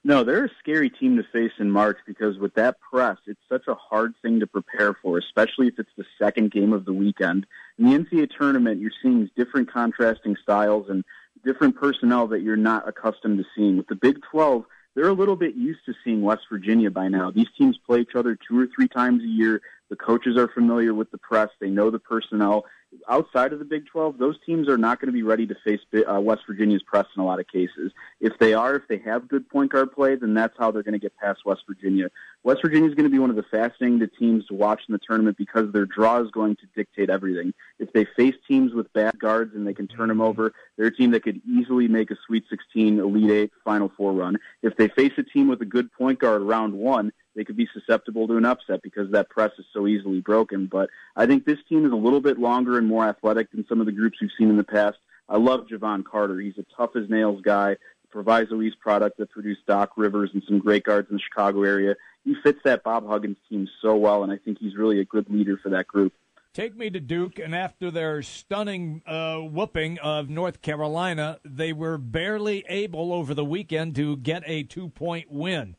No, 0.04 0.24
they're 0.24 0.46
a 0.46 0.50
scary 0.60 0.90
team 0.90 1.18
to 1.18 1.24
face 1.24 1.52
in 1.60 1.70
March 1.70 1.98
because 2.08 2.38
with 2.38 2.54
that 2.56 2.78
press, 2.80 3.18
it's 3.28 3.42
such 3.50 3.68
a 3.68 3.76
hard 3.76 4.14
thing 4.22 4.40
to 4.40 4.48
prepare 4.48 4.94
for, 4.94 5.18
especially 5.18 5.68
if 5.68 5.78
it's 5.78 5.92
the 5.98 6.06
second 6.18 6.52
game 6.52 6.72
of 6.72 6.86
the 6.86 6.94
weekend. 6.94 7.46
In 7.78 7.86
the 7.86 7.98
NCAA 7.98 8.30
tournament, 8.38 8.80
you're 8.80 8.92
seeing 9.04 9.30
different 9.36 9.72
contrasting 9.72 10.38
styles 10.42 10.90
and 10.90 11.04
different 11.44 11.76
personnel 11.76 12.28
that 12.28 12.42
you're 12.42 12.56
not 12.56 12.88
accustomed 12.88 13.40
to 13.40 13.46
seeing. 13.56 13.76
With 13.76 13.88
the 13.88 13.96
Big 13.96 14.20
12, 14.32 14.64
they're 14.96 15.10
a 15.10 15.14
little 15.14 15.36
bit 15.36 15.56
used 15.56 15.86
to 15.86 15.94
seeing 16.04 16.22
West 16.22 16.44
Virginia 16.50 16.90
by 16.90 17.10
now. 17.10 17.30
These 17.30 17.50
teams 17.58 17.78
play 17.78 18.00
each 18.00 18.16
other 18.16 18.36
two 18.36 18.60
or 18.60 18.68
three 18.74 18.88
times 18.88 19.22
a 19.24 19.28
year. 19.28 19.62
The 19.90 19.96
coaches 19.98 20.38
are 20.38 20.48
familiar 20.48 20.94
with 20.94 21.12
the 21.12 21.18
press. 21.18 21.50
They 21.60 21.70
know 21.70 21.90
the 21.90 22.00
personnel 22.00 22.66
outside 23.08 23.54
of 23.54 23.60
the 23.60 23.66
Big 23.66 23.86
12, 23.88 24.18
those 24.18 24.36
teams 24.46 24.68
are 24.68 24.78
not 24.78 25.00
going 25.00 25.08
to 25.08 25.14
be 25.14 25.24
ready 25.24 25.46
to 25.48 25.56
face 25.64 25.80
uh, 26.08 26.20
West 26.20 26.42
Virginia's 26.48 26.84
press 26.84 27.06
in 27.16 27.22
a 27.22 27.26
lot 27.26 27.40
of 27.40 27.48
cases. 27.48 27.92
If 28.20 28.38
they 28.40 28.54
are, 28.54 28.76
if 28.76 28.88
they 28.88 28.98
have 29.00 29.28
good 29.28 29.48
point 29.50 29.72
guard 29.72 29.92
play, 29.92 30.16
then 30.16 30.34
that's 30.34 30.56
how 30.58 30.72
they're 30.72 30.84
going 30.84 30.94
to 30.94 31.00
get 31.00 31.16
past 31.18 31.42
West 31.46 31.62
Virginia. 31.68 32.10
West 32.44 32.62
Virginia 32.64 32.90
is 32.90 32.96
going 32.96 33.06
to 33.06 33.12
be 33.12 33.20
one 33.20 33.30
of 33.30 33.36
the 33.36 33.44
fascinating 33.44 34.08
teams 34.18 34.46
to 34.48 34.54
watch 34.54 34.82
in 34.88 34.94
the 34.94 35.00
tournament 35.00 35.38
because 35.38 35.72
their 35.72 35.86
draw 35.86 36.22
is 36.22 36.32
going 36.32 36.56
to 36.58 36.68
dictate 36.76 37.10
everything. 37.10 37.54
If 37.80 37.92
they 37.94 38.06
face 38.06 38.36
teams 38.48 38.74
with 38.74 38.92
bad 38.94 39.20
guards 39.20 39.56
and 39.56 39.68
they 39.68 39.74
can 39.74 39.88
turn 39.88 40.10
them 40.10 40.22
over, 40.22 40.54
they're 40.78 40.88
a 40.88 40.96
team 40.96 41.12
that 41.12 41.24
could 41.24 41.42
easily 41.48 41.88
make 41.88 42.12
a 42.12 42.16
Sweet 42.26 42.46
16, 42.50 43.00
Elite 43.00 43.32
Eight, 43.32 43.52
Final 43.64 43.92
Four 43.96 44.14
run. 44.14 44.38
If 44.62 44.78
they 44.78 44.88
face 44.88 45.14
a 45.18 45.24
team 45.24 45.48
with 45.48 45.62
a 45.62 45.66
good 45.66 45.92
point 45.94 46.20
guard 46.20 46.42
round 46.42 46.74
one, 46.74 47.12
they 47.40 47.46
could 47.46 47.56
be 47.56 47.70
susceptible 47.74 48.28
to 48.28 48.36
an 48.36 48.44
upset 48.44 48.82
because 48.82 49.10
that 49.12 49.30
press 49.30 49.52
is 49.58 49.66
so 49.72 49.88
easily 49.88 50.20
broken. 50.20 50.66
But 50.66 50.90
I 51.16 51.26
think 51.26 51.46
this 51.46 51.60
team 51.70 51.86
is 51.86 51.94
a 51.94 51.96
little 51.96 52.20
bit 52.20 52.38
longer 52.38 52.78
and 52.78 52.86
more 52.86 53.08
athletic 53.08 53.50
than 53.52 53.66
some 53.70 53.80
of 53.80 53.86
the 53.86 53.94
groups 53.94 54.18
we've 54.20 54.30
seen 54.38 54.50
in 54.50 54.58
the 54.58 54.64
past. 54.66 54.98
I 55.30 55.38
love 55.38 55.68
Jevon 55.72 56.04
Carter. 56.04 56.38
He's 56.42 56.58
a 56.58 56.66
tough 56.76 56.98
as 56.98 57.10
nails 57.10 57.40
guy, 57.42 57.78
Proviso 58.10 58.62
East 58.62 58.78
product 58.82 59.20
that 59.20 59.30
produced 59.30 59.66
Doc 59.66 59.92
Rivers 59.96 60.32
and 60.34 60.44
some 60.50 60.60
great 60.60 60.84
guards 60.84 61.10
in 61.10 61.16
the 61.16 61.22
Chicago 61.22 61.64
area. 61.64 61.96
He 62.26 62.36
fits 62.44 62.60
that 62.66 62.84
Bob 62.84 63.08
Huggins 63.08 63.38
team 63.48 63.70
so 63.82 63.96
well, 63.96 64.24
and 64.24 64.34
I 64.34 64.38
think 64.38 64.58
he's 64.60 64.76
really 64.76 65.00
a 65.00 65.06
good 65.06 65.30
leader 65.30 65.58
for 65.64 65.70
that 65.70 65.88
group. 65.88 66.12
Take 66.54 66.76
me 66.76 66.90
to 66.90 67.00
Duke, 67.00 67.40
and 67.40 67.56
after 67.56 67.90
their 67.90 68.22
stunning 68.22 69.02
uh, 69.06 69.38
whooping 69.38 70.00
of 70.00 70.30
North 70.30 70.62
Carolina, 70.62 71.40
they 71.46 71.72
were 71.72 71.98
barely 71.98 72.66
able 72.68 73.14
over 73.14 73.34
the 73.34 73.46
weekend 73.46 73.96
to 73.96 74.18
get 74.18 74.44
a 74.46 74.64
two 74.64 74.90
point 74.90 75.32
win. 75.32 75.78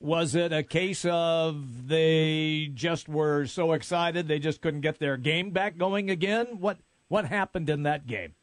Was 0.00 0.36
it 0.36 0.52
a 0.52 0.62
case 0.62 1.04
of 1.04 1.88
they 1.88 2.70
just 2.72 3.08
were 3.08 3.46
so 3.46 3.72
excited 3.72 4.28
they 4.28 4.38
just 4.38 4.60
couldn't 4.60 4.82
get 4.82 5.00
their 5.00 5.16
game 5.16 5.50
back 5.50 5.76
going 5.76 6.08
again? 6.08 6.58
What 6.60 6.78
what 7.08 7.24
happened 7.24 7.68
in 7.68 7.82
that 7.82 8.06
game? 8.06 8.34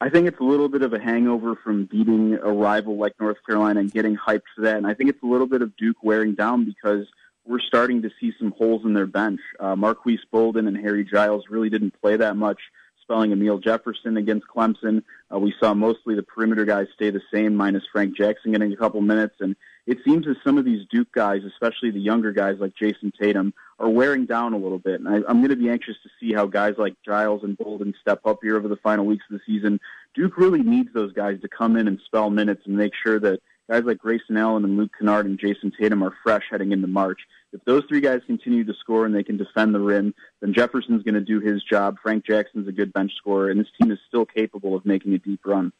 I 0.00 0.08
think 0.08 0.26
it's 0.26 0.40
a 0.40 0.44
little 0.44 0.68
bit 0.68 0.82
of 0.82 0.94
a 0.94 0.98
hangover 0.98 1.54
from 1.54 1.84
beating 1.84 2.38
a 2.42 2.50
rival 2.50 2.96
like 2.96 3.12
North 3.20 3.36
Carolina 3.46 3.80
and 3.80 3.92
getting 3.92 4.16
hyped 4.16 4.48
for 4.56 4.62
that. 4.62 4.78
And 4.78 4.86
I 4.86 4.94
think 4.94 5.10
it's 5.10 5.22
a 5.22 5.26
little 5.26 5.46
bit 5.46 5.60
of 5.60 5.76
Duke 5.76 5.98
wearing 6.02 6.34
down 6.34 6.64
because 6.64 7.06
we're 7.44 7.60
starting 7.60 8.00
to 8.02 8.10
see 8.18 8.32
some 8.38 8.52
holes 8.52 8.84
in 8.84 8.94
their 8.94 9.06
bench. 9.06 9.40
Uh, 9.60 9.76
Marques 9.76 10.24
Bolden 10.32 10.66
and 10.66 10.76
Harry 10.76 11.04
Giles 11.04 11.44
really 11.50 11.68
didn't 11.68 12.00
play 12.00 12.16
that 12.16 12.36
much, 12.36 12.58
spelling 13.02 13.32
Amile 13.32 13.58
Jefferson 13.58 14.16
against 14.16 14.46
Clemson. 14.46 15.02
Uh, 15.32 15.38
we 15.38 15.54
saw 15.60 15.74
mostly 15.74 16.14
the 16.14 16.22
perimeter 16.22 16.64
guys 16.64 16.86
stay 16.94 17.10
the 17.10 17.22
same, 17.32 17.54
minus 17.54 17.84
Frank 17.92 18.16
Jackson 18.16 18.52
getting 18.52 18.72
a 18.72 18.76
couple 18.76 19.02
minutes. 19.02 19.36
And 19.40 19.54
it 19.86 19.98
seems 20.04 20.26
as 20.26 20.36
some 20.44 20.58
of 20.58 20.64
these 20.64 20.86
Duke 20.90 21.12
guys, 21.12 21.42
especially 21.44 21.90
the 21.90 22.00
younger 22.00 22.32
guys 22.32 22.56
like 22.58 22.74
Jayson 22.74 23.12
Tatum, 23.18 23.52
are 23.78 23.88
wearing 23.88 24.26
down 24.26 24.52
a 24.52 24.58
little 24.58 24.78
bit. 24.78 25.00
And 25.00 25.08
I, 25.08 25.16
I'm 25.28 25.38
going 25.38 25.50
to 25.50 25.56
be 25.56 25.70
anxious 25.70 25.96
to 26.02 26.10
see 26.20 26.32
how 26.32 26.46
guys 26.46 26.74
like 26.78 26.94
Giles 27.04 27.42
and 27.42 27.56
Bolden 27.56 27.94
step 28.00 28.20
up 28.24 28.38
here 28.42 28.56
over 28.56 28.68
the 28.68 28.76
final 28.76 29.06
weeks 29.06 29.24
of 29.30 29.38
the 29.38 29.42
season. 29.46 29.80
Duke 30.14 30.36
really 30.36 30.62
needs 30.62 30.92
those 30.92 31.12
guys 31.12 31.40
to 31.40 31.48
come 31.48 31.76
in 31.76 31.88
and 31.88 32.00
spell 32.04 32.30
minutes 32.30 32.62
and 32.66 32.76
make 32.76 32.92
sure 33.02 33.18
that 33.20 33.40
guys 33.70 33.84
like 33.84 33.98
Grayson 33.98 34.36
Allen 34.36 34.64
and 34.64 34.76
Luke 34.76 34.90
Kennard 34.98 35.26
and 35.26 35.38
Jayson 35.38 35.72
Tatum 35.78 36.02
are 36.02 36.12
fresh 36.22 36.44
heading 36.50 36.72
into 36.72 36.88
March. 36.88 37.20
If 37.52 37.64
those 37.64 37.84
three 37.88 38.00
guys 38.00 38.20
continue 38.26 38.64
to 38.64 38.74
score 38.74 39.06
and 39.06 39.14
they 39.14 39.22
can 39.22 39.36
defend 39.36 39.74
the 39.74 39.80
rim, 39.80 40.14
then 40.40 40.52
Jefferson's 40.52 41.02
going 41.02 41.14
to 41.14 41.20
do 41.20 41.40
his 41.40 41.62
job. 41.62 41.96
Frank 42.02 42.26
Jackson's 42.26 42.68
a 42.68 42.72
good 42.72 42.92
bench 42.92 43.12
scorer, 43.16 43.50
and 43.50 43.60
this 43.60 43.68
team 43.80 43.90
is 43.90 43.98
still 44.08 44.26
capable 44.26 44.74
of 44.74 44.84
making 44.84 45.14
a 45.14 45.18
deep 45.18 45.40
run. 45.44 45.72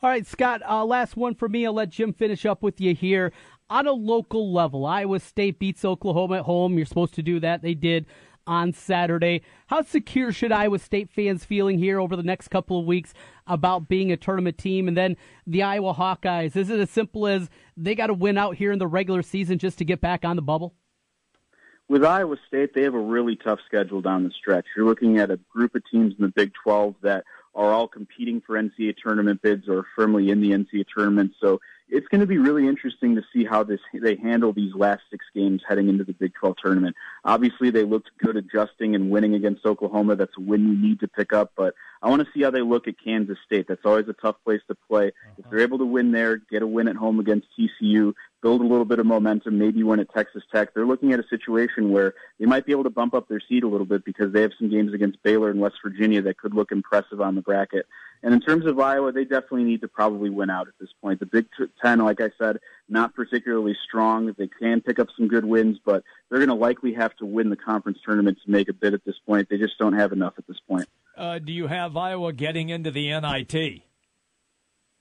All 0.00 0.08
right, 0.08 0.24
Scott, 0.24 0.62
uh, 0.68 0.84
last 0.84 1.16
one 1.16 1.34
for 1.34 1.48
me. 1.48 1.66
I'll 1.66 1.72
let 1.72 1.90
Jim 1.90 2.12
finish 2.12 2.46
up 2.46 2.62
with 2.62 2.80
you 2.80 2.94
here. 2.94 3.32
On 3.68 3.84
a 3.84 3.92
local 3.92 4.52
level, 4.52 4.86
Iowa 4.86 5.18
State 5.18 5.58
beats 5.58 5.84
Oklahoma 5.84 6.36
at 6.36 6.44
home. 6.44 6.76
You're 6.76 6.86
supposed 6.86 7.14
to 7.14 7.22
do 7.22 7.40
that. 7.40 7.62
They 7.62 7.74
did 7.74 8.06
on 8.46 8.72
Saturday. 8.72 9.42
How 9.66 9.82
secure 9.82 10.30
should 10.30 10.52
Iowa 10.52 10.78
State 10.78 11.10
fans 11.10 11.44
feeling 11.44 11.78
here 11.78 11.98
over 11.98 12.14
the 12.14 12.22
next 12.22 12.46
couple 12.46 12.78
of 12.78 12.86
weeks 12.86 13.12
about 13.48 13.88
being 13.88 14.12
a 14.12 14.16
tournament 14.16 14.56
team? 14.56 14.86
And 14.86 14.96
then 14.96 15.16
the 15.48 15.64
Iowa 15.64 15.92
Hawkeyes, 15.92 16.54
is 16.54 16.70
it 16.70 16.78
as 16.78 16.90
simple 16.90 17.26
as 17.26 17.50
they 17.76 17.96
got 17.96 18.06
to 18.06 18.14
win 18.14 18.38
out 18.38 18.54
here 18.54 18.70
in 18.70 18.78
the 18.78 18.86
regular 18.86 19.22
season 19.22 19.58
just 19.58 19.78
to 19.78 19.84
get 19.84 20.00
back 20.00 20.24
on 20.24 20.36
the 20.36 20.42
bubble? 20.42 20.76
With 21.88 22.04
Iowa 22.04 22.36
State, 22.46 22.70
they 22.72 22.84
have 22.84 22.94
a 22.94 23.00
really 23.00 23.34
tough 23.34 23.58
schedule 23.66 24.00
down 24.00 24.22
the 24.22 24.30
stretch. 24.30 24.66
You're 24.76 24.86
looking 24.86 25.18
at 25.18 25.32
a 25.32 25.40
group 25.50 25.74
of 25.74 25.82
teams 25.90 26.14
in 26.16 26.24
the 26.24 26.30
Big 26.30 26.52
12 26.62 26.94
that– 27.02 27.24
are 27.58 27.72
all 27.72 27.88
competing 27.88 28.40
for 28.40 28.54
NCAA 28.54 28.94
tournament 29.02 29.42
bids 29.42 29.68
or 29.68 29.84
firmly 29.96 30.30
in 30.30 30.40
the 30.40 30.52
NCAA 30.52 30.84
tournament. 30.96 31.32
So 31.40 31.60
it's 31.88 32.06
going 32.06 32.20
to 32.20 32.26
be 32.26 32.38
really 32.38 32.68
interesting 32.68 33.16
to 33.16 33.22
see 33.32 33.44
how 33.44 33.64
this 33.64 33.80
they 33.92 34.14
handle 34.14 34.52
these 34.52 34.74
last 34.74 35.02
six 35.10 35.24
games 35.34 35.62
heading 35.68 35.88
into 35.88 36.04
the 36.04 36.12
Big 36.12 36.34
12 36.34 36.56
tournament. 36.62 36.94
Obviously, 37.24 37.70
they 37.70 37.82
looked 37.82 38.10
good 38.18 38.36
adjusting 38.36 38.94
and 38.94 39.10
winning 39.10 39.34
against 39.34 39.66
Oklahoma. 39.66 40.14
That's 40.14 40.36
a 40.38 40.40
win 40.40 40.68
you 40.68 40.76
need 40.76 41.00
to 41.00 41.08
pick 41.08 41.32
up, 41.32 41.52
but 41.56 41.74
I 42.00 42.08
want 42.08 42.22
to 42.24 42.28
see 42.32 42.42
how 42.42 42.52
they 42.52 42.60
look 42.60 42.86
at 42.86 42.94
Kansas 43.02 43.38
State. 43.44 43.66
That's 43.66 43.84
always 43.84 44.08
a 44.08 44.12
tough 44.12 44.36
place 44.44 44.60
to 44.68 44.76
play. 44.88 45.08
Uh-huh. 45.08 45.34
If 45.38 45.50
they're 45.50 45.60
able 45.60 45.78
to 45.78 45.84
win 45.84 46.12
there, 46.12 46.36
get 46.36 46.62
a 46.62 46.66
win 46.66 46.86
at 46.86 46.96
home 46.96 47.18
against 47.18 47.48
TCU, 47.58 48.14
build 48.42 48.60
a 48.60 48.64
little 48.64 48.84
bit 48.84 48.98
of 48.98 49.06
momentum, 49.06 49.58
maybe 49.58 49.82
win 49.82 50.00
at 50.00 50.12
Texas 50.14 50.42
Tech. 50.52 50.74
They're 50.74 50.86
looking 50.86 51.12
at 51.12 51.20
a 51.20 51.24
situation 51.28 51.90
where 51.90 52.14
they 52.38 52.46
might 52.46 52.66
be 52.66 52.72
able 52.72 52.84
to 52.84 52.90
bump 52.90 53.14
up 53.14 53.28
their 53.28 53.40
seed 53.48 53.64
a 53.64 53.68
little 53.68 53.86
bit 53.86 54.04
because 54.04 54.32
they 54.32 54.42
have 54.42 54.52
some 54.58 54.70
games 54.70 54.94
against 54.94 55.22
Baylor 55.22 55.50
and 55.50 55.60
West 55.60 55.76
Virginia 55.82 56.22
that 56.22 56.38
could 56.38 56.54
look 56.54 56.72
impressive 56.72 57.20
on 57.20 57.34
the 57.34 57.42
bracket. 57.42 57.86
And 58.22 58.34
in 58.34 58.40
terms 58.40 58.66
of 58.66 58.78
Iowa, 58.80 59.12
they 59.12 59.24
definitely 59.24 59.64
need 59.64 59.80
to 59.82 59.88
probably 59.88 60.30
win 60.30 60.50
out 60.50 60.66
at 60.68 60.74
this 60.80 60.88
point. 61.00 61.20
The 61.20 61.26
Big 61.26 61.46
Ten, 61.82 62.00
like 62.00 62.20
I 62.20 62.30
said, 62.38 62.58
not 62.88 63.14
particularly 63.14 63.76
strong. 63.86 64.34
They 64.36 64.48
can 64.48 64.80
pick 64.80 64.98
up 64.98 65.08
some 65.16 65.28
good 65.28 65.44
wins, 65.44 65.78
but 65.84 66.02
they're 66.28 66.38
going 66.38 66.48
to 66.48 66.54
likely 66.54 66.94
have 66.94 67.14
to 67.16 67.26
win 67.26 67.50
the 67.50 67.56
conference 67.56 67.98
tournament 68.04 68.38
to 68.44 68.50
make 68.50 68.68
a 68.68 68.72
bid 68.72 68.94
at 68.94 69.04
this 69.04 69.16
point. 69.26 69.48
They 69.48 69.58
just 69.58 69.78
don't 69.78 69.92
have 69.92 70.12
enough 70.12 70.34
at 70.38 70.46
this 70.46 70.58
point. 70.68 70.88
Uh, 71.16 71.38
do 71.38 71.52
you 71.52 71.66
have 71.66 71.96
Iowa 71.96 72.32
getting 72.32 72.68
into 72.68 72.90
the 72.90 73.08
NIT? 73.08 73.82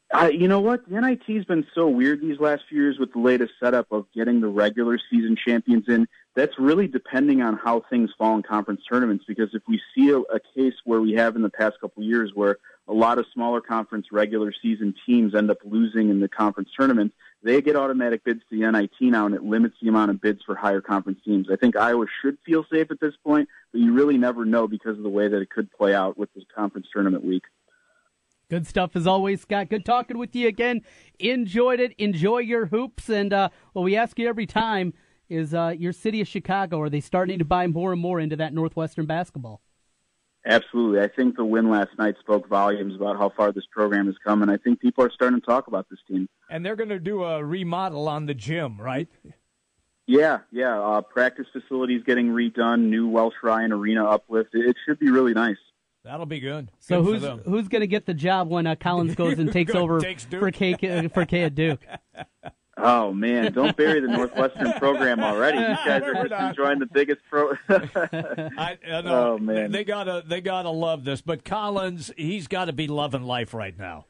Uh, 0.10 0.30
you 0.32 0.48
know 0.48 0.62
what? 0.62 0.88
The 0.90 1.02
NIT's 1.02 1.46
been 1.46 1.68
so 1.76 1.90
weird 1.90 2.22
these 2.22 2.40
last 2.40 2.64
few 2.70 2.82
years 2.82 2.98
with 2.98 3.12
the 3.12 3.20
latest 3.20 3.54
setup 3.60 3.92
of 3.92 4.06
getting 4.16 4.40
the 4.40 4.48
regular 4.48 4.98
season 5.10 5.36
champions 5.36 5.86
in. 5.90 6.08
That's 6.34 6.58
really 6.58 6.88
depending 6.88 7.42
on 7.42 7.58
how 7.58 7.84
things 7.90 8.12
fall 8.18 8.36
in 8.38 8.44
conference 8.44 8.82
tournaments. 8.90 9.26
Because 9.28 9.50
if 9.54 9.64
we 9.68 9.82
see 9.94 10.12
a, 10.12 10.20
a 10.20 10.40
case 10.56 10.76
where 10.86 11.02
we 11.02 11.14
have 11.14 11.36
in 11.36 11.42
the 11.42 11.50
past 11.50 11.82
couple 11.82 12.04
of 12.04 12.08
years 12.08 12.32
where 12.34 12.58
a 12.88 12.94
lot 12.94 13.18
of 13.18 13.26
smaller 13.34 13.60
conference 13.60 14.08
regular 14.12 14.54
season 14.62 14.94
teams 15.06 15.36
end 15.36 15.52
up 15.52 15.58
losing 15.66 16.10
in 16.10 16.22
the 16.22 16.30
conference 16.30 16.70
tournaments, 16.78 17.14
they 17.44 17.62
get 17.62 17.76
automatic 17.76 18.24
bids 18.24 18.42
to 18.50 18.58
the 18.58 18.72
NIT 18.72 18.94
now, 19.02 19.26
and 19.26 19.36
it 19.36 19.44
limits 19.44 19.76
the 19.82 19.90
amount 19.90 20.12
of 20.12 20.22
bids 20.22 20.42
for 20.46 20.56
higher 20.56 20.82
conference 20.82 21.20
teams. 21.26 21.48
I 21.52 21.58
think 21.58 21.76
Iowa 21.76 22.06
should 22.22 22.38
feel 22.46 22.66
safe 22.72 22.92
at 22.92 23.02
this 23.02 23.14
point, 23.26 23.50
but 23.74 23.82
you 23.82 23.94
really 23.94 24.18
never 24.18 24.46
know 24.46 24.70
because 24.70 24.98
of 24.98 25.04
the 25.04 25.10
way 25.10 25.28
that 25.28 25.42
it 25.42 25.50
could 25.50 25.70
play 25.72 25.94
out 25.94 26.18
with 26.18 26.34
this 26.34 26.46
conference 26.56 26.88
tournament 26.94 27.26
week. 27.26 27.44
Good 28.50 28.66
stuff 28.66 28.96
as 28.96 29.06
always, 29.06 29.42
Scott. 29.42 29.70
Good 29.70 29.84
talking 29.84 30.18
with 30.18 30.34
you 30.34 30.48
again. 30.48 30.82
Enjoyed 31.20 31.82
it. 31.82 31.94
Enjoy 31.98 32.38
your 32.38 32.68
hoops. 32.68 33.10
And 33.10 33.34
uh, 33.34 33.50
what 33.74 33.82
we 33.82 33.98
ask 33.98 34.18
you 34.18 34.30
every 34.30 34.46
time 34.46 34.94
is 35.28 35.54
uh, 35.54 35.74
your 35.78 35.92
city 35.92 36.22
of 36.22 36.30
Chicago, 36.30 36.80
are 36.80 36.90
they 36.90 37.02
starting 37.02 37.40
to 37.40 37.46
buy 37.46 37.68
more 37.68 37.92
and 37.92 38.02
more 38.02 38.22
into 38.22 38.38
that 38.38 38.54
Northwestern 38.54 39.06
basketball? 39.06 39.62
Absolutely. 40.46 41.02
I 41.02 41.10
think 41.10 41.36
the 41.36 41.44
win 41.44 41.70
last 41.70 41.90
night 42.00 42.16
spoke 42.22 42.48
volumes 42.48 42.96
about 42.96 43.18
how 43.18 43.34
far 43.36 43.52
this 43.52 43.66
program 43.70 44.06
has 44.06 44.16
come, 44.26 44.42
and 44.42 44.50
I 44.50 44.56
think 44.56 44.80
people 44.80 45.04
are 45.04 45.12
starting 45.12 45.42
to 45.42 45.46
talk 45.46 45.68
about 45.68 45.88
this 45.90 46.00
team. 46.08 46.30
And 46.50 46.66
they're 46.66 46.78
going 46.78 46.88
to 46.88 47.00
do 47.00 47.26
a 47.26 47.44
remodel 47.44 48.08
on 48.08 48.28
the 48.28 48.34
gym, 48.34 48.80
right? 48.80 49.10
Yeah, 50.06 50.40
yeah. 50.54 50.80
Uh, 50.80 51.02
practice 51.02 51.48
facilities 51.52 52.02
getting 52.06 52.30
redone, 52.30 52.84
new 52.84 53.10
Welsh 53.10 53.36
Ryan 53.44 53.74
Arena 53.74 54.06
uplift. 54.06 54.52
It 54.54 54.78
should 54.86 55.00
be 55.00 55.10
really 55.10 55.34
nice. 55.34 55.58
That'll 56.04 56.26
be 56.26 56.40
good. 56.40 56.72
So 56.80 57.02
good 57.04 57.22
who's 57.22 57.40
who's 57.46 57.68
going 57.68 57.82
to 57.82 57.88
get 57.88 58.06
the 58.06 58.14
job 58.14 58.50
when 58.50 58.66
uh, 58.66 58.76
Collins 58.76 59.16
goes 59.16 59.40
and 59.40 59.52
takes 59.54 59.76
over 59.76 60.00
takes 60.00 60.26
for 60.26 60.52
K 60.52 60.74
uh, 60.74 61.10
for 61.10 61.26
K 61.26 61.44
at 61.44 61.56
Duke? 61.56 61.82
Oh 62.80 63.12
man, 63.12 63.54
don't 63.54 63.76
bury 63.76 64.00
the 64.02 64.08
Northwestern 64.08 64.72
program 64.74 65.20
already. 65.20 65.58
These 65.58 65.78
guys 65.84 66.04
are 66.04 66.28
just 66.28 66.42
enjoying 66.42 66.78
the 66.78 66.86
biggest 66.86 67.22
pro. 67.28 67.54
I, 67.70 68.78
I 68.88 69.02
know. 69.02 69.34
Oh 69.34 69.38
man, 69.40 69.72
they 69.72 69.84
gotta 69.84 70.24
they 70.26 70.42
gotta 70.42 70.70
love 70.70 71.04
this. 71.04 71.22
But 71.22 71.44
Collins, 71.44 72.12
he's 72.16 72.48
got 72.48 72.66
to 72.66 72.74
be 72.74 72.88
loving 72.88 73.24
life 73.24 73.56
right 73.56 73.76
now. 73.76 74.06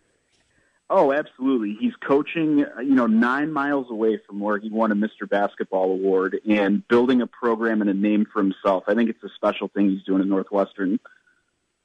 Oh, 0.89 1.11
absolutely. 1.11 1.77
He's 1.79 1.95
coaching, 1.95 2.59
you 2.59 2.95
know, 2.95 3.07
nine 3.07 3.51
miles 3.51 3.87
away 3.89 4.19
from 4.25 4.39
where 4.39 4.57
he 4.57 4.69
won 4.69 4.91
a 4.91 4.95
Mr. 4.95 5.29
Basketball 5.29 5.91
award 5.91 6.39
and 6.49 6.85
building 6.87 7.21
a 7.21 7.27
program 7.27 7.81
and 7.81 7.89
a 7.89 7.93
name 7.93 8.25
for 8.31 8.41
himself. 8.41 8.85
I 8.87 8.95
think 8.95 9.09
it's 9.09 9.21
a 9.21 9.29
special 9.35 9.67
thing 9.67 9.89
he's 9.89 10.03
doing 10.03 10.21
at 10.21 10.27
Northwestern. 10.27 10.99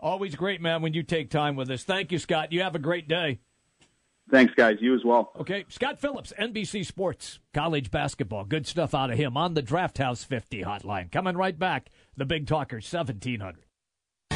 Always 0.03 0.35
great, 0.35 0.61
man, 0.61 0.83
when 0.83 0.95
you 0.95 1.05
take 1.05 1.31
time 1.31 1.55
with 1.55 1.71
us. 1.71 1.85
Thank 1.85 2.11
you, 2.11 2.19
Scott. 2.19 2.51
You 2.53 2.63
have 2.63 2.75
a 2.75 2.81
great 2.81 3.07
day. 3.07 3.39
Thanks, 4.31 4.53
guys. 4.55 4.79
You 4.81 4.95
as 4.97 5.05
well. 5.05 5.31
Okay. 5.39 5.65
Scott 5.69 6.01
Phillips, 6.01 6.33
NBC 6.39 6.85
Sports, 6.85 7.39
college 7.55 7.91
basketball. 7.91 8.45
Good 8.45 8.67
stuff 8.67 8.95
out 8.95 9.11
of 9.11 9.17
him 9.19 9.37
on 9.37 9.55
the 9.55 9.63
Draft 9.63 9.99
House 9.99 10.25
50 10.25 10.65
hotline. 10.65 11.13
Coming 11.13 11.37
right 11.37 11.57
back, 11.57 11.91
the 12.17 12.25
Big 12.25 12.49
Talker 12.49 12.77
1700. 12.77 13.65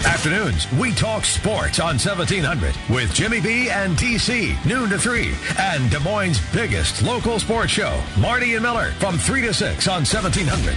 Afternoons, 0.04 0.70
we 0.74 0.92
talk 0.92 1.24
sports 1.24 1.80
on 1.80 1.98
1700 1.98 2.74
with 2.88 3.12
Jimmy 3.12 3.40
B 3.40 3.68
and 3.70 3.96
TC, 3.96 4.54
noon 4.66 4.88
to 4.90 4.98
3, 4.98 5.32
and 5.58 5.90
Des 5.90 5.98
Moines' 5.98 6.40
biggest 6.52 7.02
local 7.02 7.40
sports 7.40 7.72
show, 7.72 8.00
Marty 8.18 8.54
and 8.54 8.62
Miller, 8.62 8.92
from 8.92 9.18
3 9.18 9.42
to 9.42 9.54
6 9.54 9.88
on 9.88 10.04
1700. 10.04 10.76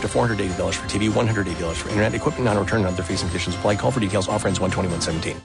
up 0.00 0.10
to 0.10 0.18
$480 0.18 0.74
for 0.74 0.88
TV, 0.88 1.10
$180 1.10 1.74
for 1.74 1.88
internet, 1.90 2.14
equipment 2.14 2.44
non-return 2.44 2.80
and 2.80 2.88
other 2.88 3.02
fees 3.02 3.22
and 3.22 3.30
conditions 3.30 3.56
apply. 3.56 3.76
Call 3.76 3.90
for 3.90 4.00
details. 4.00 4.28
Offer 4.28 4.48
ends 4.48 4.58
121.17. 4.58 5.36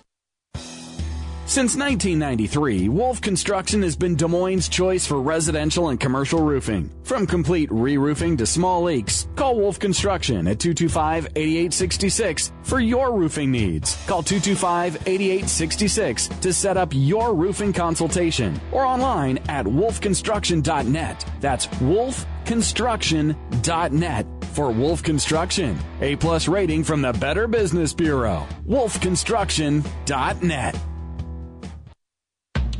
Since 1.48 1.78
1993, 1.78 2.90
Wolf 2.90 3.22
Construction 3.22 3.84
has 3.84 3.96
been 3.96 4.16
Des 4.16 4.28
Moines' 4.28 4.68
choice 4.68 5.06
for 5.06 5.22
residential 5.22 5.90
and 5.90 6.00
commercial 6.00 6.42
roofing. 6.42 6.90
From 7.04 7.28
complete 7.28 7.72
re-roofing 7.72 8.36
to 8.38 8.48
small 8.48 8.82
leaks, 8.82 9.28
call 9.36 9.56
Wolf 9.56 9.78
Construction 9.78 10.48
at 10.48 10.58
225-8866 10.58 12.52
for 12.64 12.80
your 12.80 13.16
roofing 13.16 13.52
needs. 13.52 13.96
Call 14.08 14.24
225-8866 14.24 16.42
to 16.42 16.52
set 16.52 16.78
up 16.78 16.90
your 16.94 17.36
roofing 17.36 17.72
consultation 17.72 18.60
or 18.72 18.84
online 18.84 19.38
at 19.48 19.68
wolfconstruction.net. 19.68 21.26
That's 21.42 21.68
wolfconstruction.net 21.68 24.35
for 24.56 24.72
Wolf 24.72 25.04
Construction. 25.04 25.78
A 26.02 26.16
plus 26.16 26.48
rating 26.48 26.84
from 26.84 27.02
the 27.02 27.14
Better 27.14 27.48
Business 27.48 27.94
Bureau. 27.94 28.48
wolfconstruction.net. 28.68 30.76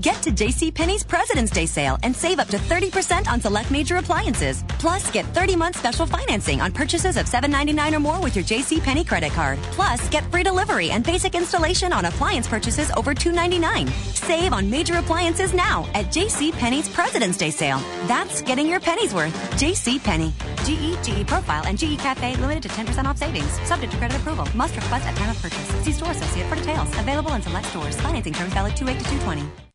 Get 0.06 0.22
to 0.22 0.32
JCPenney's 0.32 1.04
President's 1.04 1.52
Day 1.52 1.66
sale 1.66 1.98
and 2.04 2.16
save 2.16 2.38
up 2.38 2.48
to 2.50 2.58
30% 2.58 3.28
on 3.28 3.42
select 3.42 3.72
major 3.72 3.96
appliances. 3.96 4.64
Plus, 4.78 5.10
get 5.10 5.26
30-month 5.34 5.78
special 5.78 6.06
financing 6.06 6.62
on 6.62 6.72
purchases 6.72 7.18
of 7.18 7.26
$7.99 7.26 7.94
or 7.94 8.00
more 8.00 8.22
with 8.22 8.36
your 8.36 8.46
JCPenney 8.46 9.08
credit 9.08 9.32
card. 9.32 9.58
Plus, 9.72 10.08
get 10.10 10.24
free 10.30 10.44
delivery 10.44 10.92
and 10.92 11.04
basic 11.04 11.34
installation 11.34 11.92
on 11.92 12.06
appliance 12.06 12.48
purchases 12.48 12.92
over 12.92 13.16
$2.99. 13.16 13.90
Save 14.14 14.54
on 14.54 14.70
major 14.70 15.00
appliances 15.00 15.56
now 15.56 15.90
at 15.96 16.14
JCPenney's 16.14 16.90
President's 16.90 17.40
Day 17.40 17.50
sale. 17.50 17.80
That's 18.06 18.44
getting 18.44 18.68
your 18.68 18.80
pennies 18.80 19.12
worth. 19.12 19.34
JCPenney. 19.54 20.55
GE, 20.66 20.98
GE 21.04 21.28
Profile, 21.28 21.64
and 21.68 21.78
GE 21.78 21.98
Cafe 22.00 22.36
limited 22.38 22.64
to 22.64 22.70
10% 22.70 23.06
off 23.06 23.18
savings. 23.18 23.52
Subject 23.68 23.92
to 23.92 23.98
credit 23.98 24.18
approval. 24.18 24.48
Must 24.56 24.76
request 24.76 25.06
at 25.06 25.16
time 25.16 25.30
of 25.30 25.42
purchase. 25.42 25.70
See 25.84 25.92
store 25.92 26.12
associate 26.12 26.48
for 26.48 26.56
details. 26.56 26.90
Available 27.00 27.34
in 27.34 27.42
select 27.42 27.68
stores. 27.68 27.96
Financing 28.02 28.34
terms 28.34 28.54
valid 28.54 28.76
28 28.76 28.98
to 28.98 29.06
220. 29.06 29.75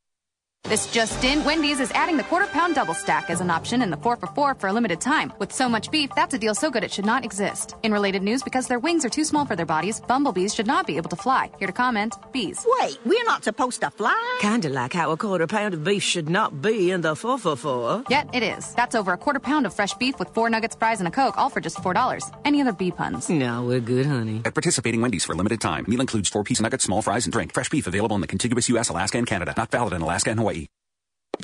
This 0.65 0.93
just 0.93 1.25
in, 1.25 1.43
Wendy's 1.45 1.81
is 1.81 1.91
adding 1.93 2.17
the 2.17 2.23
quarter 2.23 2.47
pound 2.47 2.77
double 2.77 2.95
stack 2.95 3.29
as 3.29 3.41
an 3.41 3.51
option 3.51 3.83
in 3.83 3.91
the 3.91 3.97
4 3.97 4.17
for 4.17 4.27
4 4.29 4.55
for 4.55 4.69
a 4.69 4.73
limited 4.73 5.01
time. 5.01 5.33
With 5.41 5.51
so 5.53 5.69
much 5.69 5.91
beef, 5.91 6.11
that's 6.15 6.35
a 6.35 6.39
deal 6.39 6.55
so 6.55 6.71
good 6.71 6.85
it 6.85 6.93
should 6.93 7.07
not 7.07 7.25
exist. 7.25 7.75
In 7.83 7.93
related 7.93 8.23
news, 8.23 8.43
because 8.45 8.69
their 8.69 8.79
wings 8.79 9.05
are 9.05 9.09
too 9.09 9.25
small 9.25 9.45
for 9.47 9.57
their 9.57 9.67
bodies, 9.67 10.01
bumblebees 10.07 10.55
should 10.55 10.69
not 10.69 10.87
be 10.87 10.97
able 10.97 11.09
to 11.11 11.17
fly. 11.17 11.51
Here 11.59 11.67
to 11.67 11.73
comment, 11.73 12.15
bees. 12.31 12.65
Wait, 12.79 12.99
we're 13.05 13.25
not 13.25 13.43
supposed 13.43 13.81
to 13.81 13.91
fly? 13.91 14.39
Kinda 14.41 14.69
like 14.69 14.93
how 14.93 15.11
a 15.11 15.17
quarter 15.17 15.47
pound 15.49 15.75
of 15.75 15.83
beef 15.83 16.05
should 16.05 16.29
not 16.29 16.63
be 16.63 16.93
in 16.93 17.01
the 17.01 17.17
4 17.17 17.39
for 17.39 17.57
4. 17.57 18.05
Yet 18.09 18.29
it 18.33 18.45
is. 18.45 18.73
That's 18.75 18.95
over 18.95 19.13
a 19.13 19.19
quarter 19.19 19.41
pound 19.41 19.67
of 19.67 19.75
fresh 19.75 19.95
beef 19.95 20.19
with 20.21 20.29
four 20.35 20.51
nuggets, 20.51 20.77
fries, 20.77 21.01
and 21.01 21.09
a 21.09 21.11
Coke, 21.11 21.37
all 21.37 21.49
for 21.51 21.61
just 21.61 21.79
$4. 21.79 22.31
Any 22.45 22.61
other 22.61 22.73
bee 22.73 22.93
puns? 22.93 23.29
No, 23.29 23.65
we're 23.65 23.81
good, 23.81 24.07
honey. 24.07 24.43
At 24.45 24.55
participating 24.55 25.01
Wendy's 25.01 25.25
for 25.25 25.33
a 25.33 25.37
limited 25.37 25.61
time. 25.61 25.85
Meal 25.89 26.03
includes 26.03 26.29
four 26.29 26.45
piece 26.45 26.61
nuggets, 26.61 26.85
small 26.85 27.03
fries, 27.03 27.25
and 27.25 27.33
drink. 27.33 27.55
Fresh 27.55 27.71
beef 27.71 27.87
available 27.89 28.15
in 28.15 28.21
the 28.21 28.29
contiguous 28.29 28.69
U.S., 28.69 28.89
Alaska, 28.91 29.19
and 29.19 29.27
Canada. 29.27 29.55
Not 29.57 29.71
valid 29.71 29.95
in 29.95 30.03
Alaska 30.03 30.31
and 30.31 30.39
Hawaii. 30.39 30.50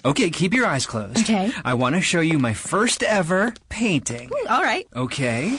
Okay, 0.05 0.31
keep 0.31 0.53
your 0.53 0.67
eyes 0.67 0.87
closed. 0.87 1.19
Okay. 1.21 1.51
I 1.65 1.75
want 1.75 1.95
to 1.95 2.01
show 2.03 2.21
you 2.21 2.39
my 2.39 2.53
first 2.53 3.03
ever 3.03 3.55
painting. 3.69 4.31
All 4.49 4.63
right. 4.63 4.87
Okay. 4.95 5.59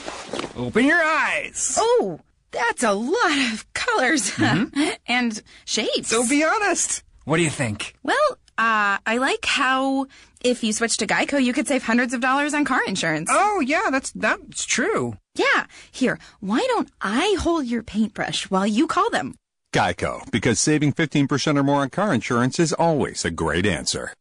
Open 0.55 0.85
your 0.85 1.01
eyes. 1.03 1.75
Oh, 1.79 2.19
that's 2.51 2.83
a 2.83 2.93
lot 2.93 3.37
of 3.53 3.65
colors 3.73 4.31
Mhm. 4.31 4.95
and 5.07 5.41
shapes. 5.65 6.09
So 6.09 6.27
be 6.27 6.43
honest. 6.43 7.03
What 7.25 7.37
do 7.37 7.43
you 7.43 7.49
think? 7.49 7.95
Well, 8.03 8.37
uh, 8.57 8.97
I 9.05 9.17
like 9.19 9.43
how 9.45 10.05
if 10.43 10.63
you 10.63 10.71
switch 10.71 10.97
to 10.97 11.07
Geico, 11.07 11.43
you 11.43 11.51
could 11.51 11.67
save 11.67 11.83
hundreds 11.83 12.13
of 12.13 12.21
dollars 12.21 12.53
on 12.53 12.63
car 12.63 12.81
insurance. 12.87 13.29
Oh, 13.31 13.59
yeah, 13.59 13.89
that's 13.91 14.11
that's 14.11 14.65
true. 14.65 15.17
Yeah. 15.35 15.65
Here, 15.91 16.19
why 16.39 16.59
don't 16.69 16.89
I 17.01 17.35
hold 17.39 17.65
your 17.65 17.83
paintbrush 17.83 18.49
while 18.49 18.67
you 18.67 18.87
call 18.87 19.09
them? 19.09 19.35
Geico, 19.73 20.29
because 20.31 20.59
saving 20.59 20.93
15% 20.93 21.57
or 21.57 21.63
more 21.63 21.81
on 21.81 21.89
car 21.89 22.13
insurance 22.13 22.59
is 22.59 22.73
always 22.73 23.25
a 23.25 23.31
great 23.31 23.65
answer. 23.65 24.13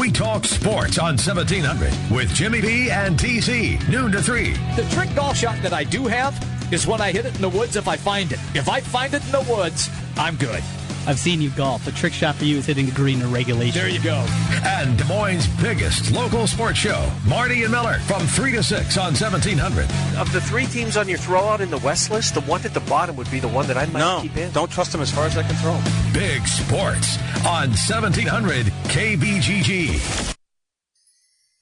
We 0.00 0.12
talk 0.12 0.44
sports 0.44 0.98
on 0.98 1.16
1700 1.16 1.92
with 2.14 2.28
Jimmy 2.34 2.60
B 2.60 2.90
and 2.90 3.18
TC, 3.18 3.88
noon 3.88 4.12
to 4.12 4.20
3. 4.20 4.52
The 4.74 4.86
trick 4.90 5.14
golf 5.14 5.36
shot 5.36 5.56
that 5.62 5.72
I 5.72 5.84
do 5.84 6.06
have 6.06 6.34
is 6.72 6.86
when 6.86 7.00
I 7.00 7.12
hit 7.12 7.24
it 7.24 7.34
in 7.36 7.40
the 7.40 7.48
woods 7.48 7.76
if 7.76 7.88
I 7.88 7.96
find 7.96 8.32
it. 8.32 8.40
If 8.54 8.68
I 8.68 8.80
find 8.80 9.14
it 9.14 9.24
in 9.24 9.32
the 9.32 9.46
woods, 9.48 9.88
I'm 10.16 10.36
good. 10.36 10.62
I've 11.06 11.18
seen 11.18 11.40
you 11.40 11.50
golf. 11.50 11.84
The 11.84 11.92
trick 11.92 12.12
shot 12.12 12.34
for 12.34 12.44
you 12.44 12.58
is 12.58 12.66
hitting 12.66 12.86
the 12.86 12.92
green 12.92 13.20
in 13.20 13.30
regulation. 13.32 13.80
There 13.80 13.88
you 13.88 14.02
go. 14.02 14.24
And 14.64 14.98
Des 14.98 15.04
Moines' 15.04 15.46
biggest 15.62 16.10
local 16.12 16.46
sports 16.46 16.78
show, 16.78 17.10
Marty 17.26 17.62
and 17.62 17.72
Miller, 17.72 17.98
from 18.00 18.22
3 18.26 18.52
to 18.52 18.62
6 18.62 18.98
on 18.98 19.14
1700. 19.14 19.84
Of 20.18 20.32
the 20.32 20.40
three 20.40 20.66
teams 20.66 20.96
on 20.96 21.08
your 21.08 21.18
throwout 21.18 21.60
in 21.60 21.70
the 21.70 21.78
West 21.78 22.10
list, 22.10 22.34
the 22.34 22.40
one 22.42 22.64
at 22.64 22.74
the 22.74 22.80
bottom 22.80 23.16
would 23.16 23.30
be 23.30 23.40
the 23.40 23.48
one 23.48 23.66
that 23.68 23.76
I 23.76 23.86
might 23.86 24.00
No, 24.00 24.18
keep 24.22 24.36
in. 24.36 24.50
don't 24.52 24.70
trust 24.70 24.92
them 24.92 25.00
as 25.00 25.10
far 25.10 25.26
as 25.26 25.36
I 25.36 25.42
can 25.42 25.54
throw 25.56 25.72
them. 25.74 26.12
Big 26.12 26.46
sports 26.46 27.18
on 27.46 27.70
1700 27.70 28.66
KBGG. 28.88 30.35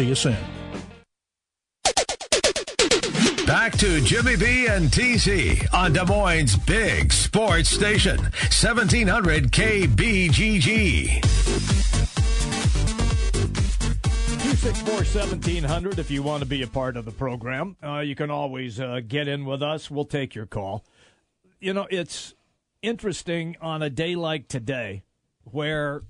See 0.00 0.06
you 0.06 0.14
soon. 0.14 0.36
Back 3.46 3.72
to 3.72 4.00
Jimmy 4.00 4.34
B 4.34 4.66
and 4.66 4.88
TC 4.88 5.74
on 5.74 5.92
Des 5.92 6.06
Moines' 6.06 6.56
big 6.56 7.12
sports 7.12 7.68
station, 7.68 8.16
1700 8.16 9.52
KBGG. 9.52 11.20
264 14.40 14.94
1700 14.94 15.98
if 15.98 16.10
you 16.10 16.22
want 16.22 16.42
to 16.42 16.48
be 16.48 16.62
a 16.62 16.66
part 16.66 16.96
of 16.96 17.04
the 17.04 17.10
program. 17.10 17.76
Uh, 17.84 17.98
you 17.98 18.14
can 18.14 18.30
always 18.30 18.80
uh, 18.80 19.00
get 19.06 19.28
in 19.28 19.44
with 19.44 19.62
us. 19.62 19.90
We'll 19.90 20.06
take 20.06 20.34
your 20.34 20.46
call. 20.46 20.82
You 21.60 21.74
know, 21.74 21.86
it's 21.90 22.32
interesting 22.80 23.54
on 23.60 23.82
a 23.82 23.90
day 23.90 24.14
like 24.14 24.48
today 24.48 25.02
where 25.44 26.04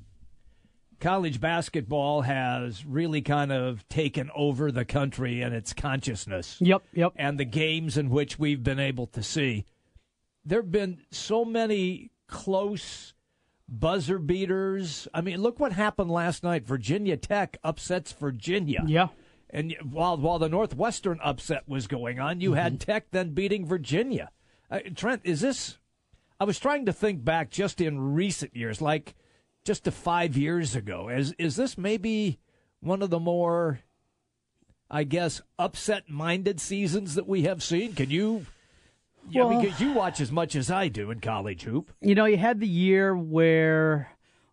college 1.00 1.40
basketball 1.40 2.22
has 2.22 2.84
really 2.84 3.22
kind 3.22 3.50
of 3.50 3.88
taken 3.88 4.30
over 4.34 4.70
the 4.70 4.84
country 4.84 5.40
and 5.42 5.54
its 5.54 5.72
consciousness. 5.72 6.56
Yep, 6.60 6.82
yep. 6.92 7.12
And 7.16 7.38
the 7.38 7.44
games 7.44 7.96
in 7.96 8.10
which 8.10 8.38
we've 8.38 8.62
been 8.62 8.78
able 8.78 9.06
to 9.08 9.22
see. 9.22 9.64
There 10.44 10.60
have 10.60 10.70
been 10.70 11.02
so 11.10 11.44
many 11.44 12.10
close 12.28 13.14
buzzer 13.68 14.18
beaters. 14.18 15.08
I 15.14 15.20
mean, 15.20 15.40
look 15.40 15.60
what 15.60 15.72
happened 15.72 16.10
last 16.10 16.42
night. 16.42 16.66
Virginia 16.66 17.16
Tech 17.16 17.58
upsets 17.62 18.12
Virginia. 18.12 18.84
Yeah. 18.86 19.08
And 19.48 19.74
while 19.82 20.16
while 20.16 20.38
the 20.38 20.48
Northwestern 20.48 21.18
upset 21.22 21.68
was 21.68 21.86
going 21.86 22.20
on, 22.20 22.40
you 22.40 22.52
had 22.52 22.80
Tech 22.80 23.10
then 23.10 23.34
beating 23.34 23.66
Virginia. 23.66 24.30
Uh, 24.70 24.80
Trent, 24.94 25.22
is 25.24 25.40
this? 25.40 25.78
I 26.38 26.44
was 26.44 26.58
trying 26.58 26.86
to 26.86 26.92
think 26.92 27.24
back 27.24 27.50
just 27.50 27.80
in 27.80 28.14
recent 28.14 28.54
years, 28.54 28.80
like 28.80 29.14
just 29.64 29.84
to 29.84 29.90
five 29.90 30.36
years 30.36 30.74
ago. 30.74 31.08
Is 31.08 31.32
is 31.38 31.56
this 31.56 31.76
maybe 31.78 32.38
one 32.80 33.02
of 33.02 33.10
the 33.10 33.20
more, 33.20 33.80
I 34.90 35.04
guess, 35.04 35.40
upset-minded 35.58 36.60
seasons 36.60 37.14
that 37.14 37.26
we 37.28 37.42
have 37.42 37.62
seen? 37.62 37.94
Can 37.94 38.10
you 38.10 38.46
Yeah, 39.28 39.44
Well- 39.44 39.60
because 39.60 39.80
you 39.80 39.92
watch 39.92 40.18
as 40.20 40.32
much 40.32 40.56
as 40.56 40.70
I 40.70 40.88
do 40.88 41.10
in 41.10 41.20
college 41.20 41.62
hoop. 41.64 41.92
You 42.00 42.14
know, 42.14 42.24
you 42.24 42.38
had 42.38 42.58
the 42.58 42.66
year 42.66 43.14
where 43.14 44.08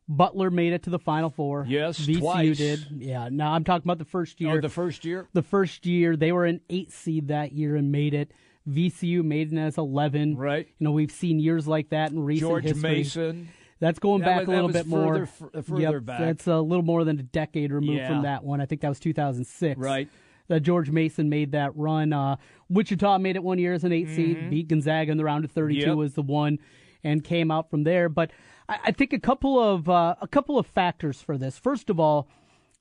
Butler 0.10 0.52
made 0.52 0.74
it 0.74 0.84
to 0.84 0.90
the 0.90 1.00
Final 1.00 1.30
Four. 1.30 1.66
Yes, 1.68 2.00
VCU 2.00 2.20
twice. 2.20 2.58
did. 2.58 2.86
Yeah. 2.98 3.30
Now 3.32 3.54
I'm 3.54 3.64
talking 3.64 3.86
about 3.88 3.98
the 3.98 4.06
first 4.06 4.40
year. 4.42 4.58
Oh, 4.58 4.62
the 4.62 4.70
first 4.70 5.06
year? 5.06 5.28
The 5.34 5.42
first 5.42 5.86
year 5.86 6.16
they 6.18 6.32
were 6.34 6.46
an 6.46 6.60
eight 6.70 6.92
seed 6.92 7.30
that 7.30 7.54
year 7.54 7.76
and 7.78 7.92
made 7.92 8.14
it. 8.14 8.32
VCU 8.70 9.24
made 9.24 9.54
it 9.54 9.58
as 9.58 9.78
eleven. 9.78 10.36
Right. 10.36 10.68
You 10.80 10.84
know, 10.84 10.92
we've 10.92 11.12
seen 11.12 11.40
years 11.40 11.66
like 11.68 11.90
that 11.90 12.12
in 12.12 12.20
recent 12.20 12.50
George 12.50 12.64
history. 12.66 12.82
Mason. 12.82 13.50
That's 13.80 14.00
going 14.00 14.22
That 14.22 14.26
back 14.26 14.40
was- 14.40 14.48
a 14.48 14.52
little 14.52 14.70
bit 14.72 14.88
more. 14.88 15.26
further- 15.26 15.58
f- 15.60 15.66
further 15.66 15.82
Yep, 15.82 16.06
back. 16.06 16.20
That's 16.20 16.48
a 16.48 16.60
little 16.60 16.84
more 16.84 17.04
than 17.04 17.20
a 17.20 17.24
decade 17.24 17.72
removed 17.72 17.98
Yeah. 18.00 18.08
from 18.08 18.24
that 18.24 18.44
one. 18.44 18.60
I 18.62 18.66
think 18.66 18.82
that 18.82 18.90
was 18.90 19.00
2006. 19.00 19.80
Right. 19.80 20.10
That 20.48 20.62
George 20.62 20.90
Mason 20.90 21.30
made 21.30 21.52
that 21.52 21.76
run. 21.76 22.14
Uh, 22.14 22.38
Wichita 22.70 23.18
made 23.20 23.36
it 23.36 23.44
one 23.44 23.60
year 23.60 23.74
as 23.74 23.84
an 23.84 23.92
8 23.92 24.08
seed, 24.10 24.38
Mhm. 24.38 24.50
beat 24.50 24.68
Gonzaga 24.70 25.12
in 25.12 25.18
the 25.18 25.24
round 25.26 25.44
of 25.46 25.52
32 25.52 25.88
Yep. 25.88 25.96
was 25.98 26.14
the 26.14 26.22
one, 26.24 26.58
and 27.04 27.24
came 27.24 27.52
out 27.52 27.70
from 27.70 27.84
there. 27.84 28.08
But 28.10 28.32
I, 28.70 28.80
I 28.86 28.92
think 28.92 29.14
a 29.14 29.20
couple 29.20 29.60
of 29.60 29.88
uh, 29.90 30.16
a 30.22 30.28
couple 30.28 30.58
of 30.58 30.66
factors 30.66 31.22
for 31.22 31.38
this. 31.38 31.58
First 31.60 31.90
of 31.90 32.00
all, 32.00 32.28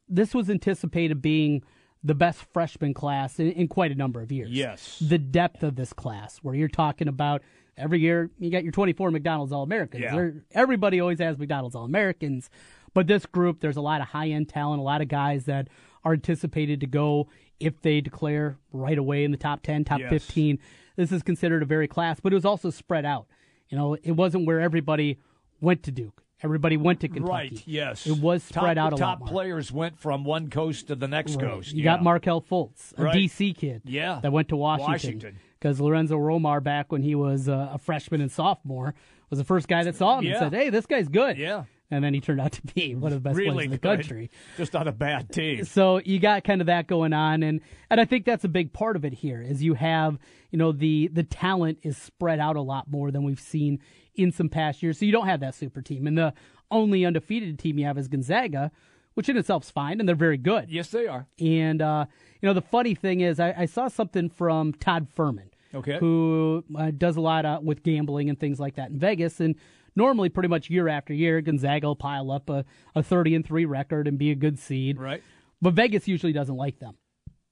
this 0.09 0.35
was 0.35 0.49
anticipated 0.49 1.21
being 1.21 1.63
the 2.05 2.15
best 2.15 2.45
freshman 2.53 2.95
class 2.95 3.39
in, 3.41 3.51
in 3.53 3.69
quite 3.69 3.91
a 3.91 3.95
number 3.95 4.21
of 4.21 4.31
years. 4.31 4.51
Yes. 4.51 4.99
The 5.01 5.19
depth 5.19 5.63
of 5.63 5.77
this 5.77 5.93
class, 5.93 6.39
where 6.39 6.55
you're 6.55 6.69
talking 6.69 7.09
about 7.09 7.43
every 7.77 8.01
year 8.01 8.31
you 8.39 8.51
got 8.51 8.63
your 8.63 8.73
24 8.73 9.11
McDonald's 9.11 9.53
All 9.53 9.63
Americans. 9.63 10.03
Yeah. 10.05 10.31
Everybody 10.53 11.01
always 11.01 11.19
has 11.19 11.39
McDonald's 11.39 11.75
All 11.75 11.85
Americans. 11.85 12.49
But 12.95 13.07
this 13.07 13.27
group, 13.27 13.61
there's 13.61 13.77
a 13.77 13.83
lot 13.83 14.01
of 14.01 14.09
high 14.09 14.29
end 14.29 14.49
talent, 14.49 14.81
a 14.81 14.85
lot 14.85 15.03
of 15.03 15.09
guys 15.09 15.45
that 15.45 15.69
are 16.05 16.13
anticipated 16.15 16.81
to 16.81 16.87
go 16.87 17.29
if 17.61 17.81
they 17.83 18.01
declare 18.01 18.59
right 18.73 18.97
away 18.97 19.25
in 19.25 19.33
the 19.33 19.37
top 19.37 19.63
10, 19.63 19.85
top 19.85 20.01
Yes. 20.01 20.11
15. 20.11 20.59
This 20.97 21.13
is 21.13 21.23
considered 21.23 21.63
a 21.63 21.67
very 21.67 21.89
class, 21.89 22.21
but 22.21 22.33
it 22.33 22.37
was 22.37 22.45
also 22.47 22.71
spread 22.71 23.05
out. 23.05 23.27
You 23.69 23.77
know, 23.77 23.95
it 24.03 24.13
wasn't 24.13 24.47
where 24.47 24.61
everybody 24.61 25.19
went 25.61 25.83
to 25.83 25.91
Duke. 25.91 26.23
Everybody 26.43 26.77
went 26.77 27.01
to 27.01 27.09
Kentucky. 27.09 27.31
Right, 27.33 27.63
yes. 27.67 28.07
It 28.07 28.19
was 28.19 28.43
spread 28.43 28.77
top, 28.77 28.87
out 28.87 28.93
a 28.93 28.97
top 28.97 29.01
lot 29.01 29.19
more. 29.21 29.29
players 29.29 29.73
went 29.73 29.99
from 29.99 30.23
one 30.25 30.51
coast 30.51 30.89
to 30.89 30.95
the 30.95 31.09
next 31.09 31.37
Right. 31.37 31.45
coast. 31.47 31.73
You 31.73 31.79
yeah. 31.83 31.95
got 31.95 32.03
Markelle 32.03 32.43
Fultz, 32.43 32.93
a 32.99 33.05
Right. 33.05 33.15
DC 33.17 33.55
kid, 33.57 33.83
Yeah. 33.87 34.21
that 34.23 34.33
went 34.33 34.49
to 34.49 34.57
Washington. 34.57 34.93
Washington. 34.93 35.37
Because 35.59 35.81
Lorenzo 35.81 36.19
Romar, 36.19 36.63
back 36.63 36.93
when 36.93 37.03
he 37.03 37.15
was 37.15 37.49
uh, 37.49 37.71
a 37.73 37.79
freshman 37.79 38.21
and 38.21 38.31
sophomore, 38.31 38.95
was 39.31 39.39
the 39.39 39.45
first 39.45 39.67
guy 39.67 39.83
that 39.85 39.95
saw 39.97 40.19
him 40.19 40.25
Yeah. 40.27 40.33
and 40.33 40.39
said, 40.39 40.53
"Hey, 40.53 40.69
this 40.71 40.85
guy's 40.85 41.09
good." 41.09 41.39
Yeah. 41.39 41.65
And 41.91 42.03
then 42.05 42.13
he 42.15 42.21
turned 42.21 42.41
out 42.41 42.53
to 42.53 42.63
be 42.75 42.95
one 42.97 43.13
of 43.13 43.23
the 43.23 43.29
best 43.29 43.39
really 43.39 43.53
players 43.53 43.65
in 43.67 43.71
the 43.71 43.79
good. 43.79 43.99
country. 44.01 44.31
Just 44.59 44.77
on 44.77 44.87
a 44.89 44.93
bad 44.93 45.33
team. 45.33 45.65
So 45.65 46.01
you 46.05 46.19
got 46.19 46.45
kind 46.45 46.61
of 46.61 46.67
that 46.67 46.87
going 46.87 47.15
on, 47.15 47.43
and 47.43 47.61
and 47.91 47.99
I 48.01 48.05
think 48.05 48.27
that's 48.27 48.45
a 48.45 48.49
big 48.49 48.73
part 48.75 48.97
of 48.97 49.05
it 49.07 49.15
here 49.15 49.41
is 49.41 49.63
you 49.63 49.73
have 49.75 50.19
you 50.51 50.59
know 50.59 50.71
the 50.73 51.09
the 51.09 51.23
talent 51.23 51.79
is 51.83 51.97
spread 51.97 52.39
out 52.41 52.57
a 52.57 52.61
lot 52.61 52.91
more 52.91 53.11
than 53.11 53.23
we've 53.25 53.41
seen 53.41 53.79
in 54.17 54.33
some 54.33 54.49
past 54.49 54.83
years. 54.83 54.99
So 54.99 55.05
you 55.05 55.13
don't 55.13 55.27
have 55.29 55.41
that 55.41 55.55
super 55.55 55.83
team, 55.83 56.07
and 56.07 56.17
the 56.17 56.33
only 56.71 57.05
undefeated 57.05 57.59
team 57.59 57.79
you 57.79 57.87
have 57.87 57.97
is 57.99 58.09
Gonzaga, 58.09 58.73
which 59.15 59.29
in 59.29 59.37
itself 59.37 59.65
is 59.65 59.71
fine, 59.71 60.01
and 60.01 60.09
they're 60.09 60.17
very 60.17 60.37
good. 60.37 60.71
Yes, 60.71 60.91
they 60.91 61.07
are. 61.07 61.27
And 61.41 61.81
uh, 61.81 62.07
you 62.41 62.47
know 62.47 62.53
the 62.55 62.63
funny 62.63 62.95
thing 62.95 63.21
is, 63.21 63.39
I, 63.41 63.55
I 63.57 63.67
saw 63.67 63.89
something 63.89 64.29
from 64.31 64.73
Todd 64.75 65.09
Fuhrman, 65.17 65.49
Okay. 65.75 65.99
who 65.99 66.65
uh, 66.77 66.91
does 66.97 67.17
a 67.17 67.21
lot 67.21 67.45
uh, 67.47 67.61
with 67.63 67.83
gambling 67.83 68.29
and 68.29 68.39
things 68.39 68.59
like 68.61 68.75
that 68.77 68.91
in 68.91 68.99
Vegas, 68.99 69.41
and 69.41 69.55
normally 69.95 70.29
pretty 70.29 70.49
much 70.49 70.69
year 70.71 70.89
after 70.89 71.15
year, 71.15 71.41
Gonzaga 71.41 71.87
will 71.87 71.97
pile 71.97 72.31
up 72.31 72.51
a, 72.51 72.65
a 72.95 73.03
thirty 73.03 73.35
and 73.35 73.45
three 73.47 73.65
record 73.65 74.07
and 74.09 74.19
be 74.19 74.31
a 74.31 74.35
good 74.35 74.59
seed. 74.59 74.99
Right. 74.99 75.23
But 75.63 75.75
Vegas 75.75 76.07
usually 76.07 76.33
doesn't 76.35 76.57
like 76.57 76.79
them. 76.81 76.97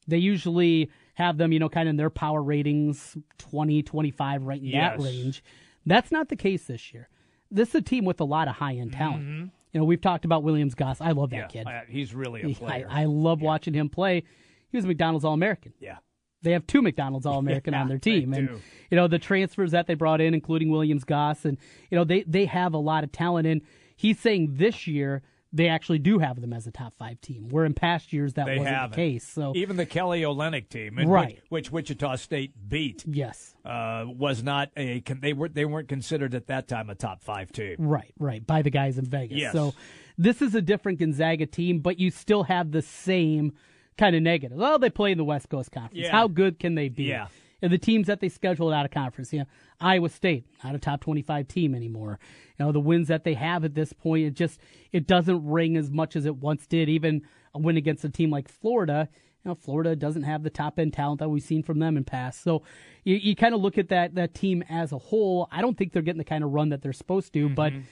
They 0.06 0.18
usually 0.18 0.90
have 1.14 1.38
them, 1.38 1.52
you 1.52 1.58
know, 1.58 1.70
kind 1.70 1.88
of 1.88 1.90
in 1.92 1.96
their 1.96 2.10
power 2.10 2.42
ratings 2.42 3.16
20, 3.38 3.82
25, 3.82 4.42
right 4.42 4.60
in 4.62 4.72
that 4.72 5.00
range. 5.00 5.42
That's 5.86 6.10
not 6.12 6.28
the 6.28 6.36
case 6.36 6.64
this 6.66 6.92
year. 6.92 7.08
This 7.50 7.70
is 7.70 7.74
a 7.76 7.82
team 7.82 8.04
with 8.04 8.20
a 8.20 8.24
lot 8.24 8.48
of 8.48 8.56
high 8.56 8.74
end 8.74 8.92
talent. 8.92 9.22
Mhm. 9.24 9.50
You 9.72 9.80
know, 9.80 9.84
we've 9.84 10.00
talked 10.00 10.24
about 10.24 10.42
Williams 10.42 10.74
Goss. 10.74 11.00
I 11.00 11.10
love 11.12 11.30
that 11.30 11.36
Yeah, 11.36 11.46
kid. 11.46 11.66
I- 11.66 11.84
he's 11.88 12.14
really 12.14 12.42
a 12.42 12.54
player. 12.54 12.86
I, 12.90 13.02
I 13.02 13.04
love 13.06 13.42
watching 13.42 13.74
him 13.74 13.88
play. 13.88 14.22
He 14.70 14.76
was 14.76 14.84
a 14.84 14.88
McDonald's 14.88 15.24
All 15.24 15.34
American. 15.34 15.72
Yeah. 15.80 15.98
They 16.42 16.52
have 16.52 16.66
two 16.66 16.82
McDonald's 16.82 17.26
All 17.26 17.38
American 17.38 17.72
Yeah, 17.74 17.80
on 17.82 17.88
their 17.88 17.98
team. 17.98 18.32
And 18.34 18.48
do. 18.48 18.60
you 18.90 18.96
know, 18.96 19.08
the 19.08 19.18
transfers 19.18 19.70
that 19.72 19.86
they 19.86 19.94
brought 19.94 20.20
in, 20.20 20.34
including 20.34 20.70
Williams 20.70 21.04
Goss, 21.04 21.44
and 21.44 21.58
you 21.90 21.96
know, 21.98 22.04
they 22.04 22.22
they 22.24 22.44
have 22.46 22.74
a 22.74 22.78
lot 22.78 23.02
of 23.04 23.12
talent 23.12 23.46
and 23.46 23.62
he's 23.96 24.18
saying 24.20 24.54
this 24.56 24.86
year 24.86 25.22
they 25.54 25.68
actually 25.68 26.00
do 26.00 26.18
have 26.18 26.40
them 26.40 26.52
as 26.52 26.66
a 26.66 26.72
top 26.72 26.94
five 26.98 27.20
team. 27.20 27.48
Where 27.48 27.64
in 27.64 27.74
past 27.74 28.12
years 28.12 28.34
that 28.34 28.46
they 28.46 28.58
wasn't 28.58 28.76
have 28.76 28.90
the 28.90 28.96
case. 28.96 29.26
So 29.26 29.52
even 29.54 29.76
the 29.76 29.86
Kelly 29.86 30.22
Olynyk 30.22 30.68
team, 30.68 30.98
Right. 30.98 31.40
which, 31.48 31.70
which 31.70 31.70
Wichita 31.70 32.16
State 32.16 32.52
beat, 32.68 33.04
yes, 33.06 33.54
uh, 33.64 34.04
was 34.06 34.42
not 34.42 34.70
a 34.76 35.00
they 35.20 35.32
were 35.32 35.48
they 35.48 35.64
weren't 35.64 35.88
considered 35.88 36.34
at 36.34 36.48
that 36.48 36.66
time 36.68 36.90
a 36.90 36.94
top 36.94 37.22
five 37.22 37.52
team. 37.52 37.76
Right, 37.78 38.12
right, 38.18 38.44
by 38.44 38.62
the 38.62 38.70
guys 38.70 38.98
in 38.98 39.04
Vegas. 39.06 39.38
Yes. 39.38 39.52
So 39.52 39.74
this 40.18 40.42
is 40.42 40.54
a 40.54 40.60
different 40.60 40.98
Gonzaga 40.98 41.46
team, 41.46 41.78
but 41.78 41.98
you 41.98 42.10
still 42.10 42.42
have 42.42 42.72
the 42.72 42.82
same 42.82 43.52
kind 43.96 44.16
of 44.16 44.22
negative. 44.22 44.58
Well, 44.58 44.78
they 44.80 44.90
play 44.90 45.12
in 45.12 45.18
the 45.18 45.24
West 45.24 45.48
Coast 45.48 45.70
Conference. 45.70 46.04
Yeah. 46.04 46.10
How 46.10 46.26
good 46.26 46.58
can 46.58 46.74
they 46.74 46.88
be? 46.88 47.04
Yeah. 47.04 47.28
And 47.62 47.72
the 47.72 47.78
teams 47.78 48.08
that 48.08 48.20
they 48.20 48.28
scheduled 48.28 48.72
out 48.72 48.84
of 48.84 48.90
conference, 48.90 49.32
you 49.32 49.40
know, 49.40 49.46
Iowa 49.80 50.08
State, 50.08 50.44
not 50.62 50.74
a 50.74 50.78
top 50.78 51.00
twenty-five 51.00 51.48
team 51.48 51.74
anymore. 51.74 52.18
You 52.58 52.66
know, 52.66 52.72
the 52.72 52.80
wins 52.80 53.08
that 53.08 53.24
they 53.24 53.34
have 53.34 53.64
at 53.64 53.74
this 53.74 53.92
point, 53.92 54.24
it 54.24 54.34
just 54.34 54.60
it 54.92 55.06
doesn't 55.06 55.46
ring 55.46 55.76
as 55.76 55.90
much 55.90 56.16
as 56.16 56.26
it 56.26 56.36
once 56.36 56.66
did. 56.66 56.88
Even 56.88 57.22
a 57.54 57.58
win 57.58 57.76
against 57.76 58.04
a 58.04 58.08
team 58.10 58.30
like 58.30 58.48
Florida, 58.48 59.08
you 59.44 59.48
know, 59.48 59.54
Florida 59.54 59.96
doesn't 59.96 60.24
have 60.24 60.42
the 60.42 60.50
top 60.50 60.78
end 60.78 60.92
talent 60.92 61.20
that 61.20 61.28
we've 61.28 61.42
seen 61.42 61.62
from 61.62 61.78
them 61.78 61.96
in 61.96 62.04
past. 62.04 62.42
So 62.42 62.62
you, 63.04 63.16
you 63.16 63.34
kind 63.36 63.54
of 63.54 63.60
look 63.60 63.78
at 63.78 63.88
that 63.88 64.14
that 64.16 64.34
team 64.34 64.62
as 64.68 64.92
a 64.92 64.98
whole. 64.98 65.48
I 65.50 65.62
don't 65.62 65.78
think 65.78 65.92
they're 65.92 66.02
getting 66.02 66.18
the 66.18 66.24
kind 66.24 66.44
of 66.44 66.50
run 66.50 66.68
that 66.70 66.82
they're 66.82 66.92
supposed 66.92 67.32
to, 67.32 67.48
but 67.48 67.72
Mm-hmm. 67.72 67.82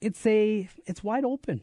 it's 0.00 0.24
a 0.26 0.68
it's 0.86 1.04
wide 1.04 1.24
open. 1.24 1.60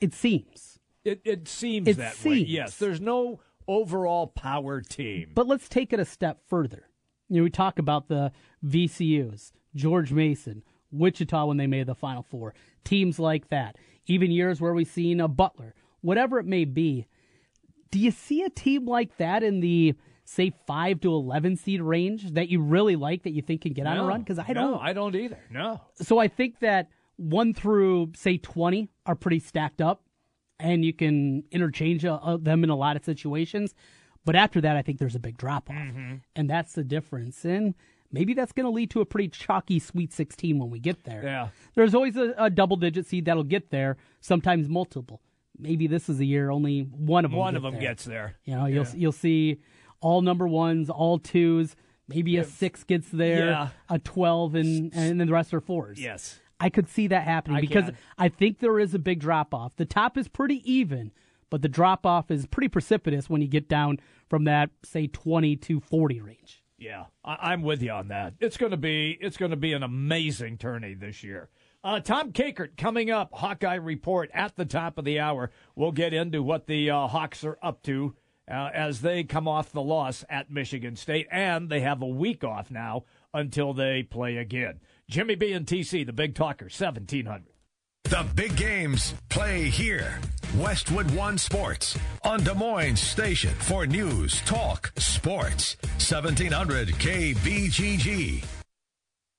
It 0.00 0.14
seems. 0.14 0.78
It 1.04 1.20
it 1.24 1.48
seems 1.48 1.88
It 1.88 1.96
that 1.98 2.24
way. 2.24 2.38
Yes, 2.38 2.76
there's 2.78 3.00
no 3.00 3.40
overall 3.68 4.26
power 4.26 4.80
team. 4.80 5.30
But 5.34 5.46
let's 5.46 5.68
take 5.68 5.92
it 5.92 6.00
a 6.00 6.04
step 6.04 6.40
further. 6.48 6.88
You 7.28 7.38
know, 7.38 7.44
we 7.44 7.50
talk 7.50 7.78
about 7.78 8.08
the 8.08 8.32
VCUs, 8.64 9.52
George 9.74 10.12
Mason, 10.12 10.62
Wichita 10.90 11.46
when 11.46 11.56
they 11.56 11.66
made 11.66 11.86
the 11.86 11.94
Final 11.94 12.22
Four, 12.22 12.54
teams 12.84 13.18
like 13.18 13.48
that. 13.48 13.76
Even 14.06 14.30
years 14.30 14.60
where 14.60 14.74
we've 14.74 14.88
seen 14.88 15.20
a 15.20 15.28
Butler, 15.28 15.74
whatever 16.00 16.38
it 16.38 16.46
may 16.46 16.64
be. 16.64 17.06
Do 17.90 17.98
you 17.98 18.10
see 18.10 18.42
a 18.42 18.50
team 18.50 18.86
like 18.86 19.16
that 19.18 19.42
in 19.42 19.60
the 19.60 19.94
say 20.24 20.52
five 20.66 21.00
to 21.00 21.12
eleven 21.12 21.56
seed 21.56 21.80
range 21.80 22.32
that 22.32 22.48
you 22.48 22.60
really 22.60 22.96
like 22.96 23.22
that 23.24 23.32
you 23.32 23.42
think 23.42 23.62
can 23.62 23.72
get 23.72 23.86
on 23.86 23.98
a 23.98 24.04
run? 24.04 24.20
Because 24.20 24.38
I 24.38 24.46
no, 24.48 24.54
don't. 24.54 24.80
I 24.82 24.92
don't 24.92 25.14
either. 25.14 25.40
No. 25.50 25.80
So 25.94 26.18
I 26.18 26.28
think 26.28 26.60
that 26.60 26.88
one 27.16 27.54
through 27.54 28.12
say 28.16 28.38
twenty 28.38 28.88
are 29.06 29.14
pretty 29.14 29.38
stacked 29.40 29.80
up, 29.80 30.02
and 30.62 30.84
you 30.84 30.92
can 30.92 31.44
interchange 31.50 32.04
uh, 32.04 32.14
uh, 32.22 32.36
them 32.36 32.62
in 32.64 32.70
a 32.70 32.76
lot 32.76 32.96
of 32.96 33.04
situations. 33.04 33.74
But 34.24 34.36
after 34.36 34.60
that, 34.60 34.76
I 34.76 34.82
think 34.82 34.98
there's 34.98 35.16
a 35.16 35.20
big 35.20 35.36
drop 35.36 35.68
off, 35.68 35.76
Mm-hmm. 35.76 36.14
and 36.36 36.48
that's 36.48 36.74
the 36.74 36.84
difference. 36.84 37.44
And 37.44 37.74
maybe 38.12 38.34
that's 38.34 38.52
going 38.52 38.66
to 38.66 38.70
lead 38.70 38.90
to 38.90 39.00
a 39.00 39.04
pretty 39.04 39.28
chalky 39.28 39.78
Sweet 39.80 40.12
16 40.12 40.58
when 40.60 40.70
we 40.70 40.78
get 40.78 41.02
there. 41.04 41.22
Yeah. 41.24 41.48
There's 41.74 41.94
always 41.94 42.16
a, 42.16 42.32
a 42.38 42.48
double 42.48 42.76
digit 42.76 43.06
seed 43.06 43.24
that'll 43.24 43.42
get 43.42 43.70
there. 43.70 43.96
Sometimes 44.20 44.68
multiple. 44.68 45.20
Maybe 45.58 45.86
this 45.88 46.08
is 46.08 46.18
the 46.18 46.26
year 46.26 46.50
only 46.50 46.82
one 46.82 47.24
of 47.24 47.32
them. 47.32 47.38
One 47.40 47.56
of 47.56 47.62
them 47.62 47.72
there. 47.74 47.80
gets 47.82 48.04
there. 48.04 48.36
You 48.44 48.54
know, 48.56 48.66
you'll 48.66 48.84
Yeah. 48.84 48.92
you'll 48.94 49.12
see 49.12 49.58
all 50.00 50.22
number 50.22 50.46
ones, 50.48 50.88
all 50.88 51.18
twos. 51.18 51.74
Maybe 52.08 52.36
a 52.36 52.44
six 52.44 52.84
gets 52.84 53.08
there, 53.10 53.46
Yeah. 53.46 53.68
a 53.88 53.98
twelve, 53.98 54.54
and 54.54 54.92
and 54.94 55.18
then 55.20 55.26
the 55.26 55.32
rest 55.32 55.52
are 55.54 55.60
fours. 55.60 56.00
Yes. 56.00 56.40
I 56.62 56.70
could 56.70 56.88
see 56.88 57.08
that 57.08 57.24
happening 57.24 57.58
I 57.58 57.60
because 57.60 57.84
can. 57.86 57.96
I 58.18 58.28
think 58.28 58.60
there 58.60 58.78
is 58.78 58.94
a 58.94 58.98
big 58.98 59.20
drop 59.20 59.52
off. 59.52 59.76
The 59.76 59.84
top 59.84 60.16
is 60.16 60.28
pretty 60.28 60.62
even, 60.70 61.10
but 61.50 61.62
the 61.62 61.68
drop 61.68 62.06
off 62.06 62.30
is 62.30 62.46
pretty 62.46 62.68
precipitous 62.68 63.28
when 63.28 63.42
you 63.42 63.48
get 63.48 63.68
down 63.68 63.98
from 64.28 64.44
that 64.44 64.70
say 64.84 65.06
twenty 65.06 65.56
to 65.56 65.80
forty 65.80 66.20
range. 66.20 66.62
Yeah, 66.78 67.06
I, 67.24 67.52
I'm 67.52 67.62
with 67.62 67.82
you 67.82 67.90
on 67.90 68.08
that. 68.08 68.34
It's 68.40 68.56
going 68.56 68.72
to 68.72 68.76
be 68.76 69.18
it's 69.20 69.36
going 69.36 69.50
to 69.50 69.56
be 69.56 69.72
an 69.72 69.82
amazing 69.82 70.58
tourney 70.58 70.94
this 70.94 71.22
year. 71.22 71.48
Uh, 71.84 71.98
Tom 71.98 72.32
Kakert 72.32 72.76
coming 72.76 73.10
up. 73.10 73.30
Hawkeye 73.34 73.74
report 73.74 74.30
at 74.32 74.54
the 74.56 74.64
top 74.64 74.98
of 74.98 75.04
the 75.04 75.18
hour. 75.18 75.50
We'll 75.74 75.92
get 75.92 76.14
into 76.14 76.42
what 76.42 76.66
the 76.66 76.90
uh, 76.90 77.08
Hawks 77.08 77.42
are 77.44 77.58
up 77.60 77.82
to 77.84 78.14
uh, 78.48 78.70
as 78.72 79.00
they 79.00 79.24
come 79.24 79.48
off 79.48 79.72
the 79.72 79.82
loss 79.82 80.24
at 80.28 80.50
Michigan 80.50 80.94
State, 80.96 81.26
and 81.30 81.68
they 81.68 81.80
have 81.80 82.02
a 82.02 82.06
week 82.06 82.44
off 82.44 82.70
now 82.70 83.04
until 83.34 83.72
they 83.72 84.02
play 84.02 84.36
again. 84.36 84.80
Jimmy 85.08 85.34
B 85.34 85.52
and 85.52 85.66
TC, 85.66 86.06
the 86.06 86.12
Big 86.12 86.34
Talker, 86.34 86.68
seventeen 86.68 87.26
hundred. 87.26 87.52
The 88.04 88.26
big 88.34 88.56
games 88.56 89.14
play 89.30 89.64
here. 89.68 90.18
Westwood 90.56 91.10
One 91.14 91.38
Sports 91.38 91.98
on 92.24 92.42
Des 92.42 92.54
Moines 92.54 93.00
Station 93.00 93.54
for 93.54 93.86
news, 93.86 94.40
talk, 94.42 94.92
sports. 94.98 95.76
1700 95.98 96.88
KBGG. 96.88 98.44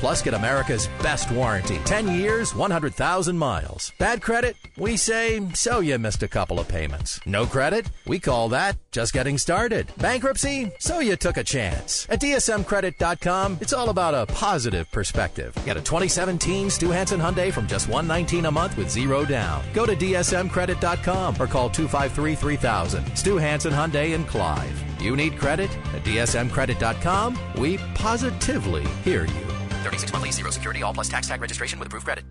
Plus, 0.00 0.22
get 0.22 0.32
America's 0.32 0.88
best 1.02 1.30
warranty 1.30 1.78
10 1.84 2.08
years, 2.18 2.54
100,000 2.54 3.36
miles. 3.36 3.92
Bad 3.98 4.22
credit? 4.22 4.56
We 4.78 4.96
say, 4.96 5.46
so 5.52 5.80
you 5.80 5.98
missed 5.98 6.22
a 6.22 6.28
couple 6.28 6.58
of 6.58 6.66
payments. 6.68 7.20
No 7.26 7.44
credit? 7.44 7.90
We 8.06 8.18
call 8.18 8.48
that 8.48 8.78
just 8.92 9.12
getting 9.12 9.36
started. 9.36 9.92
Bankruptcy? 9.98 10.72
So 10.78 11.00
you 11.00 11.16
took 11.16 11.36
a 11.36 11.44
chance. 11.44 12.06
At 12.08 12.22
DSMCredit.com, 12.22 13.58
it's 13.60 13.74
all 13.74 13.90
about 13.90 14.14
a 14.14 14.24
positive 14.32 14.90
perspective. 14.90 15.54
Get 15.66 15.76
a 15.76 15.82
2017 15.82 16.70
Stew 16.70 16.90
Hansen 16.90 17.20
Hyundai 17.20 17.52
from 17.52 17.66
just 17.66 17.86
119 17.88 18.46
a 18.46 18.50
month 18.50 18.78
with 18.78 18.90
zero 18.90 19.26
down. 19.26 19.62
Go 19.74 19.84
to 19.84 19.94
DSMCredit.com 19.94 21.34
or 21.38 21.46
call 21.46 21.68
253 21.68 22.34
3000. 22.34 23.16
Stew 23.16 23.36
Hansen 23.36 23.74
Hyundai 23.74 24.14
in 24.14 24.24
Clive. 24.24 24.82
You 24.98 25.14
need 25.14 25.38
credit? 25.38 25.70
At 25.92 26.04
DSMCredit.com, 26.04 27.38
we 27.58 27.76
positively 27.94 28.86
hear 29.04 29.26
you. 29.26 29.59
36 29.82 30.12
monthly, 30.12 30.30
zero 30.30 30.50
security, 30.50 30.82
all 30.82 30.94
plus 30.94 31.08
tax 31.08 31.28
tag 31.28 31.40
registration 31.42 31.78
with 31.78 31.88
approved 31.88 32.06
credit. 32.06 32.24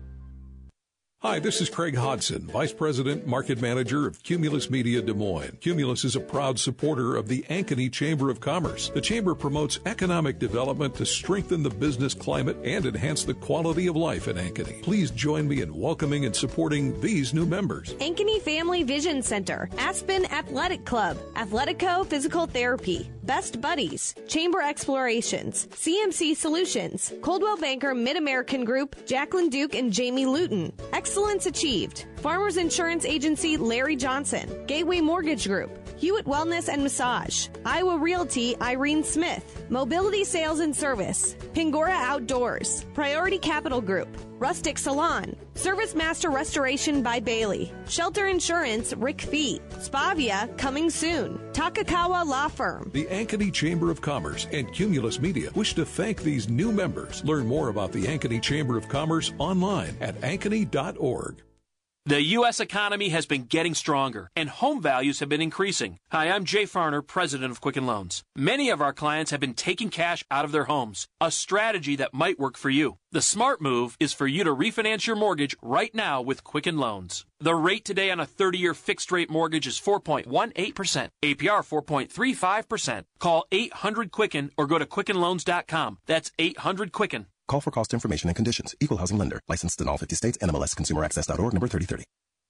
Hi, 1.22 1.38
this 1.38 1.60
is 1.60 1.68
Craig 1.68 1.94
Hodson, 1.94 2.46
Vice 2.46 2.72
President, 2.72 3.26
Market 3.26 3.60
Manager 3.60 4.06
of 4.06 4.22
Cumulus 4.22 4.70
Media 4.70 5.02
Des 5.02 5.12
Moines. 5.12 5.58
Cumulus 5.60 6.02
is 6.02 6.16
a 6.16 6.20
proud 6.20 6.58
supporter 6.58 7.14
of 7.14 7.28
the 7.28 7.42
Ankeny 7.50 7.92
Chamber 7.92 8.30
of 8.30 8.40
Commerce. 8.40 8.88
The 8.88 9.02
Chamber 9.02 9.34
promotes 9.34 9.80
economic 9.84 10.38
development 10.38 10.94
to 10.94 11.04
strengthen 11.04 11.62
the 11.62 11.68
business 11.68 12.14
climate 12.14 12.56
and 12.64 12.86
enhance 12.86 13.24
the 13.24 13.34
quality 13.34 13.86
of 13.86 13.96
life 13.96 14.28
in 14.28 14.38
Ankeny. 14.38 14.82
Please 14.82 15.10
join 15.10 15.46
me 15.46 15.60
in 15.60 15.78
welcoming 15.78 16.24
and 16.24 16.34
supporting 16.34 16.98
these 17.02 17.34
new 17.34 17.44
members. 17.44 17.92
Ankeny 17.96 18.40
Family 18.40 18.82
Vision 18.82 19.22
Center, 19.22 19.68
Aspen 19.76 20.24
Athletic 20.32 20.86
Club, 20.86 21.18
Athletico 21.34 22.06
Physical 22.06 22.46
Therapy, 22.46 23.10
Best 23.24 23.60
Buddies, 23.60 24.14
Chamber 24.26 24.62
Explorations, 24.62 25.66
CMC 25.66 26.34
Solutions, 26.34 27.12
Coldwell 27.20 27.58
Banker 27.58 27.94
Mid 27.94 28.16
American 28.16 28.64
Group, 28.64 29.04
Jacqueline 29.04 29.50
Duke 29.50 29.74
and 29.74 29.92
Jamie 29.92 30.24
Luton. 30.24 30.72
Excellence 31.10 31.46
Achieved. 31.46 32.06
Farmers 32.18 32.56
Insurance 32.56 33.04
Agency 33.04 33.56
Larry 33.56 33.96
Johnson. 33.96 34.48
Gateway 34.68 35.00
Mortgage 35.00 35.48
Group. 35.48 35.79
Hewitt 36.00 36.24
Wellness 36.24 36.70
and 36.70 36.82
Massage. 36.82 37.48
Iowa 37.66 37.98
Realty 37.98 38.56
Irene 38.62 39.04
Smith. 39.04 39.66
Mobility 39.68 40.24
Sales 40.24 40.60
and 40.60 40.74
Service. 40.74 41.36
Pingora 41.52 41.90
Outdoors. 41.90 42.86
Priority 42.94 43.36
Capital 43.36 43.82
Group. 43.82 44.08
Rustic 44.38 44.78
Salon. 44.78 45.36
Service 45.52 45.94
Master 45.94 46.30
Restoration 46.30 47.02
by 47.02 47.20
Bailey. 47.20 47.70
Shelter 47.86 48.28
Insurance 48.28 48.94
Rick 48.94 49.20
Fee. 49.20 49.60
Spavia 49.72 50.56
coming 50.56 50.88
soon. 50.88 51.38
Takakawa 51.52 52.24
Law 52.24 52.48
Firm. 52.48 52.90
The 52.94 53.04
Ankeny 53.04 53.52
Chamber 53.52 53.90
of 53.90 54.00
Commerce 54.00 54.46
and 54.54 54.72
Cumulus 54.72 55.20
Media 55.20 55.50
wish 55.54 55.74
to 55.74 55.84
thank 55.84 56.22
these 56.22 56.48
new 56.48 56.72
members. 56.72 57.22
Learn 57.26 57.46
more 57.46 57.68
about 57.68 57.92
the 57.92 58.04
Ankeny 58.04 58.40
Chamber 58.40 58.78
of 58.78 58.88
Commerce 58.88 59.34
online 59.38 59.94
at 60.00 60.18
ankeny.org. 60.22 61.42
The 62.10 62.34
U.S. 62.38 62.58
economy 62.58 63.10
has 63.10 63.24
been 63.24 63.44
getting 63.44 63.72
stronger, 63.72 64.32
and 64.34 64.48
home 64.48 64.82
values 64.82 65.20
have 65.20 65.28
been 65.28 65.40
increasing. 65.40 66.00
Hi, 66.10 66.28
I'm 66.28 66.44
Jay 66.44 66.64
Farner, 66.64 67.06
president 67.06 67.52
of 67.52 67.60
Quicken 67.60 67.86
Loans. 67.86 68.24
Many 68.34 68.68
of 68.68 68.80
our 68.80 68.92
clients 68.92 69.30
have 69.30 69.38
been 69.38 69.54
taking 69.54 69.90
cash 69.90 70.24
out 70.28 70.44
of 70.44 70.50
their 70.50 70.64
homes, 70.64 71.06
a 71.20 71.30
strategy 71.30 71.94
that 71.94 72.12
might 72.12 72.40
work 72.40 72.56
for 72.56 72.68
you. 72.68 72.96
The 73.12 73.22
smart 73.22 73.60
move 73.60 73.96
is 74.00 74.12
for 74.12 74.26
you 74.26 74.42
to 74.42 74.52
refinance 74.52 75.06
your 75.06 75.14
mortgage 75.14 75.54
right 75.62 75.94
now 75.94 76.20
with 76.20 76.42
Quicken 76.42 76.78
Loans. 76.78 77.26
The 77.38 77.54
rate 77.54 77.84
today 77.84 78.10
on 78.10 78.18
a 78.18 78.26
30 78.26 78.58
year 78.58 78.74
fixed 78.74 79.12
rate 79.12 79.30
mortgage 79.30 79.68
is 79.68 79.78
4.18%, 79.78 81.10
APR 81.22 81.62
4.35%. 81.62 83.04
Call 83.20 83.44
800 83.52 84.10
Quicken 84.10 84.50
or 84.56 84.66
go 84.66 84.78
to 84.78 84.84
QuickenLoans.com. 84.84 85.98
That's 86.06 86.32
800 86.40 86.90
Quicken. 86.90 87.26
Call 87.50 87.60
for 87.60 87.72
cost 87.72 87.92
information 87.92 88.28
and 88.28 88.36
conditions. 88.36 88.76
Equal 88.78 88.98
housing 88.98 89.18
lender. 89.18 89.40
Licensed 89.48 89.80
in 89.80 89.88
all 89.88 89.98
50 89.98 90.14
states. 90.14 90.38
NMLS 90.38 90.76
ConsumerAccess.org 90.76 91.52
number 91.52 91.66
3030. 91.66 92.04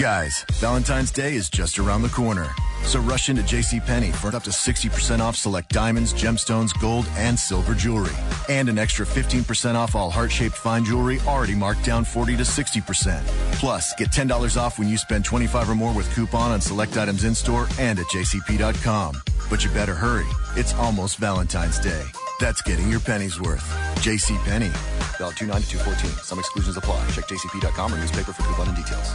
Guys, 0.00 0.46
Valentine's 0.52 1.10
Day 1.10 1.34
is 1.34 1.50
just 1.50 1.78
around 1.78 2.02
the 2.02 2.08
corner. 2.08 2.48
So 2.84 2.98
rush 3.00 3.28
into 3.28 3.42
JCPenney 3.42 4.12
for 4.12 4.34
up 4.34 4.42
to 4.44 4.50
60% 4.50 5.20
off 5.20 5.36
select 5.36 5.68
diamonds, 5.68 6.14
gemstones, 6.14 6.78
gold, 6.80 7.06
and 7.16 7.38
silver 7.38 7.74
jewelry. 7.74 8.14
And 8.48 8.68
an 8.68 8.78
extra 8.78 9.04
15% 9.04 9.74
off 9.74 9.94
all 9.94 10.10
heart-shaped 10.10 10.56
fine 10.56 10.84
jewelry 10.84 11.20
already 11.26 11.54
marked 11.54 11.84
down 11.84 12.04
40 12.04 12.38
to 12.38 12.42
60%. 12.42 13.22
Plus, 13.52 13.94
get 13.94 14.08
$10 14.10 14.56
off 14.60 14.78
when 14.78 14.88
you 14.88 14.96
spend 14.96 15.24
25 15.24 15.68
or 15.70 15.74
more 15.74 15.94
with 15.94 16.12
coupon 16.14 16.52
on 16.52 16.60
select 16.60 16.96
items 16.96 17.24
in-store 17.24 17.68
and 17.78 17.98
at 17.98 18.06
jcp.com. 18.06 19.14
But 19.50 19.62
you 19.62 19.70
better 19.70 19.94
hurry. 19.94 20.26
It's 20.56 20.74
almost 20.74 21.18
Valentine's 21.18 21.78
Day. 21.78 22.02
That's 22.40 22.62
getting 22.62 22.88
your 22.88 23.00
pennies 23.00 23.38
worth. 23.38 23.68
JCPenney. 23.96 24.72
Valid 25.18 25.36
29 25.36 25.62
to 25.62 25.68
214. 25.68 26.24
Some 26.24 26.38
exclusions 26.38 26.76
apply. 26.78 27.06
Check 27.10 27.26
jcp.com 27.26 27.92
or 27.92 27.98
newspaper 27.98 28.32
for 28.32 28.42
coupon 28.42 28.68
and 28.68 28.76
details. 28.76 29.14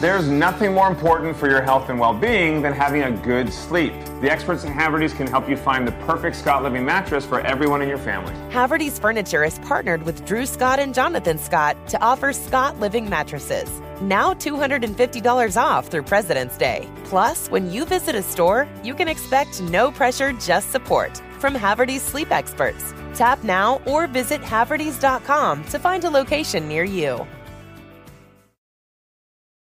There's 0.00 0.28
nothing 0.28 0.74
more 0.74 0.86
important 0.86 1.36
for 1.36 1.50
your 1.50 1.60
health 1.60 1.88
and 1.88 1.98
well-being 1.98 2.62
than 2.62 2.72
having 2.72 3.02
a 3.02 3.10
good 3.10 3.52
sleep. 3.52 3.92
The 4.20 4.30
experts 4.30 4.64
at 4.64 4.72
Haverty's 4.72 5.12
can 5.12 5.26
help 5.26 5.48
you 5.48 5.56
find 5.56 5.88
the 5.88 5.92
perfect 6.06 6.36
Scott 6.36 6.62
Living 6.62 6.84
mattress 6.84 7.26
for 7.26 7.40
everyone 7.40 7.82
in 7.82 7.88
your 7.88 7.98
family. 7.98 8.32
Haverty's 8.52 8.96
Furniture 8.96 9.42
is 9.42 9.58
partnered 9.58 10.04
with 10.04 10.24
Drew 10.24 10.46
Scott 10.46 10.78
and 10.78 10.94
Jonathan 10.94 11.36
Scott 11.36 11.76
to 11.88 12.00
offer 12.00 12.32
Scott 12.32 12.78
Living 12.78 13.10
mattresses. 13.10 13.68
Now 14.00 14.34
$250 14.34 15.60
off 15.60 15.88
through 15.88 16.04
President's 16.04 16.56
Day. 16.56 16.88
Plus, 17.02 17.48
when 17.48 17.68
you 17.68 17.84
visit 17.84 18.14
a 18.14 18.22
store, 18.22 18.68
you 18.84 18.94
can 18.94 19.08
expect 19.08 19.60
no 19.62 19.90
pressure, 19.90 20.32
just 20.34 20.70
support 20.70 21.20
from 21.40 21.56
Haverty's 21.56 22.02
sleep 22.02 22.30
experts. 22.30 22.94
Tap 23.14 23.42
now 23.42 23.80
or 23.84 24.06
visit 24.06 24.42
Havertys.com 24.42 25.64
to 25.64 25.78
find 25.80 26.04
a 26.04 26.10
location 26.10 26.68
near 26.68 26.84
you. 26.84 27.26